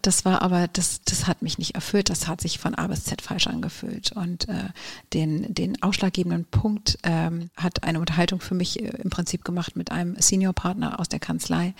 Das 0.03 0.25
war 0.25 0.41
aber, 0.41 0.67
das, 0.67 1.01
das 1.05 1.27
hat 1.27 1.41
mich 1.41 1.57
nicht 1.57 1.75
erfüllt. 1.75 2.09
Das 2.09 2.27
hat 2.27 2.41
sich 2.41 2.59
von 2.59 2.75
A 2.75 2.87
bis 2.87 3.05
Z 3.05 3.21
falsch 3.21 3.47
angefühlt. 3.47 4.11
Und 4.11 4.49
äh, 4.49 4.65
den, 5.13 5.53
den 5.53 5.81
ausschlaggebenden 5.81 6.43
Punkt 6.43 6.99
ähm, 7.03 7.49
hat 7.55 7.83
eine 7.85 8.01
Unterhaltung 8.01 8.41
für 8.41 8.53
mich 8.53 8.81
äh, 8.81 8.89
im 9.01 9.09
Prinzip 9.09 9.45
gemacht 9.45 9.77
mit 9.77 9.93
einem 9.93 10.19
Seniorpartner 10.19 10.99
aus 10.99 11.07
der 11.07 11.21
Kanzlei, 11.21 11.73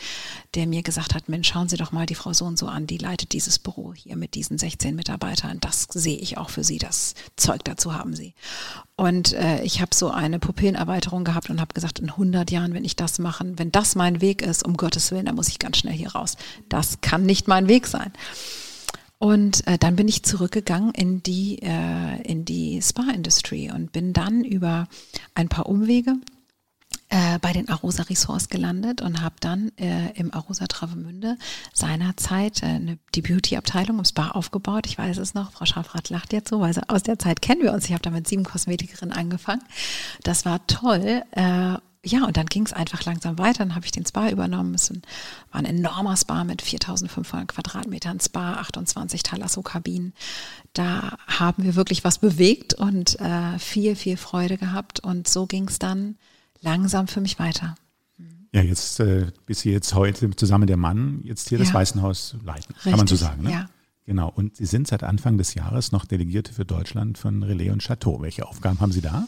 der 0.56 0.68
mir 0.68 0.84
gesagt 0.84 1.14
hat, 1.14 1.28
Mensch, 1.28 1.50
schauen 1.50 1.68
Sie 1.68 1.76
doch 1.76 1.92
mal 1.92 2.06
die 2.06 2.16
Frau 2.16 2.32
so 2.32 2.46
und 2.46 2.58
so 2.58 2.68
an, 2.68 2.88
die 2.88 2.98
leitet 2.98 3.34
dieses 3.34 3.60
Büro 3.60 3.94
hier 3.94 4.16
mit 4.16 4.36
diesen 4.36 4.58
16 4.58 4.96
Mitarbeitern. 4.96 5.60
Das 5.60 5.88
sehe 5.92 6.18
ich 6.18 6.38
auch 6.38 6.50
für 6.50 6.64
Sie. 6.64 6.78
Das 6.78 7.16
Zeug 7.36 7.66
dazu 7.66 7.94
haben 7.94 8.16
Sie. 8.16 8.34
Und 8.96 9.34
äh, 9.34 9.62
ich 9.64 9.82
habe 9.82 9.94
so 9.94 10.12
eine 10.12 10.40
Pupillenerweiterung 10.40 11.26
gehabt 11.26 11.50
und 11.50 11.60
habe 11.60 11.74
gesagt, 11.74 12.00
in 12.00 12.12
100 12.12 12.52
Jahren, 12.52 12.74
wenn 12.74 12.86
ich 12.86 12.96
das 12.96 13.20
machen, 13.20 13.60
wenn 13.60 13.72
das 13.72 13.96
mein 13.96 14.22
Weg 14.22 14.42
ist, 14.42 14.64
um 14.64 14.78
Gottes 14.78 15.12
Willen, 15.12 15.26
dann 15.26 15.36
muss 15.36 15.50
ich 15.50 15.60
ganz 15.60 15.78
schnell 15.78 15.96
hier 15.96 16.12
raus. 16.12 16.38
Das 16.70 17.02
kann 17.02 17.24
nicht 17.24 17.50
mein 17.50 17.68
Weg 17.68 17.88
sein. 17.88 18.13
Und 19.20 19.66
äh, 19.68 19.78
dann 19.78 19.96
bin 19.96 20.10
ich 20.10 20.24
zurückgegangen 20.24 20.94
in 20.94 21.24
die, 21.24 21.60
äh, 21.62 22.36
die 22.44 22.82
Spa-Industry 22.82 23.72
und 23.72 23.94
bin 23.94 24.12
dann 24.12 24.44
über 24.44 24.88
ein 25.34 25.48
paar 25.48 25.68
Umwege 25.68 26.16
äh, 27.08 27.40
bei 27.40 27.54
den 27.54 27.70
Arosa 27.70 28.04
Resorts 28.04 28.50
gelandet 28.50 29.02
und 29.02 29.22
habe 29.22 29.36
dann 29.40 29.72
äh, 29.78 30.12
im 30.16 30.34
Arosa 30.34 30.68
Travemünde 30.68 31.38
seinerzeit 31.72 32.64
äh, 32.64 32.98
die 33.16 33.22
Beauty-Abteilung 33.22 34.00
im 34.00 34.06
Spa 34.06 34.32
aufgebaut. 34.32 34.88
Ich 34.88 34.98
weiß 34.98 35.18
es 35.20 35.34
noch, 35.34 35.52
Frau 35.52 35.66
Schafrath 35.66 36.10
lacht 36.10 36.34
jetzt 36.34 36.50
so, 36.50 36.60
weil 36.60 36.74
aus 36.88 37.04
der 37.04 37.20
Zeit 37.20 37.42
kennen 37.42 37.62
wir 37.62 37.72
uns. 37.72 37.86
Ich 37.86 37.94
habe 37.94 38.02
da 38.02 38.10
mit 38.10 38.28
sieben 38.28 38.44
Kosmetikerinnen 38.44 39.16
angefangen. 39.16 39.64
Das 40.24 40.44
war 40.44 40.66
toll. 40.68 41.24
Ja, 42.06 42.26
und 42.26 42.36
dann 42.36 42.48
ging 42.48 42.66
es 42.66 42.74
einfach 42.74 43.06
langsam 43.06 43.38
weiter. 43.38 43.60
Dann 43.60 43.76
habe 43.76 43.86
ich 43.86 43.94
den 43.94 44.06
Spa 44.06 44.30
übernommen. 44.30 44.74
Es 44.74 44.90
war 44.90 45.00
ein 45.52 45.66
enormer 45.66 46.18
Spa 46.18 46.44
mit 46.44 46.62
4500 46.62 47.48
Quadratmetern 47.48 48.20
Spa, 48.20 48.56
28 48.56 49.24
Thalasso-Kabinen. 49.24 50.14
Da 50.74 51.18
haben 51.28 51.64
wir 51.64 51.76
wirklich 51.76 52.04
was 52.04 52.18
bewegt 52.18 52.74
und 52.74 53.20
äh, 53.22 53.58
viel, 53.58 53.96
viel 53.96 54.18
Freude 54.18 54.58
gehabt. 54.58 55.00
Und 55.00 55.30
so 55.30 55.46
ging 55.46 55.70
es 55.70 55.80
dann 55.80 56.18
langsam 56.60 57.08
für 57.08 57.22
mich 57.22 57.40
weiter. 57.40 57.76
Ja, 58.52 58.62
jetzt 58.62 59.00
äh, 59.00 59.32
bis 59.46 59.62
Sie 59.62 59.72
jetzt 59.72 59.96
heute 59.96 60.30
zusammen 60.36 60.68
der 60.68 60.78
Mann 60.78 61.22
jetzt 61.24 61.50
hier 61.50 61.58
ja. 61.58 61.64
das 61.64 61.74
Weißenhaus 61.74 62.36
leiten, 62.44 62.74
Richtig, 62.76 62.84
kann 62.84 62.98
man 62.98 63.08
so 63.08 63.16
sagen. 63.16 63.44
Ne? 63.44 63.52
Ja. 63.52 63.66
Genau. 64.06 64.30
Und 64.30 64.58
Sie 64.58 64.66
sind 64.66 64.88
seit 64.88 65.04
Anfang 65.04 65.38
des 65.38 65.54
Jahres 65.54 65.94
noch 65.94 66.06
Delegierte 66.06 66.54
für 66.54 66.66
Deutschland 66.66 67.18
von 67.18 67.42
Relais 67.44 67.72
und 67.72 67.82
Chateau. 67.82 68.22
Welche 68.22 68.46
Aufgaben 68.46 68.82
haben 68.82 68.92
Sie 68.92 69.02
da? 69.02 69.26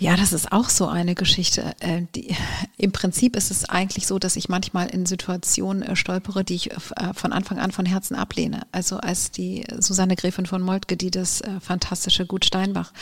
Ja, 0.00 0.16
das 0.16 0.32
ist 0.32 0.50
auch 0.50 0.70
so 0.70 0.88
eine 0.88 1.14
Geschichte. 1.14 1.74
Äh, 1.80 2.06
die, 2.14 2.34
Im 2.78 2.90
Prinzip 2.90 3.36
ist 3.36 3.50
es 3.50 3.68
eigentlich 3.68 4.06
so, 4.06 4.18
dass 4.18 4.36
ich 4.36 4.48
manchmal 4.48 4.88
in 4.88 5.04
Situationen 5.04 5.82
äh, 5.82 5.94
stolpere, 5.94 6.42
die 6.42 6.54
ich 6.54 6.70
äh, 6.72 6.80
von 7.12 7.34
Anfang 7.34 7.58
an 7.58 7.70
von 7.70 7.84
Herzen 7.84 8.14
ablehne. 8.14 8.62
Also 8.72 8.96
als 8.96 9.30
die 9.30 9.66
Susanne 9.78 10.16
Gräfin 10.16 10.46
von 10.46 10.62
Moltke, 10.62 10.96
die 10.96 11.10
das 11.10 11.42
fantastische 11.60 12.24
Gut 12.24 12.46
Steinbach 12.46 12.92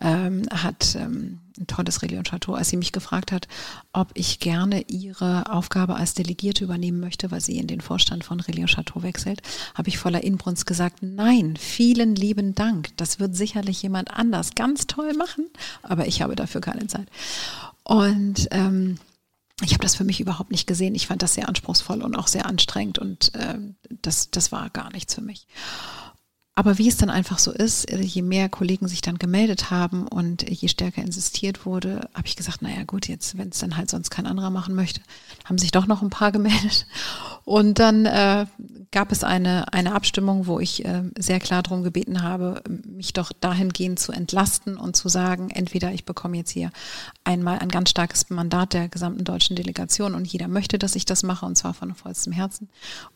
ähm, 0.00 0.42
hat, 0.50 0.96
ähm, 0.98 1.38
ein 1.58 1.66
tolles 1.66 2.02
Relais 2.02 2.18
und 2.18 2.28
Chateau, 2.28 2.54
als 2.54 2.68
sie 2.68 2.76
mich 2.76 2.92
gefragt 2.92 3.32
hat, 3.32 3.48
ob 3.92 4.10
ich 4.14 4.40
gerne 4.40 4.82
ihre 4.88 5.50
Aufgabe 5.52 5.96
als 5.96 6.14
Delegierte 6.14 6.64
übernehmen 6.64 7.00
möchte, 7.00 7.30
weil 7.30 7.40
sie 7.40 7.58
in 7.58 7.66
den 7.66 7.80
Vorstand 7.80 8.24
von 8.24 8.40
Relais 8.40 8.62
und 8.62 8.70
Chateau 8.74 9.02
wechselt, 9.02 9.42
habe 9.74 9.88
ich 9.88 9.98
voller 9.98 10.22
Inbrunst 10.22 10.66
gesagt, 10.66 10.98
nein, 11.02 11.56
vielen 11.56 12.14
lieben 12.14 12.54
Dank. 12.54 12.96
Das 12.96 13.20
wird 13.20 13.36
sicherlich 13.36 13.82
jemand 13.82 14.10
anders 14.10 14.54
ganz 14.54 14.86
toll 14.86 15.14
machen, 15.14 15.46
aber 15.82 16.06
ich 16.06 16.22
habe 16.22 16.36
dafür 16.36 16.60
keine 16.60 16.86
Zeit. 16.86 17.08
Und 17.82 18.48
ähm, 18.50 18.98
ich 19.62 19.72
habe 19.72 19.82
das 19.82 19.96
für 19.96 20.04
mich 20.04 20.20
überhaupt 20.20 20.50
nicht 20.50 20.66
gesehen. 20.66 20.94
Ich 20.94 21.08
fand 21.08 21.22
das 21.22 21.34
sehr 21.34 21.48
anspruchsvoll 21.48 22.02
und 22.02 22.14
auch 22.14 22.28
sehr 22.28 22.46
anstrengend 22.46 22.98
und 22.98 23.34
äh, 23.34 23.58
das, 24.02 24.30
das 24.30 24.52
war 24.52 24.70
gar 24.70 24.92
nichts 24.92 25.14
für 25.14 25.22
mich. 25.22 25.46
Aber 26.58 26.76
wie 26.76 26.88
es 26.88 26.96
dann 26.96 27.08
einfach 27.08 27.38
so 27.38 27.52
ist, 27.52 27.88
äh, 27.88 28.00
je 28.00 28.20
mehr 28.20 28.48
Kollegen 28.48 28.88
sich 28.88 29.00
dann 29.00 29.18
gemeldet 29.18 29.70
haben 29.70 30.08
und 30.08 30.42
je 30.50 30.66
stärker 30.66 31.02
insistiert 31.02 31.64
wurde, 31.64 32.08
habe 32.14 32.26
ich 32.26 32.34
gesagt, 32.34 32.62
naja 32.62 32.82
gut, 32.82 33.06
jetzt, 33.06 33.38
wenn 33.38 33.50
es 33.50 33.60
dann 33.60 33.76
halt 33.76 33.88
sonst 33.88 34.10
kein 34.10 34.26
anderer 34.26 34.50
machen 34.50 34.74
möchte, 34.74 35.00
haben 35.44 35.56
sich 35.56 35.70
doch 35.70 35.86
noch 35.86 36.02
ein 36.02 36.10
paar 36.10 36.32
gemeldet. 36.38 36.88
Und 37.44 37.78
dann 37.78 38.06
äh, 38.06 38.46
gab 38.90 39.12
es 39.12 39.22
eine, 39.22 39.72
eine 39.72 39.94
Abstimmung, 39.94 40.48
wo 40.48 40.58
ich 40.58 40.84
äh, 40.84 41.04
sehr 41.16 41.38
klar 41.38 41.62
darum 41.62 41.84
gebeten 41.84 42.24
habe, 42.24 42.60
mich 42.84 43.12
doch 43.12 43.30
dahingehend 43.30 44.00
zu 44.00 44.10
entlasten 44.10 44.76
und 44.78 44.96
zu 44.96 45.08
sagen, 45.08 45.50
entweder 45.50 45.92
ich 45.92 46.06
bekomme 46.06 46.38
jetzt 46.38 46.50
hier 46.50 46.72
einmal 47.22 47.60
ein 47.60 47.68
ganz 47.68 47.90
starkes 47.90 48.30
Mandat 48.30 48.72
der 48.74 48.88
gesamten 48.88 49.22
deutschen 49.22 49.54
Delegation 49.54 50.16
und 50.16 50.26
jeder 50.26 50.48
möchte, 50.48 50.76
dass 50.76 50.96
ich 50.96 51.04
das 51.04 51.22
mache 51.22 51.46
und 51.46 51.56
zwar 51.56 51.72
von 51.72 51.94
vollstem 51.94 52.32
Herzen, 52.32 52.68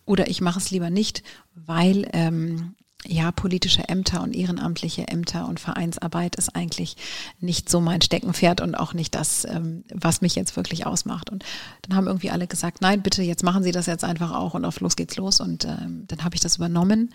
oder 0.04 0.28
ich 0.30 0.40
mache 0.40 0.60
es 0.60 0.70
lieber 0.70 0.90
nicht, 0.90 1.24
weil 1.56 2.08
ähm, 2.12 2.76
ja, 3.06 3.32
politische 3.32 3.88
Ämter 3.88 4.22
und 4.22 4.34
ehrenamtliche 4.34 5.08
Ämter 5.08 5.48
und 5.48 5.58
Vereinsarbeit 5.58 6.36
ist 6.36 6.54
eigentlich 6.54 6.96
nicht 7.40 7.68
so 7.68 7.80
mein 7.80 8.00
Steckenpferd 8.00 8.60
und 8.60 8.76
auch 8.76 8.94
nicht 8.94 9.14
das, 9.14 9.44
ähm, 9.44 9.84
was 9.92 10.20
mich 10.20 10.36
jetzt 10.36 10.56
wirklich 10.56 10.86
ausmacht. 10.86 11.30
Und 11.30 11.44
dann 11.82 11.96
haben 11.96 12.06
irgendwie 12.06 12.30
alle 12.30 12.46
gesagt, 12.46 12.80
nein, 12.80 13.02
bitte, 13.02 13.22
jetzt 13.22 13.42
machen 13.42 13.64
Sie 13.64 13.72
das 13.72 13.86
jetzt 13.86 14.04
einfach 14.04 14.32
auch 14.32 14.54
und 14.54 14.64
auf 14.64 14.80
los 14.80 14.94
geht's 14.94 15.16
los. 15.16 15.40
Und 15.40 15.64
ähm, 15.64 16.04
dann 16.06 16.22
habe 16.22 16.36
ich 16.36 16.40
das 16.40 16.56
übernommen. 16.56 17.12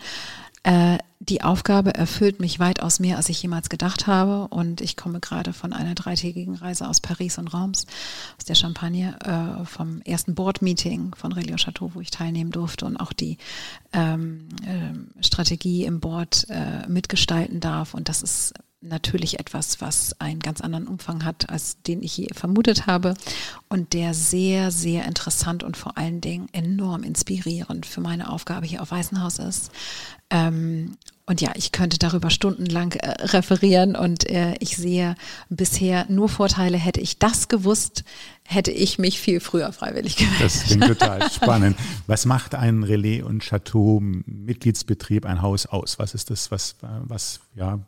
Äh, 0.62 0.98
die 1.20 1.42
Aufgabe 1.42 1.94
erfüllt 1.94 2.40
mich 2.40 2.58
weitaus 2.58 3.00
mehr, 3.00 3.16
als 3.16 3.28
ich 3.28 3.42
jemals 3.42 3.68
gedacht 3.68 4.06
habe. 4.06 4.48
Und 4.48 4.80
ich 4.80 4.96
komme 4.96 5.20
gerade 5.20 5.52
von 5.52 5.72
einer 5.72 5.94
dreitägigen 5.94 6.54
Reise 6.54 6.88
aus 6.88 7.00
Paris 7.00 7.38
und 7.38 7.48
Reims, 7.48 7.86
aus 8.38 8.44
der 8.44 8.54
Champagne, 8.54 9.18
äh, 9.24 9.64
vom 9.64 10.00
ersten 10.02 10.34
Board-Meeting 10.34 11.14
von 11.16 11.32
Relio 11.32 11.56
Chateau, 11.56 11.90
wo 11.94 12.00
ich 12.00 12.10
teilnehmen 12.10 12.50
durfte 12.50 12.86
und 12.86 12.96
auch 12.96 13.12
die 13.12 13.36
ähm, 13.92 14.48
äh, 14.64 15.22
Strategie 15.22 15.84
im 15.84 16.00
Board 16.00 16.46
äh, 16.48 16.88
mitgestalten 16.88 17.60
darf. 17.60 17.94
Und 17.94 18.08
das 18.08 18.22
ist 18.22 18.54
natürlich 18.80 19.40
etwas, 19.40 19.80
was 19.80 20.20
einen 20.20 20.40
ganz 20.40 20.60
anderen 20.60 20.86
Umfang 20.86 21.24
hat, 21.24 21.50
als 21.50 21.82
den 21.82 22.02
ich 22.02 22.16
je 22.16 22.28
vermutet 22.32 22.86
habe 22.86 23.14
und 23.68 23.92
der 23.92 24.14
sehr, 24.14 24.70
sehr 24.70 25.04
interessant 25.04 25.64
und 25.64 25.76
vor 25.76 25.98
allen 25.98 26.20
Dingen 26.20 26.48
enorm 26.52 27.02
inspirierend 27.02 27.86
für 27.86 28.00
meine 28.00 28.30
Aufgabe 28.30 28.66
hier 28.66 28.82
auf 28.82 28.90
Weißenhaus 28.90 29.40
ist. 29.40 29.72
Ähm, 30.30 30.96
und 31.26 31.42
ja, 31.42 31.50
ich 31.56 31.72
könnte 31.72 31.98
darüber 31.98 32.30
stundenlang 32.30 32.92
äh, 32.92 33.10
referieren 33.26 33.96
und 33.96 34.26
äh, 34.30 34.54
ich 34.60 34.76
sehe 34.76 35.14
bisher 35.50 36.06
nur 36.08 36.28
Vorteile. 36.28 36.78
Hätte 36.78 37.00
ich 37.00 37.18
das 37.18 37.48
gewusst, 37.48 38.04
hätte 38.44 38.70
ich 38.70 38.98
mich 38.98 39.20
viel 39.20 39.40
früher 39.40 39.72
freiwillig 39.72 40.16
gemeldet. 40.16 40.40
Das 40.42 40.62
klingt 40.64 40.86
total 40.86 41.30
spannend. 41.30 41.76
Was 42.06 42.24
macht 42.24 42.54
ein 42.54 42.82
Relais 42.82 43.22
und 43.22 43.42
Chateau 43.42 44.00
Mitgliedsbetrieb, 44.00 45.26
ein 45.26 45.42
Haus 45.42 45.66
aus? 45.66 45.98
Was 45.98 46.14
ist 46.14 46.30
das, 46.30 46.50
was, 46.50 46.76
was, 46.80 47.40
ja, 47.54 47.80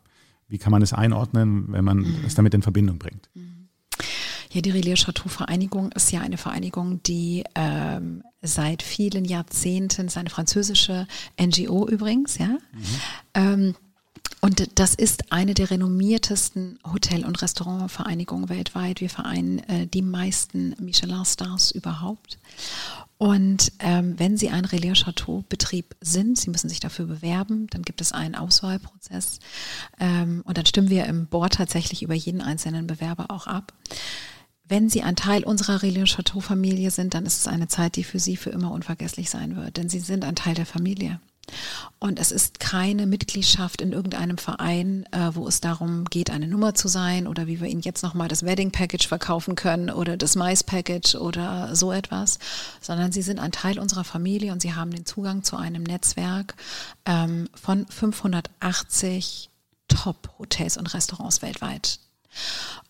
wie 0.51 0.57
kann 0.57 0.71
man 0.71 0.81
es 0.81 0.93
einordnen, 0.93 1.71
wenn 1.71 1.85
man 1.85 1.99
mhm. 1.99 2.25
es 2.27 2.35
damit 2.35 2.53
in 2.53 2.61
Verbindung 2.61 2.99
bringt? 2.99 3.29
Ja, 4.51 4.59
die 4.61 4.71
Relais 4.71 4.95
Chateau 4.95 5.29
Vereinigung 5.29 5.93
ist 5.93 6.11
ja 6.11 6.19
eine 6.19 6.37
Vereinigung, 6.37 7.01
die 7.03 7.45
ähm, 7.55 8.23
seit 8.41 8.83
vielen 8.83 9.23
Jahrzehnten, 9.23 10.07
ist 10.07 10.17
eine 10.17 10.29
französische 10.29 11.07
NGO 11.41 11.87
übrigens, 11.87 12.37
ja. 12.37 12.47
Mhm. 12.47 12.59
Ähm, 13.33 13.75
und 14.39 14.79
das 14.79 14.95
ist 14.95 15.31
eine 15.31 15.53
der 15.53 15.69
renommiertesten 15.69 16.79
Hotel- 16.91 17.25
und 17.25 17.41
Restaurantvereinigungen 17.41 18.49
weltweit. 18.49 19.01
Wir 19.01 19.09
vereinen 19.09 19.59
äh, 19.67 19.87
die 19.87 20.01
meisten 20.01 20.75
Michelin-Stars 20.79 21.71
überhaupt. 21.71 22.39
Und 23.17 23.71
ähm, 23.77 24.17
wenn 24.17 24.35
Sie 24.35 24.49
ein 24.49 24.65
Relais 24.65 24.93
Chateau 24.93 25.43
Betrieb 25.47 25.95
sind, 26.01 26.39
Sie 26.39 26.49
müssen 26.49 26.69
sich 26.69 26.79
dafür 26.79 27.05
bewerben, 27.05 27.67
dann 27.67 27.83
gibt 27.83 28.01
es 28.01 28.13
einen 28.13 28.33
Auswahlprozess 28.33 29.39
ähm, 29.99 30.41
und 30.45 30.57
dann 30.57 30.65
stimmen 30.65 30.89
wir 30.89 31.05
im 31.05 31.27
Board 31.27 31.53
tatsächlich 31.53 32.01
über 32.01 32.15
jeden 32.15 32.41
einzelnen 32.41 32.87
Bewerber 32.87 33.29
auch 33.29 33.45
ab. 33.45 33.73
Wenn 34.63 34.89
Sie 34.89 35.03
ein 35.03 35.15
Teil 35.15 35.43
unserer 35.43 35.83
Relais 35.83 36.15
Chateau 36.15 36.39
Familie 36.39 36.89
sind, 36.89 37.13
dann 37.13 37.27
ist 37.27 37.41
es 37.41 37.47
eine 37.47 37.67
Zeit, 37.67 37.95
die 37.95 38.03
für 38.03 38.17
Sie 38.17 38.37
für 38.37 38.49
immer 38.49 38.71
unvergesslich 38.71 39.29
sein 39.29 39.55
wird, 39.55 39.77
denn 39.77 39.87
Sie 39.87 39.99
sind 39.99 40.25
ein 40.25 40.35
Teil 40.35 40.55
der 40.55 40.65
Familie. 40.65 41.19
Und 41.99 42.19
es 42.19 42.31
ist 42.31 42.59
keine 42.59 43.05
Mitgliedschaft 43.05 43.81
in 43.81 43.91
irgendeinem 43.91 44.37
Verein, 44.37 45.05
äh, 45.11 45.31
wo 45.33 45.47
es 45.47 45.61
darum 45.61 46.05
geht, 46.05 46.31
eine 46.31 46.47
Nummer 46.47 46.73
zu 46.73 46.87
sein 46.87 47.27
oder 47.27 47.47
wie 47.47 47.61
wir 47.61 47.67
Ihnen 47.67 47.81
jetzt 47.81 48.03
nochmal 48.03 48.27
das 48.27 48.43
Wedding 48.43 48.71
Package 48.71 49.07
verkaufen 49.07 49.55
können 49.55 49.89
oder 49.89 50.17
das 50.17 50.35
Mais 50.35 50.63
Package 50.63 51.15
oder 51.15 51.75
so 51.75 51.91
etwas, 51.91 52.39
sondern 52.79 53.11
Sie 53.11 53.21
sind 53.21 53.39
ein 53.39 53.51
Teil 53.51 53.79
unserer 53.79 54.03
Familie 54.03 54.51
und 54.51 54.61
Sie 54.61 54.73
haben 54.73 54.91
den 54.91 55.05
Zugang 55.05 55.43
zu 55.43 55.57
einem 55.57 55.83
Netzwerk 55.83 56.55
ähm, 57.05 57.49
von 57.53 57.85
580 57.85 59.49
Top-Hotels 59.87 60.77
und 60.77 60.93
Restaurants 60.93 61.41
weltweit. 61.41 61.99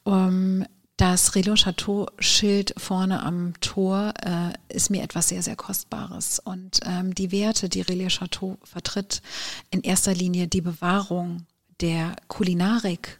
Um, 0.03 0.65
das 1.01 1.33
Relo 1.33 1.55
Chateau 1.55 2.05
Schild 2.19 2.75
vorne 2.77 3.23
am 3.23 3.59
Tor 3.59 4.13
äh, 4.23 4.53
ist 4.71 4.91
mir 4.91 5.01
etwas 5.01 5.29
sehr, 5.29 5.41
sehr 5.41 5.55
Kostbares. 5.55 6.37
Und 6.37 6.79
ähm, 6.85 7.15
die 7.15 7.31
Werte, 7.31 7.69
die 7.69 7.81
Relais 7.81 8.09
Chateau 8.09 8.57
vertritt, 8.63 9.23
in 9.71 9.81
erster 9.81 10.13
Linie 10.13 10.47
die 10.47 10.61
Bewahrung 10.61 11.47
der 11.81 12.15
Kulinarik, 12.27 13.19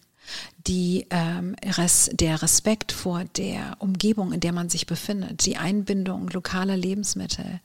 die, 0.67 1.07
ähm, 1.09 1.55
res, 1.65 2.11
der 2.13 2.43
Respekt 2.43 2.91
vor 2.91 3.23
der 3.23 3.77
Umgebung, 3.79 4.31
in 4.31 4.41
der 4.41 4.53
man 4.53 4.69
sich 4.69 4.85
befindet, 4.85 5.47
die 5.47 5.57
Einbindung 5.57 6.27
lokaler 6.29 6.77
Lebensmittel, 6.77 7.61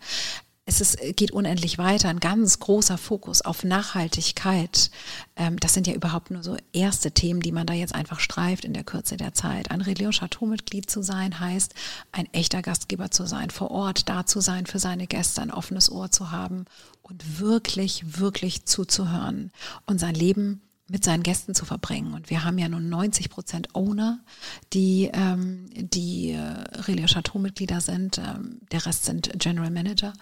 es 0.68 0.80
ist, 0.80 0.98
geht 1.16 1.30
unendlich 1.30 1.78
weiter. 1.78 2.08
Ein 2.08 2.18
ganz 2.18 2.58
großer 2.58 2.98
Fokus 2.98 3.40
auf 3.40 3.62
Nachhaltigkeit. 3.62 4.90
Ähm, 5.36 5.58
das 5.60 5.74
sind 5.74 5.86
ja 5.86 5.94
überhaupt 5.94 6.32
nur 6.32 6.42
so 6.42 6.56
erste 6.72 7.12
Themen, 7.12 7.40
die 7.40 7.52
man 7.52 7.68
da 7.68 7.72
jetzt 7.72 7.94
einfach 7.94 8.18
streift 8.18 8.64
in 8.64 8.74
der 8.74 8.82
Kürze 8.82 9.16
der 9.16 9.32
Zeit. 9.32 9.70
Ein 9.70 9.80
Relais 9.80 10.10
Chateau-Mitglied 10.10 10.90
zu 10.90 11.02
sein 11.02 11.38
heißt, 11.38 11.72
ein 12.10 12.28
echter 12.32 12.62
Gastgeber 12.62 13.12
zu 13.12 13.26
sein, 13.26 13.50
vor 13.50 13.70
Ort 13.70 14.08
da 14.08 14.26
zu 14.26 14.40
sein 14.40 14.66
für 14.66 14.80
seine 14.80 15.06
Gäste, 15.06 15.40
ein 15.40 15.52
offenes 15.52 15.90
Ohr 15.90 16.10
zu 16.10 16.32
haben 16.32 16.64
und 17.02 17.38
wirklich, 17.38 18.18
wirklich 18.18 18.64
zuzuhören 18.64 19.52
und 19.86 20.00
sein 20.00 20.16
Leben 20.16 20.62
mit 20.88 21.04
seinen 21.04 21.22
Gästen 21.22 21.54
zu 21.54 21.64
verbringen. 21.64 22.14
Und 22.14 22.30
wir 22.30 22.44
haben 22.44 22.58
ja 22.58 22.68
nun 22.68 22.88
90 22.88 23.28
Prozent 23.28 23.74
Owner, 23.74 24.20
die, 24.72 25.10
ähm, 25.12 25.66
die 25.74 26.30
äh, 26.30 26.40
Relais 26.82 27.12
Chateau-Mitglieder 27.12 27.80
sind. 27.80 28.18
Ähm, 28.18 28.60
der 28.70 28.86
Rest 28.86 29.04
sind 29.04 29.30
General 29.38 29.70
Manager. 29.70 30.12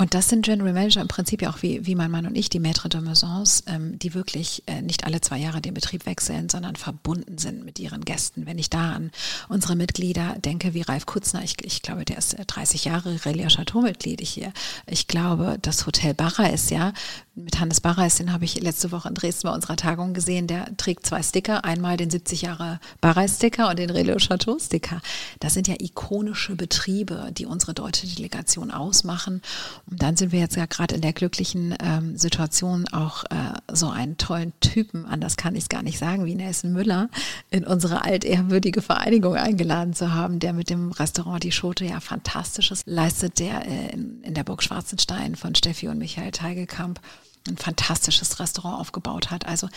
Und 0.00 0.14
das 0.14 0.30
sind 0.30 0.46
General 0.46 0.72
Manager 0.72 1.02
im 1.02 1.08
Prinzip 1.08 1.42
ja 1.42 1.50
auch 1.50 1.60
wie, 1.60 1.84
wie 1.84 1.94
mein 1.94 2.10
Mann 2.10 2.26
und 2.26 2.34
ich, 2.34 2.48
die 2.48 2.58
Maître 2.58 2.88
de 2.88 3.02
Maisons, 3.02 3.64
ähm, 3.66 3.98
die 3.98 4.14
wirklich 4.14 4.62
äh, 4.66 4.80
nicht 4.80 5.04
alle 5.04 5.20
zwei 5.20 5.36
Jahre 5.36 5.60
den 5.60 5.74
Betrieb 5.74 6.06
wechseln, 6.06 6.48
sondern 6.48 6.76
verbunden 6.76 7.36
sind 7.36 7.66
mit 7.66 7.78
ihren 7.78 8.02
Gästen. 8.06 8.46
Wenn 8.46 8.58
ich 8.58 8.70
da 8.70 8.92
an 8.92 9.10
unsere 9.50 9.76
Mitglieder 9.76 10.36
denke, 10.42 10.72
wie 10.72 10.80
Ralf 10.80 11.04
Kutzner, 11.04 11.44
ich, 11.44 11.62
ich 11.62 11.82
glaube, 11.82 12.06
der 12.06 12.16
ist 12.16 12.34
30 12.46 12.86
äh, 12.86 12.88
Jahre 12.88 13.26
Relia 13.26 13.48
Chateau-Mitglied 13.48 14.22
hier. 14.22 14.54
Ich 14.86 15.06
glaube, 15.06 15.58
das 15.60 15.86
Hotel 15.86 16.14
Barra 16.14 16.46
ist 16.46 16.70
ja, 16.70 16.94
mit 17.34 17.60
Hannes 17.60 17.82
Barra 17.82 18.06
ist, 18.06 18.18
den 18.18 18.32
habe 18.32 18.46
ich 18.46 18.58
letzte 18.58 18.92
Woche 18.92 19.08
in 19.08 19.14
Dresden 19.14 19.48
bei 19.48 19.54
unserer 19.54 19.76
Tagung 19.76 20.14
gesehen, 20.14 20.46
der 20.46 20.74
trägt 20.78 21.06
zwei 21.06 21.22
Sticker, 21.22 21.66
einmal 21.66 21.98
den 21.98 22.08
70 22.08 22.40
Jahre 22.40 22.80
Barra-Sticker 23.02 23.68
und 23.68 23.78
den 23.78 23.90
Relia 23.90 24.16
Chateau-Sticker. 24.16 25.02
Das 25.40 25.52
sind 25.52 25.68
ja 25.68 25.74
ikonische 25.78 26.56
Betriebe, 26.56 27.32
die 27.36 27.44
unsere 27.44 27.74
deutsche 27.74 28.06
Delegation 28.06 28.70
ausmachen. 28.70 29.42
Und 29.90 30.02
dann 30.02 30.16
sind 30.16 30.30
wir 30.30 30.38
jetzt 30.38 30.56
ja 30.56 30.66
gerade 30.66 30.94
in 30.94 31.00
der 31.00 31.12
glücklichen 31.12 31.74
ähm, 31.82 32.16
Situation, 32.16 32.86
auch 32.88 33.24
äh, 33.24 33.54
so 33.72 33.88
einen 33.88 34.16
tollen 34.18 34.52
Typen, 34.60 35.04
anders 35.04 35.36
kann 35.36 35.56
ich 35.56 35.64
es 35.64 35.68
gar 35.68 35.82
nicht 35.82 35.98
sagen, 35.98 36.26
wie 36.26 36.36
Nelson 36.36 36.72
Müller, 36.72 37.08
in 37.50 37.64
unsere 37.64 38.04
altehrwürdige 38.04 38.82
Vereinigung 38.82 39.34
eingeladen 39.34 39.92
zu 39.92 40.14
haben, 40.14 40.38
der 40.38 40.52
mit 40.52 40.70
dem 40.70 40.92
Restaurant 40.92 41.42
Die 41.42 41.52
Schote 41.52 41.84
ja 41.84 41.98
Fantastisches 42.00 42.82
leistet, 42.86 43.40
der 43.40 43.66
äh, 43.66 43.92
in, 43.92 44.22
in 44.22 44.34
der 44.34 44.44
Burg 44.44 44.62
Schwarzenstein 44.62 45.34
von 45.34 45.54
Steffi 45.54 45.88
und 45.88 45.98
Michael 45.98 46.30
Teigelkamp 46.30 47.00
ein 47.48 47.56
fantastisches 47.56 48.38
Restaurant 48.38 48.80
aufgebaut 48.80 49.30
hat. 49.30 49.46
Also 49.46 49.68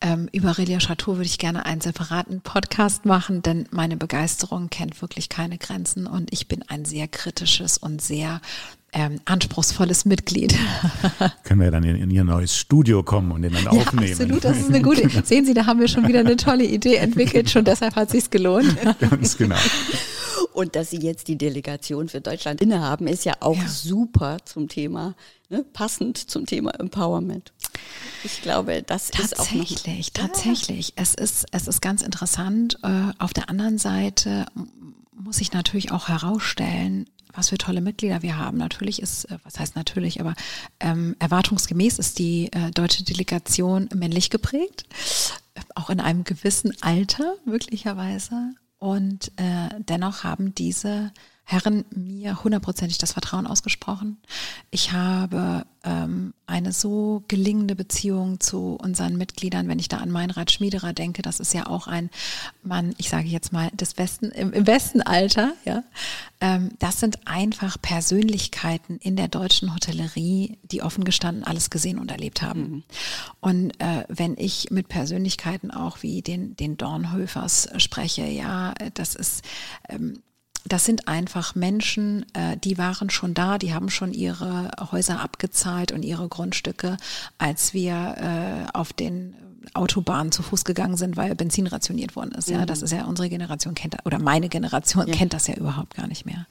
ähm, 0.00 0.28
über 0.32 0.56
Relia 0.56 0.78
Chateau 0.78 1.16
würde 1.16 1.26
ich 1.26 1.38
gerne 1.38 1.66
einen 1.66 1.80
separaten 1.80 2.40
Podcast 2.40 3.04
machen, 3.04 3.42
denn 3.42 3.68
meine 3.70 3.96
Begeisterung 3.96 4.70
kennt 4.70 5.00
wirklich 5.02 5.28
keine 5.28 5.58
Grenzen 5.58 6.06
und 6.06 6.32
ich 6.32 6.48
bin 6.48 6.64
ein 6.68 6.84
sehr 6.84 7.08
kritisches 7.08 7.76
und 7.76 8.00
sehr 8.00 8.40
ähm, 8.92 9.20
anspruchsvolles 9.24 10.04
Mitglied. 10.04 10.54
Können 11.44 11.60
wir 11.60 11.70
dann 11.70 11.84
in, 11.84 11.96
in, 11.96 12.10
Ihr 12.10 12.24
neues 12.24 12.56
Studio 12.56 13.02
kommen 13.02 13.32
und 13.32 13.42
den 13.42 13.52
dann 13.52 13.64
ja, 13.64 13.70
aufnehmen? 13.70 14.12
Absolut, 14.12 14.44
das 14.44 14.58
ist 14.58 14.68
eine 14.68 14.82
gute 14.82 15.02
Idee. 15.02 15.22
Sehen 15.24 15.46
Sie, 15.46 15.54
da 15.54 15.66
haben 15.66 15.80
wir 15.80 15.88
schon 15.88 16.08
wieder 16.08 16.20
eine 16.20 16.36
tolle 16.36 16.64
Idee 16.64 16.96
entwickelt. 16.96 17.50
Schon 17.50 17.64
deshalb 17.64 17.94
hat 17.94 18.08
es 18.08 18.12
sich 18.12 18.30
gelohnt. 18.30 18.76
Ganz 19.00 19.36
genau. 19.36 19.56
Und 20.52 20.74
dass 20.74 20.90
Sie 20.90 20.98
jetzt 20.98 21.28
die 21.28 21.38
Delegation 21.38 22.08
für 22.08 22.20
Deutschland 22.20 22.60
innehaben, 22.60 23.06
ist 23.06 23.24
ja 23.24 23.34
auch 23.40 23.56
ja. 23.56 23.68
super 23.68 24.38
zum 24.44 24.68
Thema, 24.68 25.14
ne, 25.48 25.64
passend 25.72 26.18
zum 26.18 26.46
Thema 26.46 26.72
Empowerment. 26.72 27.52
Ich 28.24 28.42
glaube, 28.42 28.82
das 28.82 29.10
ist 29.10 29.38
auch 29.38 29.50
noch 29.50 29.58
tatsächlich, 29.58 30.12
tatsächlich. 30.12 30.92
Es 30.96 31.14
ist 31.14 31.46
es 31.52 31.68
ist 31.68 31.80
ganz 31.80 32.02
interessant. 32.02 32.78
Äh, 32.82 33.12
auf 33.18 33.32
der 33.32 33.48
anderen 33.48 33.78
Seite 33.78 34.46
muss 35.12 35.40
ich 35.40 35.52
natürlich 35.52 35.92
auch 35.92 36.08
herausstellen, 36.08 37.06
was 37.34 37.50
für 37.50 37.58
tolle 37.58 37.80
Mitglieder 37.80 38.22
wir 38.22 38.38
haben. 38.38 38.58
Natürlich 38.58 39.00
ist, 39.02 39.24
äh, 39.26 39.38
was 39.44 39.58
heißt 39.58 39.76
natürlich, 39.76 40.20
aber 40.20 40.34
ähm, 40.80 41.16
erwartungsgemäß 41.18 41.98
ist 41.98 42.18
die 42.18 42.52
äh, 42.52 42.70
deutsche 42.70 43.04
Delegation 43.04 43.88
männlich 43.94 44.30
geprägt, 44.30 44.84
auch 45.74 45.90
in 45.90 46.00
einem 46.00 46.24
gewissen 46.24 46.72
Alter 46.80 47.34
möglicherweise. 47.44 48.54
Und 48.78 49.32
äh, 49.36 49.68
dennoch 49.78 50.24
haben 50.24 50.54
diese 50.54 51.12
Herren 51.50 51.84
mir 51.90 52.44
hundertprozentig 52.44 52.98
das 52.98 53.12
Vertrauen 53.12 53.48
ausgesprochen. 53.48 54.18
Ich 54.70 54.92
habe 54.92 55.66
ähm, 55.82 56.32
eine 56.46 56.72
so 56.72 57.24
gelingende 57.26 57.74
Beziehung 57.74 58.38
zu 58.38 58.78
unseren 58.80 59.16
Mitgliedern, 59.16 59.66
wenn 59.66 59.80
ich 59.80 59.88
da 59.88 59.96
an 59.96 60.12
Meinrad 60.12 60.52
Schmiederer 60.52 60.92
denke, 60.92 61.22
das 61.22 61.40
ist 61.40 61.52
ja 61.52 61.66
auch 61.66 61.88
ein 61.88 62.08
Mann, 62.62 62.94
ich 62.98 63.08
sage 63.08 63.26
jetzt 63.26 63.52
mal, 63.52 63.68
des 63.72 63.98
Westen, 63.98 64.26
im, 64.26 64.52
im 64.52 64.68
Westenalter, 64.68 65.54
ja. 65.64 65.82
Ähm, 66.40 66.70
das 66.78 67.00
sind 67.00 67.26
einfach 67.26 67.82
Persönlichkeiten 67.82 68.98
in 68.98 69.16
der 69.16 69.26
deutschen 69.26 69.74
Hotellerie, 69.74 70.56
die 70.70 70.82
offen 70.82 71.02
gestanden 71.02 71.42
alles 71.42 71.68
gesehen 71.68 71.98
und 71.98 72.12
erlebt 72.12 72.42
haben. 72.42 72.60
Mhm. 72.60 72.82
Und 73.40 73.80
äh, 73.80 74.04
wenn 74.06 74.36
ich 74.38 74.70
mit 74.70 74.88
Persönlichkeiten 74.88 75.72
auch 75.72 76.04
wie 76.04 76.22
den, 76.22 76.54
den 76.54 76.76
Dornhöfers 76.76 77.70
spreche, 77.78 78.24
ja, 78.24 78.72
das 78.94 79.16
ist, 79.16 79.42
ähm, 79.88 80.22
das 80.64 80.84
sind 80.84 81.08
einfach 81.08 81.54
Menschen, 81.54 82.26
äh, 82.34 82.56
die 82.56 82.78
waren 82.78 83.10
schon 83.10 83.34
da, 83.34 83.58
die 83.58 83.72
haben 83.72 83.90
schon 83.90 84.12
ihre 84.12 84.70
Häuser 84.92 85.20
abgezahlt 85.20 85.92
und 85.92 86.02
ihre 86.02 86.28
Grundstücke, 86.28 86.96
als 87.38 87.74
wir 87.74 88.16
äh, 88.18 88.76
auf 88.76 88.92
den 88.92 89.34
Autobahnen 89.74 90.32
zu 90.32 90.42
Fuß 90.42 90.64
gegangen 90.64 90.96
sind, 90.96 91.16
weil 91.16 91.34
Benzin 91.34 91.66
rationiert 91.66 92.16
worden 92.16 92.32
ist. 92.32 92.48
Ja, 92.48 92.62
mhm. 92.62 92.66
das 92.66 92.82
ist 92.82 92.92
ja 92.92 93.04
unsere 93.04 93.28
Generation 93.28 93.74
kennt 93.74 93.96
oder 94.04 94.18
meine 94.18 94.48
Generation 94.48 95.06
ja. 95.06 95.14
kennt 95.14 95.32
das 95.32 95.46
ja 95.46 95.54
überhaupt 95.54 95.94
gar 95.94 96.06
nicht 96.06 96.26
mehr. 96.26 96.46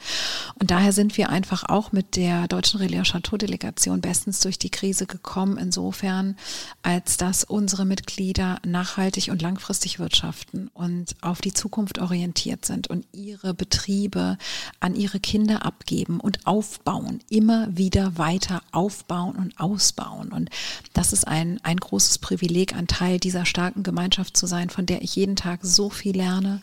Und 0.60 0.72
daher 0.72 0.94
sind 0.94 1.18
wir 1.18 1.30
einfach 1.30 1.64
auch 1.64 1.92
mit 1.92 2.16
der 2.16 2.48
deutschen 2.48 2.80
Relais 2.80 3.04
Chateau 3.04 3.38
Delegation 3.38 4.02
bestens 4.02 4.42
durch 4.42 4.60
die 4.60 4.70
Krise 4.70 5.06
gekommen. 5.06 5.58
Insofern, 5.58 6.38
als 6.84 7.18
dass 7.18 7.44
unsere 7.44 7.86
Mitglieder 7.86 8.60
nachhaltig 8.66 9.30
und 9.32 9.42
langfristig 9.42 10.00
wirtschaften 10.00 10.70
und 10.74 11.16
auf 11.22 11.42
die 11.42 11.54
Zukunft 11.54 12.00
orientiert 12.00 12.66
sind 12.66 12.90
und 12.90 13.06
ihre 13.12 13.54
Betriebe 13.54 14.38
an 14.80 14.96
ihre 14.96 15.20
Kinder 15.20 15.66
abgeben 15.66 16.20
und 16.20 16.46
aufbauen, 16.46 17.20
immer 17.30 17.76
wieder 17.76 18.18
weiter 18.18 18.62
aufbauen 18.72 19.36
und 19.36 19.60
ausbauen. 19.60 20.32
Und 20.32 20.50
das 20.94 21.12
ist 21.12 21.28
ein, 21.28 21.60
ein 21.64 21.78
großes 21.78 22.20
Privileg, 22.20 22.76
ein 22.76 22.88
Teil 22.88 22.99
Teil 23.00 23.18
dieser 23.18 23.46
starken 23.46 23.84
Gemeinschaft 23.84 24.36
zu 24.36 24.46
sein, 24.46 24.70
von 24.70 24.86
der 24.86 25.02
ich 25.02 25.16
jeden 25.16 25.38
Tag 25.38 25.62
so 25.64 25.90
viel 25.90 26.18
lerne 26.18 26.60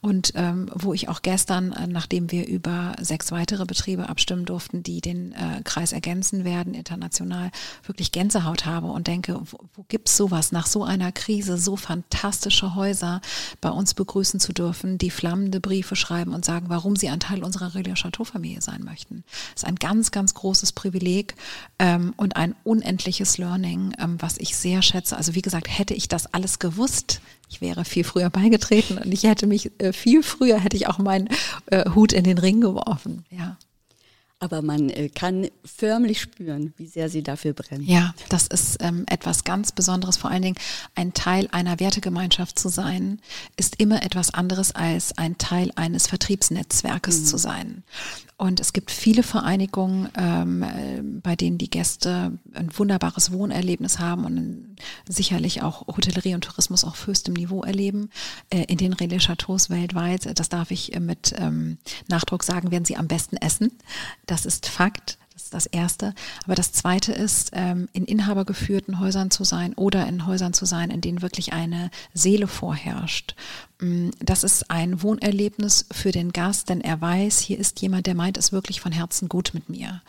und 0.00 0.32
ähm, 0.36 0.70
wo 0.72 0.94
ich 0.94 1.08
auch 1.08 1.20
gestern, 1.20 1.72
äh, 1.72 1.88
nachdem 1.88 2.30
wir 2.30 2.46
über 2.46 2.94
sechs 3.00 3.32
weitere 3.32 3.64
Betriebe 3.64 4.08
abstimmen 4.08 4.44
durften, 4.44 4.84
die 4.84 5.00
den 5.00 5.32
äh, 5.32 5.62
Kreis 5.64 5.90
ergänzen 5.90 6.44
werden, 6.44 6.74
international, 6.74 7.50
wirklich 7.82 8.12
Gänsehaut 8.12 8.66
habe 8.66 8.86
und 8.86 9.08
denke, 9.08 9.40
wo, 9.50 9.58
wo 9.74 9.84
gibt 9.88 10.08
es 10.08 10.16
sowas 10.16 10.52
nach 10.52 10.68
so 10.68 10.84
einer 10.84 11.10
Krise, 11.10 11.58
so 11.58 11.74
fantastische 11.74 12.76
Häuser 12.76 13.20
bei 13.60 13.70
uns 13.70 13.94
begrüßen 13.94 14.38
zu 14.38 14.52
dürfen, 14.52 14.96
die 14.96 15.10
flammende 15.10 15.58
Briefe 15.58 15.96
schreiben 15.96 16.34
und 16.34 16.44
sagen, 16.44 16.66
warum 16.68 16.94
sie 16.94 17.08
ein 17.08 17.18
Teil 17.18 17.42
unserer 17.42 17.74
Relais 17.74 17.94
Chateau-Familie 17.94 18.62
sein 18.62 18.84
möchten. 18.84 19.24
Das 19.54 19.64
ist 19.64 19.68
ein 19.68 19.74
ganz, 19.74 20.12
ganz 20.12 20.34
großes 20.34 20.70
Privileg 20.70 21.34
ähm, 21.80 22.14
und 22.16 22.36
ein 22.36 22.54
unendliches 22.62 23.38
Learning, 23.38 23.92
ähm, 23.98 24.18
was 24.20 24.38
ich 24.38 24.56
sehr 24.56 24.82
schätze. 24.82 25.16
Also 25.16 25.34
wie 25.34 25.42
gesagt, 25.42 25.66
hätte 25.80 25.94
ich 25.94 26.06
das 26.06 26.32
alles 26.32 26.60
gewusst, 26.60 27.20
ich 27.48 27.60
wäre 27.60 27.84
viel 27.84 28.04
früher 28.04 28.30
beigetreten 28.30 28.98
und 28.98 29.10
ich 29.10 29.24
hätte 29.24 29.48
mich 29.48 29.72
äh, 29.80 29.92
viel 29.92 30.22
früher 30.22 30.60
hätte 30.60 30.76
ich 30.76 30.86
auch 30.86 30.98
meinen 30.98 31.28
äh, 31.66 31.90
Hut 31.90 32.12
in 32.12 32.22
den 32.22 32.38
Ring 32.38 32.60
geworfen. 32.60 33.24
Ja. 33.30 33.56
Aber 34.42 34.62
man 34.62 34.88
äh, 34.88 35.10
kann 35.10 35.48
förmlich 35.66 36.18
spüren, 36.18 36.72
wie 36.78 36.86
sehr 36.86 37.10
sie 37.10 37.22
dafür 37.22 37.52
brennen. 37.52 37.84
Ja, 37.84 38.14
das 38.30 38.46
ist 38.46 38.78
ähm, 38.80 39.04
etwas 39.06 39.44
ganz 39.44 39.70
Besonderes. 39.70 40.16
Vor 40.16 40.30
allen 40.30 40.40
Dingen 40.40 40.56
ein 40.94 41.12
Teil 41.12 41.46
einer 41.52 41.78
Wertegemeinschaft 41.78 42.58
zu 42.58 42.70
sein, 42.70 43.20
ist 43.58 43.76
immer 43.78 44.02
etwas 44.02 44.32
anderes 44.32 44.74
als 44.74 45.16
ein 45.18 45.36
Teil 45.36 45.72
eines 45.76 46.06
Vertriebsnetzwerkes 46.06 47.20
mhm. 47.20 47.24
zu 47.26 47.36
sein. 47.36 47.84
Und 48.40 48.58
es 48.58 48.72
gibt 48.72 48.90
viele 48.90 49.22
Vereinigungen, 49.22 50.08
ähm, 50.16 50.62
äh, 50.62 51.02
bei 51.02 51.36
denen 51.36 51.58
die 51.58 51.68
Gäste 51.68 52.38
ein 52.54 52.70
wunderbares 52.74 53.32
Wohnerlebnis 53.32 53.98
haben 53.98 54.24
und 54.24 54.76
sicherlich 55.06 55.60
auch 55.60 55.86
Hotellerie 55.86 56.34
und 56.34 56.44
Tourismus 56.44 56.84
auf 56.84 57.06
höchstem 57.06 57.34
Niveau 57.34 57.62
erleben. 57.62 58.08
Äh, 58.48 58.64
in 58.68 58.78
den 58.78 58.94
Relais 58.94 59.26
Chateaus 59.26 59.68
weltweit, 59.68 60.38
das 60.38 60.48
darf 60.48 60.70
ich 60.70 60.94
äh, 60.96 61.00
mit 61.00 61.34
ähm, 61.36 61.76
Nachdruck 62.08 62.42
sagen, 62.42 62.70
werden 62.70 62.86
sie 62.86 62.96
am 62.96 63.08
besten 63.08 63.36
essen. 63.36 63.72
Das 64.30 64.46
ist 64.46 64.68
Fakt. 64.68 65.18
Das 65.32 65.42
ist 65.42 65.54
das 65.54 65.66
Erste. 65.66 66.14
Aber 66.44 66.54
das 66.54 66.70
Zweite 66.70 67.12
ist, 67.12 67.50
ähm, 67.52 67.88
in 67.92 68.04
inhabergeführten 68.04 69.00
Häusern 69.00 69.32
zu 69.32 69.42
sein 69.42 69.74
oder 69.74 70.06
in 70.06 70.26
Häusern 70.26 70.52
zu 70.52 70.66
sein, 70.66 70.90
in 70.90 71.00
denen 71.00 71.20
wirklich 71.20 71.52
eine 71.52 71.90
Seele 72.14 72.46
vorherrscht. 72.46 73.34
Mm, 73.80 74.10
das 74.20 74.44
ist 74.44 74.70
ein 74.70 75.02
Wohnerlebnis 75.02 75.86
für 75.90 76.12
den 76.12 76.30
Gast, 76.30 76.68
denn 76.68 76.80
er 76.80 77.00
weiß, 77.00 77.40
hier 77.40 77.58
ist 77.58 77.80
jemand, 77.80 78.06
der 78.06 78.14
meint 78.14 78.38
es 78.38 78.52
wirklich 78.52 78.80
von 78.80 78.92
Herzen 78.92 79.28
gut 79.28 79.50
mit 79.52 79.68
mir. 79.68 80.00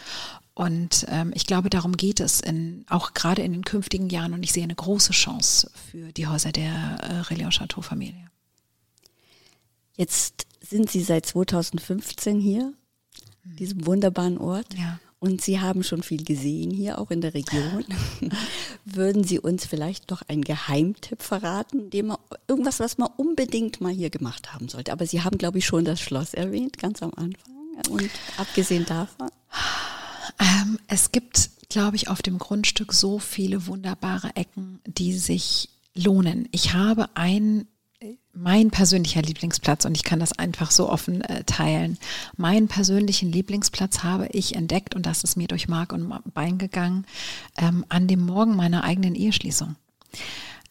Und 0.54 1.08
ähm, 1.10 1.32
ich 1.34 1.48
glaube, 1.48 1.72
darum 1.72 1.98
geht 1.98 2.20
es 2.20 2.42
in, 2.42 2.86
auch 2.90 3.16
gerade 3.16 3.42
in 3.42 3.54
den 3.54 3.66
künftigen 3.66 4.10
Jahren. 4.10 4.34
Und 4.34 4.44
ich 4.44 4.52
sehe 4.52 4.64
eine 4.64 4.76
große 4.76 5.14
Chance 5.14 5.72
für 5.90 6.12
die 6.12 6.28
Häuser 6.28 6.52
der 6.52 6.72
äh, 6.72 7.20
Relais 7.22 7.50
Chateau-Familie. 7.50 8.30
Jetzt 9.96 10.46
sind 10.60 10.92
Sie 10.92 11.02
seit 11.02 11.26
2015 11.26 12.40
hier, 12.40 12.74
diesem 13.44 13.86
wunderbaren 13.86 14.38
Ort. 14.38 14.68
Ja. 14.78 15.00
Und 15.20 15.42
Sie 15.42 15.60
haben 15.60 15.84
schon 15.84 16.02
viel 16.02 16.24
gesehen 16.24 16.72
hier 16.72 16.98
auch 16.98 17.12
in 17.12 17.22
der 17.22 17.36
Region. 17.36 17.86
Würden 18.86 19.24
Sie 19.24 19.40
uns 19.40 19.68
vielleicht 19.68 20.10
noch 20.10 20.24
einen 20.24 20.44
Geheimtipp 20.44 21.22
verraten, 21.22 21.92
dem 21.92 22.08
man, 22.08 22.18
irgendwas, 22.48 22.80
was 22.80 22.98
man 22.98 23.10
unbedingt 23.18 23.82
mal 23.82 23.94
hier 23.94 24.10
gemacht 24.10 24.52
haben 24.52 24.68
sollte? 24.68 24.92
Aber 24.92 25.06
Sie 25.06 25.22
haben, 25.22 25.38
glaube 25.38 25.60
ich, 25.60 25.66
schon 25.68 25.86
das 25.86 26.02
Schloss 26.02 26.34
erwähnt, 26.34 26.80
ganz 26.80 27.04
am 27.04 27.12
Anfang. 27.16 27.54
Und 27.92 28.10
abgesehen 28.38 28.86
davon? 28.88 29.30
Ähm, 30.40 30.80
es 30.88 31.12
gibt, 31.12 31.52
glaube 31.70 31.98
ich, 31.98 32.08
auf 32.10 32.24
dem 32.24 32.40
Grundstück 32.40 32.92
so 32.92 33.20
viele 33.20 33.68
wunderbare 33.68 34.36
Ecken, 34.36 34.80
die 34.86 35.14
sich 35.14 35.70
lohnen. 35.94 36.48
Ich 36.52 36.74
habe 36.74 37.10
ein 37.14 37.68
mein 38.34 38.72
persönlicher 38.72 39.22
Lieblingsplatz 39.22 39.86
und 39.86 39.96
ich 39.96 40.04
kann 40.04 40.20
das 40.20 40.38
einfach 40.38 40.72
so 40.72 40.90
offen 40.90 41.22
äh, 41.22 41.44
teilen. 41.44 41.98
Meinen 42.38 42.68
persönlichen 42.68 43.32
Lieblingsplatz 43.32 44.04
habe 44.04 44.28
ich 44.32 44.56
entdeckt 44.56 44.96
und 44.96 45.06
das 45.06 45.24
ist 45.24 45.36
mir 45.36 45.48
durch 45.48 45.68
Mark 45.68 45.94
und 45.94 46.12
Bein 46.34 46.58
gegangen 46.58 47.06
ähm, 47.58 47.86
an 47.90 48.08
dem 48.08 48.26
Morgen 48.26 48.56
meiner 48.56 48.84
eigenen 48.84 49.16
Eheschließung. 49.16 49.76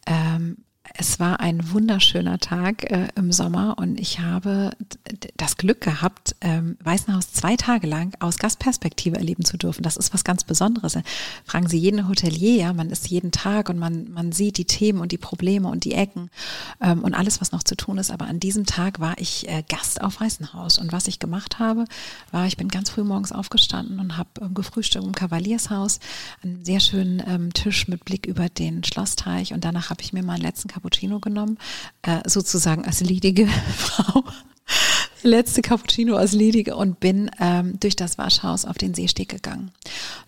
Ähm, 0.07 0.59
es 0.95 1.20
war 1.20 1.41
ein 1.41 1.72
wunderschöner 1.72 2.38
Tag 2.38 2.91
äh, 2.91 3.09
im 3.14 3.32
Sommer 3.32 3.78
und 3.78 4.01
ich 4.01 4.20
habe 4.20 4.70
das 5.36 5.57
Glück 5.57 5.80
gehabt, 5.80 6.34
ähm, 6.41 6.76
Weißenhaus 6.82 7.32
zwei 7.32 7.57
Tage 7.57 7.86
lang 7.86 8.14
aus 8.20 8.38
Gastperspektive 8.38 9.16
erleben 9.16 9.45
zu 9.45 9.57
dürfen. 9.57 9.82
Das 9.82 9.97
ist 9.97 10.12
was 10.12 10.24
ganz 10.24 10.45
Besonderes. 10.45 10.99
Fragen 11.45 11.68
Sie 11.68 11.78
jeden 11.78 12.09
Hotelier, 12.09 12.57
ja, 12.57 12.72
man 12.72 12.91
ist 12.91 13.09
jeden 13.09 13.30
Tag 13.30 13.68
und 13.68 13.78
man, 13.78 14.11
man 14.11 14.32
sieht 14.32 14.59
die 14.59 14.64
Themen 14.64 15.01
und 15.01 15.12
die 15.12 15.18
Probleme 15.18 15.68
und 15.68 15.84
die 15.84 15.93
Ecken 15.93 16.30
ähm, 16.80 17.03
und 17.03 17.14
alles, 17.14 17.41
was 17.41 17.53
noch 17.53 17.62
zu 17.62 17.76
tun 17.76 17.99
ist. 17.99 18.11
Aber 18.11 18.26
an 18.26 18.41
diesem 18.41 18.66
Tag 18.66 19.01
war 19.01 19.14
ich 19.18 19.49
äh, 19.49 19.62
Gast 19.68 20.01
auf 20.01 20.20
Weißenhaus 20.20 20.78
und 20.78 20.93
was 20.93 21.07
ich 21.09 21.18
gemacht 21.18 21.59
habe, 21.59 21.84
war, 22.30 22.47
ich 22.47 22.57
bin 22.57 22.68
ganz 22.68 22.91
früh 22.91 23.05
morgens 23.05 23.32
aufgestanden 23.32 24.01
und 24.01 24.16
habe 24.16 24.30
ähm, 24.41 24.55
gefrühstückt 24.55 25.05
im 25.05 25.14
Kavaliershaus, 25.14 26.01
einen 26.43 26.64
sehr 26.64 26.80
schönen 26.80 27.22
ähm, 27.26 27.53
Tisch 27.53 27.88
mit 27.88 28.05
Blick 28.05 28.26
über 28.26 28.49
den 28.49 28.82
Schlossteich 28.84 29.53
und 29.53 29.64
danach 29.64 29.91
habe 29.91 30.03
ich 30.03 30.12
mir 30.12 30.22
meinen 30.22 30.43
letzten 30.43 30.68
Cappuccino 30.81 31.20
genommen, 31.20 31.59
äh, 32.03 32.20
sozusagen 32.26 32.85
als 32.85 33.01
ledige 33.01 33.47
Frau. 33.76 34.24
Letzte 35.23 35.62
Cappuccino 35.62 36.14
erledige 36.14 36.77
und 36.77 37.01
bin 37.01 37.31
ähm, 37.41 37.79
durch 37.81 37.97
das 37.97 38.18
Waschhaus 38.18 38.64
auf 38.64 38.79
den 38.79 38.95
Seesteg 38.95 39.29
gegangen. 39.29 39.71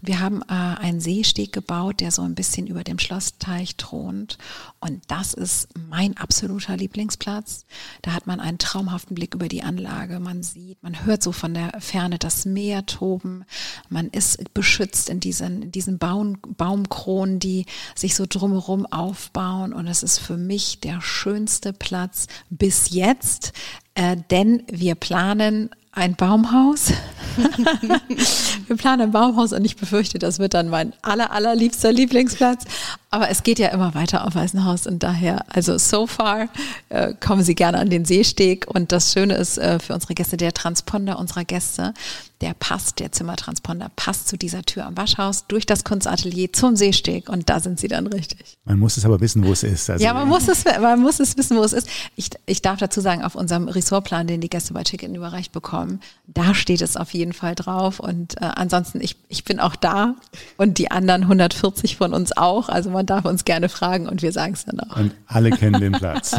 Wir 0.01 0.21
haben 0.21 0.43
äh, 0.43 0.53
einen 0.53 1.01
Seesteg 1.01 1.53
gebaut, 1.53 2.01
der 2.01 2.11
so 2.11 2.23
ein 2.23 2.35
bisschen 2.35 2.67
über 2.67 2.85
dem 2.85 2.99
Schlossteich 2.99 3.77
thront. 3.77 4.39
Und 4.81 5.03
das 5.09 5.35
ist 5.35 5.69
mein 5.89 6.17
absoluter 6.17 6.77
Lieblingsplatz. 6.77 7.65
Da 8.03 8.13
hat 8.13 8.27
man 8.27 8.41
einen 8.41 8.59
traumhaften 8.59 9.15
Blick 9.15 9.35
über 9.35 9.49
die 9.49 9.63
Anlage. 9.63 10.21
Man 10.21 10.43
sieht, 10.43 10.83
man 10.83 11.05
hört 11.05 11.23
so 11.23 11.33
von 11.33 11.55
der 11.55 11.73
Ferne 11.81 12.19
das 12.19 12.45
Meer 12.45 12.87
toben. 12.87 13.45
Man 13.89 14.09
ist 14.09 14.53
beschützt 14.55 15.09
in 15.09 15.21
diesen, 15.21 15.63
in 15.63 15.73
diesen 15.73 15.99
Baum, 15.99 16.39
Baumkronen, 16.57 17.39
die 17.39 17.67
sich 17.95 18.15
so 18.15 18.27
drumherum 18.29 18.87
aufbauen. 18.87 19.73
Und 19.73 19.87
es 19.87 20.03
ist 20.03 20.19
für 20.19 20.37
mich 20.37 20.81
der 20.81 21.01
schönste 21.01 21.73
Platz 21.73 22.27
bis 22.51 22.91
jetzt, 22.91 23.53
äh, 23.95 24.17
denn 24.31 24.63
wir 24.71 24.95
planen 24.95 25.71
ein 25.93 26.17
Baumhaus. 26.17 26.91
wir 28.67 28.77
planen 28.77 29.03
ein 29.03 29.11
Baumhaus 29.13 29.53
und 29.53 29.65
ich 29.65 29.77
befürchte, 29.77 30.19
das 30.19 30.39
wird 30.39 30.55
dann 30.55 30.69
mein 30.69 30.95
aller, 31.03 31.31
allerliebster 31.31 31.93
Lieblingsplatz. 31.93 32.65
Aber 33.11 33.29
es 33.29 33.43
geht 33.43 33.59
ja 33.59 33.69
immer 33.69 33.95
weiter 33.95 34.27
auf 34.27 34.35
Weißenhaus 34.35 34.87
und 34.87 35.03
daher, 35.03 35.45
also 35.51 35.77
so 35.77 36.07
far, 36.07 36.49
äh, 36.89 37.13
kommen 37.21 37.43
Sie 37.43 37.55
gerne 37.55 37.79
an 37.79 37.91
den 37.91 38.07
Seesteg. 38.07 38.67
Und 38.67 38.91
das 38.91 39.13
Schöne 39.13 39.35
ist 39.35 39.59
äh, 39.59 39.79
für 39.79 39.93
unsere 39.93 40.15
Gäste, 40.15 40.39
der 40.39 40.55
Transponder 40.55 41.19
unserer 41.19 41.45
Gäste, 41.45 41.93
der 42.41 42.55
passt, 42.55 42.99
der 42.99 43.13
Zimmertransponder 43.13 43.91
passt 43.95 44.29
zu 44.29 44.37
dieser 44.37 44.63
Tür 44.63 44.87
am 44.87 44.97
Waschhaus 44.97 45.47
durch 45.47 45.67
das 45.67 45.85
Kunstatelier 45.85 46.53
zum 46.53 46.75
Seesteg 46.75 47.29
und 47.29 47.51
da 47.51 47.61
sind 47.61 47.79
Sie 47.79 47.87
dann 47.87 48.07
richtig. 48.07 48.57
Man 48.65 48.79
muss 48.79 48.97
es 48.97 49.05
aber 49.05 49.21
wissen, 49.21 49.47
wo 49.47 49.53
es 49.53 49.63
ist. 49.63 49.91
Also 49.91 50.03
ja, 50.03 50.13
man 50.13 50.27
muss, 50.27 50.49
es, 50.49 50.65
man 50.65 51.01
muss 51.01 51.21
es 51.21 51.37
wissen, 51.37 51.57
wo 51.57 51.63
es 51.63 51.73
ist. 51.73 51.89
Ich, 52.17 52.31
ich 52.47 52.63
darf 52.63 52.79
dazu 52.79 53.01
sagen, 53.01 53.23
auf 53.23 53.35
unserem 53.35 53.69
Ressortplan, 53.69 54.27
den 54.27 54.41
die 54.41 54.51
Gäste 54.51 54.73
bei 54.75 54.83
Chicken 54.83 55.15
überreicht 55.15 55.53
bekommen, 55.53 55.82
da 56.27 56.55
steht 56.55 56.81
es 56.81 56.97
auf 56.97 57.13
jeden 57.15 57.33
Fall 57.33 57.55
drauf. 57.55 58.01
Und 58.01 58.41
äh, 58.41 58.45
ansonsten, 58.45 59.01
ich, 59.01 59.17
ich 59.29 59.45
bin 59.45 59.61
auch 59.61 59.77
da 59.77 60.17
und 60.57 60.79
die 60.79 60.91
anderen 60.91 61.23
140 61.23 61.97
von 61.97 62.15
uns 62.15 62.37
auch. 62.37 62.69
Also 62.69 62.91
man 62.91 63.07
darf 63.07 63.25
uns 63.25 63.45
gerne 63.45 63.69
fragen 63.69 64.09
und 64.09 64.23
wir 64.23 64.33
sagen 64.33 64.55
es 64.55 64.65
dann 64.65 64.81
auch. 64.81 64.97
Und 64.97 65.15
alle 65.27 65.51
kennen 65.51 65.81
den 65.81 65.93
Platz. 65.93 66.37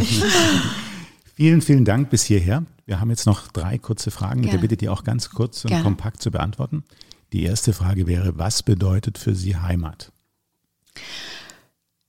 vielen, 1.35 1.61
vielen 1.61 1.85
Dank 1.85 2.09
bis 2.09 2.23
hierher. 2.23 2.63
Wir 2.85 2.99
haben 2.99 3.09
jetzt 3.09 3.25
noch 3.25 3.47
drei 3.47 3.77
kurze 3.77 4.11
Fragen 4.11 4.43
der 4.43 4.57
Bitte, 4.57 4.75
die 4.75 4.89
auch 4.89 5.03
ganz 5.03 5.29
kurz 5.29 5.63
und 5.63 5.69
Gerne. 5.69 5.83
kompakt 5.83 6.21
zu 6.21 6.31
beantworten. 6.31 6.83
Die 7.31 7.43
erste 7.43 7.73
Frage 7.73 8.07
wäre, 8.07 8.37
was 8.37 8.61
bedeutet 8.61 9.17
für 9.17 9.33
Sie 9.33 9.55
Heimat? 9.55 10.11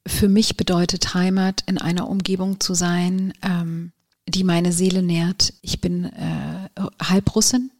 Für 0.06 0.28
mich 0.28 0.56
bedeutet 0.56 1.14
Heimat, 1.14 1.62
in 1.66 1.78
einer 1.78 2.08
Umgebung 2.08 2.60
zu 2.60 2.74
sein, 2.74 3.32
ähm, 3.42 3.92
die 4.28 4.44
meine 4.44 4.72
Seele 4.72 5.02
nährt. 5.02 5.54
Ich 5.62 5.80
bin 5.80 6.04
äh, 6.04 6.68
halb 7.02 7.34
Russin 7.34 7.70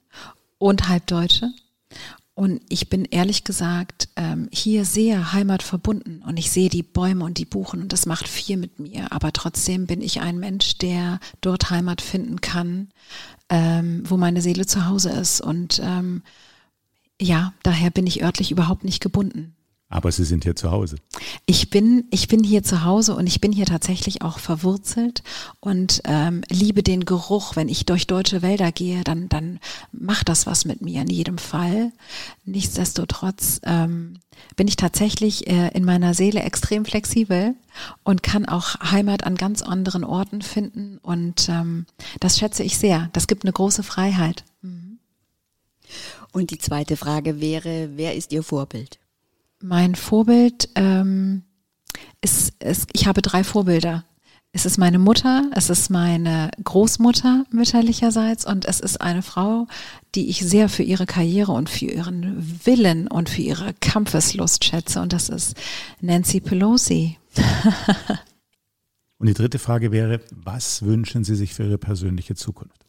und 0.58 0.88
halb 0.88 1.06
Deutsche. 1.06 1.50
Und 2.36 2.60
ich 2.68 2.88
bin 2.88 3.04
ehrlich 3.04 3.44
gesagt 3.44 4.08
ähm, 4.16 4.48
hier 4.52 4.84
sehr 4.84 5.32
heimatverbunden 5.32 6.20
und 6.22 6.36
ich 6.36 6.50
sehe 6.50 6.68
die 6.68 6.82
Bäume 6.82 7.24
und 7.24 7.38
die 7.38 7.44
Buchen 7.44 7.80
und 7.80 7.92
das 7.92 8.06
macht 8.06 8.26
viel 8.26 8.56
mit 8.56 8.80
mir. 8.80 9.12
Aber 9.12 9.32
trotzdem 9.32 9.86
bin 9.86 10.02
ich 10.02 10.20
ein 10.20 10.40
Mensch, 10.40 10.78
der 10.78 11.20
dort 11.40 11.70
Heimat 11.70 12.00
finden 12.00 12.40
kann, 12.40 12.88
ähm, 13.50 14.02
wo 14.04 14.16
meine 14.16 14.42
Seele 14.42 14.66
zu 14.66 14.86
Hause 14.86 15.10
ist. 15.10 15.40
Und 15.40 15.80
ähm, 15.84 16.24
ja, 17.20 17.52
daher 17.62 17.90
bin 17.90 18.06
ich 18.06 18.24
örtlich 18.24 18.50
überhaupt 18.50 18.82
nicht 18.82 19.00
gebunden. 19.00 19.54
Aber 19.94 20.10
Sie 20.10 20.24
sind 20.24 20.42
hier 20.42 20.56
zu 20.56 20.72
Hause. 20.72 20.96
Ich 21.46 21.70
bin, 21.70 22.02
ich 22.10 22.26
bin 22.26 22.42
hier 22.42 22.64
zu 22.64 22.82
Hause 22.82 23.14
und 23.14 23.28
ich 23.28 23.40
bin 23.40 23.52
hier 23.52 23.64
tatsächlich 23.64 24.22
auch 24.22 24.40
verwurzelt 24.40 25.22
und 25.60 26.02
ähm, 26.04 26.42
liebe 26.50 26.82
den 26.82 27.04
Geruch. 27.04 27.54
Wenn 27.54 27.68
ich 27.68 27.86
durch 27.86 28.08
deutsche 28.08 28.42
Wälder 28.42 28.72
gehe, 28.72 29.04
dann, 29.04 29.28
dann 29.28 29.60
macht 29.92 30.28
das 30.28 30.46
was 30.46 30.64
mit 30.64 30.82
mir 30.82 31.02
in 31.02 31.10
jedem 31.10 31.38
Fall. 31.38 31.92
Nichtsdestotrotz 32.44 33.60
ähm, 33.62 34.18
bin 34.56 34.66
ich 34.66 34.74
tatsächlich 34.74 35.46
äh, 35.46 35.68
in 35.68 35.84
meiner 35.84 36.12
Seele 36.12 36.40
extrem 36.40 36.84
flexibel 36.84 37.54
und 38.02 38.24
kann 38.24 38.46
auch 38.46 38.74
Heimat 38.90 39.22
an 39.22 39.36
ganz 39.36 39.62
anderen 39.62 40.02
Orten 40.02 40.42
finden. 40.42 40.98
Und 41.02 41.48
ähm, 41.48 41.86
das 42.18 42.36
schätze 42.36 42.64
ich 42.64 42.78
sehr. 42.78 43.10
Das 43.12 43.28
gibt 43.28 43.44
eine 43.44 43.52
große 43.52 43.84
Freiheit. 43.84 44.42
Mhm. 44.60 44.98
Und 46.32 46.50
die 46.50 46.58
zweite 46.58 46.96
Frage 46.96 47.40
wäre, 47.40 47.90
wer 47.94 48.16
ist 48.16 48.32
Ihr 48.32 48.42
Vorbild? 48.42 48.98
Mein 49.66 49.94
Vorbild 49.94 50.68
ähm, 50.74 51.42
ist, 52.20 52.62
ist, 52.62 52.90
ich 52.92 53.06
habe 53.06 53.22
drei 53.22 53.42
Vorbilder. 53.42 54.04
Es 54.52 54.66
ist 54.66 54.76
meine 54.76 54.98
Mutter, 54.98 55.50
es 55.54 55.70
ist 55.70 55.88
meine 55.88 56.50
Großmutter 56.62 57.46
mütterlicherseits 57.50 58.44
und 58.44 58.66
es 58.66 58.80
ist 58.80 59.00
eine 59.00 59.22
Frau, 59.22 59.66
die 60.14 60.28
ich 60.28 60.40
sehr 60.40 60.68
für 60.68 60.82
ihre 60.82 61.06
Karriere 61.06 61.52
und 61.52 61.70
für 61.70 61.86
ihren 61.86 62.66
Willen 62.66 63.08
und 63.08 63.30
für 63.30 63.40
ihre 63.40 63.72
Kampfeslust 63.80 64.66
schätze 64.66 65.00
und 65.00 65.14
das 65.14 65.30
ist 65.30 65.56
Nancy 66.02 66.40
Pelosi. 66.40 67.16
und 69.18 69.28
die 69.28 69.34
dritte 69.34 69.58
Frage 69.58 69.92
wäre, 69.92 70.20
was 70.30 70.82
wünschen 70.82 71.24
Sie 71.24 71.36
sich 71.36 71.54
für 71.54 71.64
Ihre 71.64 71.78
persönliche 71.78 72.34
Zukunft? 72.34 72.84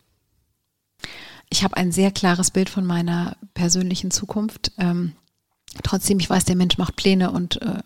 Ich 1.49 1.63
habe 1.63 1.77
ein 1.77 1.93
sehr 1.93 2.11
klares 2.11 2.51
Bild 2.51 2.69
von 2.69 2.85
meiner 2.85 3.37
persönlichen 3.53 4.11
Zukunft. 4.11 4.73
Ähm, 4.77 5.13
Trotzdem, 5.83 6.19
ich 6.19 6.29
weiß, 6.29 6.45
der 6.45 6.55
Mensch 6.55 6.77
macht 6.77 6.95
Pläne 6.95 7.31
und 7.31 7.61
äh, 7.61 7.81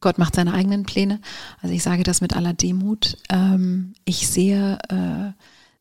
Gott 0.00 0.18
macht 0.18 0.34
seine 0.34 0.54
eigenen 0.54 0.84
Pläne. 0.84 1.20
Also 1.62 1.74
ich 1.74 1.82
sage 1.82 2.02
das 2.02 2.20
mit 2.20 2.34
aller 2.34 2.54
Demut. 2.54 3.18
Ähm, 3.28 3.94
ich 4.04 4.28
sehe 4.28 4.78
äh, 4.88 5.32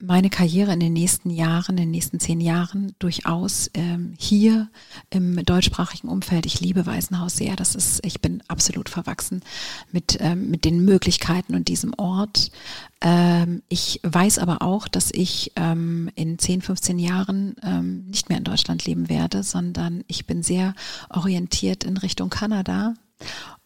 meine 0.02 0.30
Karriere 0.30 0.72
in 0.72 0.80
den 0.80 0.94
nächsten 0.94 1.30
Jahren, 1.30 1.72
in 1.72 1.84
den 1.84 1.92
nächsten 1.92 2.20
zehn 2.20 2.40
Jahren 2.40 2.96
durchaus 3.00 3.70
ähm, 3.74 4.14
hier 4.18 4.70
im 5.10 5.44
deutschsprachigen 5.44 6.08
Umfeld. 6.08 6.46
Ich 6.46 6.62
liebe 6.62 6.86
Waisenhaus 6.86 7.36
sehr. 7.36 7.58
Das 7.58 7.76
ist, 7.76 8.06
ich 8.06 8.22
bin 8.22 8.42
absolut 8.48 8.88
verwachsen 8.88 9.42
mit, 9.92 10.18
ähm, 10.22 10.50
mit 10.50 10.64
den 10.64 10.86
Möglichkeiten 10.86 11.54
und 11.54 11.68
diesem 11.68 11.94
Ort. 11.98 12.50
Ähm, 13.02 13.62
ich 13.68 14.00
weiß 14.04 14.40
aber 14.40 14.62
auch, 14.62 14.88
dass 14.88 15.12
ich 15.12 15.52
ähm, 15.58 16.10
in 16.16 16.40
10, 16.40 16.62
15 16.62 16.98
Jahren 16.98 17.56
ähm, 17.62 18.06
nicht 18.08 18.30
mehr 18.30 18.38
in 18.38 18.46
Deutschland 18.46 18.86
leben 18.86 19.10
werde, 19.10 19.44
sondern 19.44 20.06
ich 20.08 20.26
bin 20.26 20.44
sehr 20.44 20.76
orientiert 21.10 21.84
in 21.84 21.98
Richtung 21.98 22.30
Kanada 22.30 22.94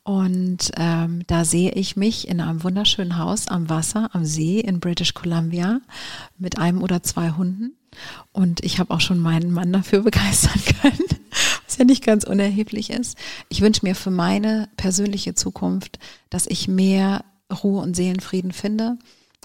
und 0.04 0.72
ähm, 0.76 1.24
da 1.28 1.46
sehe 1.46 1.72
ich 1.72 1.96
mich 1.96 2.28
in 2.28 2.42
einem 2.42 2.64
wunderschönen 2.64 3.18
Haus 3.18 3.48
am 3.48 3.70
Wasser, 3.70 4.10
am 4.14 4.26
See 4.26 4.60
in 4.60 4.82
British 4.82 5.14
Columbia 5.14 5.80
mit 6.38 6.58
einem 6.58 6.84
oder 6.84 7.04
zwei 7.04 7.32
Hunden. 7.32 7.78
Und 8.34 8.64
ich 8.64 8.80
habe 8.80 8.94
auch 8.94 9.00
schon 9.00 9.20
meinen 9.20 9.52
Mann 9.52 9.72
dafür 9.72 10.02
begeistern 10.04 10.62
können, 10.82 11.08
was 11.66 11.78
ja 11.78 11.86
nicht 11.86 12.04
ganz 12.04 12.26
unerheblich 12.26 12.90
ist. 12.90 13.18
Ich 13.48 13.62
wünsche 13.62 13.86
mir 13.86 13.96
für 13.96 14.12
meine 14.12 14.68
persönliche 14.76 15.36
Zukunft, 15.36 16.00
dass 16.30 16.48
ich 16.48 16.68
mehr 16.68 17.24
Ruhe 17.64 17.82
und 17.82 17.96
Seelenfrieden 17.96 18.52
finde 18.52 18.98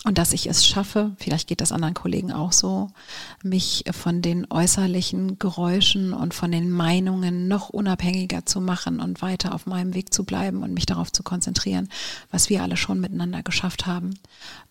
und 0.04 0.16
dass 0.16 0.32
ich 0.32 0.48
es 0.48 0.64
schaffe, 0.64 1.12
vielleicht 1.18 1.48
geht 1.48 1.60
das 1.60 1.72
anderen 1.72 1.94
Kollegen 1.94 2.32
auch 2.32 2.52
so, 2.52 2.90
mich 3.42 3.84
von 3.90 4.22
den 4.22 4.46
äußerlichen 4.48 5.40
Geräuschen 5.40 6.12
und 6.12 6.34
von 6.34 6.52
den 6.52 6.70
Meinungen 6.70 7.48
noch 7.48 7.68
unabhängiger 7.68 8.46
zu 8.46 8.60
machen 8.60 9.00
und 9.00 9.22
weiter 9.22 9.54
auf 9.54 9.66
meinem 9.66 9.94
Weg 9.94 10.14
zu 10.14 10.24
bleiben 10.24 10.62
und 10.62 10.72
mich 10.72 10.86
darauf 10.86 11.10
zu 11.10 11.24
konzentrieren, 11.24 11.88
was 12.30 12.48
wir 12.48 12.62
alle 12.62 12.76
schon 12.76 13.00
miteinander 13.00 13.42
geschafft 13.42 13.86
haben. 13.86 14.14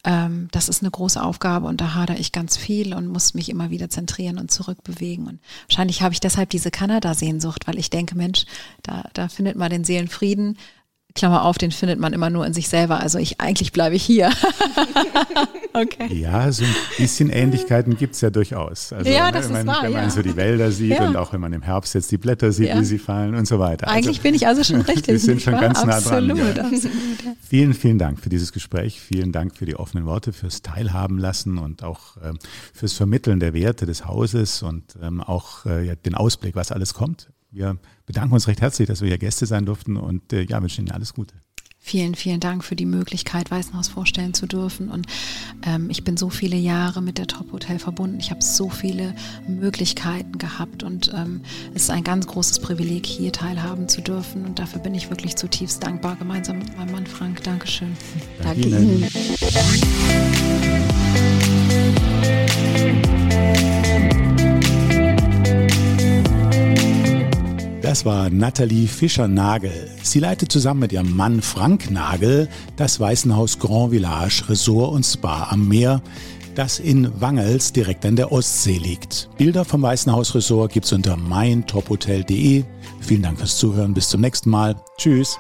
Ähm, 0.06 0.48
das 0.52 0.70
ist 0.70 0.82
eine 0.82 0.92
große 0.92 1.22
Aufgabe 1.22 1.68
und 1.68 1.82
da 1.82 1.94
hadere 1.94 2.18
ich 2.18 2.32
ganz 2.32 2.56
viel 2.56 2.94
und 2.94 3.08
muss 3.08 3.34
mich 3.34 3.50
immer 3.50 3.70
wieder 3.70 3.90
zentrieren 3.90 4.40
und 4.40 4.50
zurückbewegen. 4.50 5.28
Und 5.28 5.40
wahrscheinlich 5.68 6.02
habe 6.02 6.14
ich 6.14 6.22
deshalb 6.22 6.52
diese 6.52 6.72
Kanada-Sehnsucht, 6.72 7.68
weil 7.68 7.78
ich 7.78 7.90
denke, 7.90 8.16
Mensch, 8.16 8.46
da, 8.82 9.10
da 9.14 9.28
findet 9.28 9.58
man 9.58 9.72
den 9.72 9.84
Seelenfrieden 9.84 10.58
Klammer 11.18 11.44
auf, 11.44 11.58
den 11.58 11.72
findet 11.72 12.00
man 12.00 12.14
immer 12.14 12.30
nur 12.30 12.46
in 12.46 12.54
sich 12.54 12.70
selber. 12.70 13.02
Also 13.02 13.18
ich 13.18 13.42
eigentlich 13.42 13.72
bleibe 13.72 13.96
ich 13.96 14.04
hier. 14.04 14.30
okay. 15.74 16.14
Ja, 16.14 16.52
so 16.52 16.64
ein 16.64 16.74
bisschen 16.98 17.30
Ähnlichkeiten 17.30 17.98
gibt 17.98 18.16
es 18.16 18.22
ja 18.22 18.30
durchaus. 18.30 18.94
Also, 18.94 19.10
ja, 19.10 19.32
das 19.32 19.50
ne, 19.50 19.60
ist 19.60 19.68
wahr. 19.68 19.84
Wenn 19.84 19.94
man 19.94 20.04
ja. 20.04 20.10
so 20.10 20.22
die 20.22 20.36
Wälder 20.36 20.72
sieht 20.72 20.92
ja. 20.92 21.08
und 21.08 21.16
auch 21.16 21.34
wenn 21.34 21.42
man 21.42 21.52
im 21.54 21.62
Herbst 21.62 21.94
jetzt 21.96 22.12
die 22.12 22.18
Blätter 22.18 22.52
sieht, 22.52 22.70
ja. 22.70 22.80
wie 22.80 22.86
sie 22.86 23.00
fallen 23.00 23.36
und 23.36 23.48
so 23.48 23.60
weiter. 23.60 23.88
Also, 23.88 23.98
eigentlich 23.98 24.22
bin 24.22 24.36
ich 24.36 24.48
also 24.48 24.64
schon 24.64 24.82
richtig. 24.88 25.08
Wir 25.08 25.20
sind 25.20 25.42
schon 25.42 25.54
wahr? 25.54 25.62
ganz 25.62 25.84
nah 25.84 25.98
absolut, 25.98 26.38
dran. 26.38 26.60
Absolut. 26.60 26.94
Vielen, 27.50 27.74
vielen 27.74 27.98
Dank 27.98 28.20
für 28.20 28.30
dieses 28.30 28.52
Gespräch. 28.52 29.00
Vielen 29.02 29.32
Dank 29.32 29.56
für 29.56 29.66
die 29.66 29.76
offenen 29.76 30.06
Worte, 30.06 30.34
fürs 30.34 30.62
Teilhaben 30.62 31.18
lassen 31.18 31.58
und 31.58 31.84
auch 31.84 32.18
ähm, 32.24 32.38
fürs 32.74 32.94
Vermitteln 32.94 33.40
der 33.40 33.54
Werte 33.54 33.86
des 33.86 34.06
Hauses 34.06 34.64
und 34.64 34.98
ähm, 35.02 35.22
auch 35.22 35.66
äh, 35.66 35.96
den 36.06 36.16
Ausblick, 36.16 36.56
was 36.56 36.72
alles 36.72 36.94
kommt. 36.94 37.30
Wir 37.58 37.78
bedanken 38.06 38.34
uns 38.34 38.48
recht 38.48 38.62
herzlich, 38.62 38.88
dass 38.88 39.02
wir 39.02 39.08
hier 39.08 39.18
Gäste 39.18 39.46
sein 39.46 39.66
durften 39.66 39.98
und 39.98 40.32
äh, 40.32 40.44
ja, 40.44 40.62
wünschen 40.62 40.86
Ihnen 40.86 40.92
alles 40.92 41.14
Gute. 41.14 41.36
Vielen, 41.80 42.16
vielen 42.16 42.42
Dank 42.42 42.66
für 42.66 42.76
die 42.76 42.86
Möglichkeit, 42.86 43.50
Weißenhaus 43.50 43.88
vorstellen 43.88 44.34
zu 44.34 44.46
dürfen. 44.46 44.90
Und 44.90 45.08
ähm, 45.66 45.90
ich 45.90 46.04
bin 46.04 46.18
so 46.18 46.30
viele 46.30 46.58
Jahre 46.58 47.02
mit 47.02 47.18
der 47.18 47.28
Top 47.28 47.54
Hotel 47.54 47.80
verbunden. 47.80 48.20
Ich 48.20 48.30
habe 48.30 48.44
so 48.44 48.70
viele 48.70 49.16
Möglichkeiten 49.48 50.38
gehabt 50.38 50.84
und 50.84 51.14
ähm, 51.16 51.44
es 51.74 51.84
ist 51.84 51.90
ein 51.90 52.04
ganz 52.04 52.28
großes 52.28 52.60
Privileg, 52.60 53.06
hier 53.06 53.32
teilhaben 53.32 53.88
zu 53.88 54.02
dürfen. 54.02 54.44
Und 54.44 54.60
dafür 54.60 54.82
bin 54.82 54.96
ich 54.96 55.10
wirklich 55.10 55.38
zutiefst 55.38 55.82
dankbar, 55.82 56.18
gemeinsam 56.18 56.60
mit 56.60 56.76
meinem 56.76 56.92
Mann 56.92 57.08
Frank. 57.08 57.42
Dankeschön. 57.44 57.96
Danke 58.44 58.68
Ihnen. 58.68 59.08
Das 67.98 68.06
war 68.06 68.30
Nathalie 68.30 68.88
Fischer-Nagel. 68.88 69.90
Sie 70.04 70.20
leitet 70.20 70.52
zusammen 70.52 70.82
mit 70.82 70.94
ihrem 70.94 71.18
Mann 71.18 71.42
Frank 71.42 71.90
Nagel 71.90 72.48
das 72.76 73.00
Weißenhaus 73.00 73.58
Grand 73.58 73.90
Village 73.90 74.44
Resort 74.50 74.94
und 74.94 75.04
Spa 75.04 75.48
am 75.50 75.68
Meer, 75.68 76.04
das 76.54 76.78
in 76.78 77.10
Wangels 77.20 77.74
direkt 77.74 78.06
an 78.06 78.16
der 78.16 78.32
Ostsee 78.32 78.78
liegt. 78.78 79.30
Bilder 79.40 79.66
vom 79.66 79.82
Weißenhaus 79.82 80.36
Resort 80.36 80.74
gibt's 80.74 80.94
unter 80.94 81.18
meintophotel.de. 81.18 82.66
Vielen 83.00 83.24
Dank 83.24 83.40
fürs 83.40 83.58
Zuhören. 83.58 83.96
Bis 83.96 84.10
zum 84.10 84.22
nächsten 84.22 84.52
Mal. 84.52 84.76
Tschüss. 85.00 85.40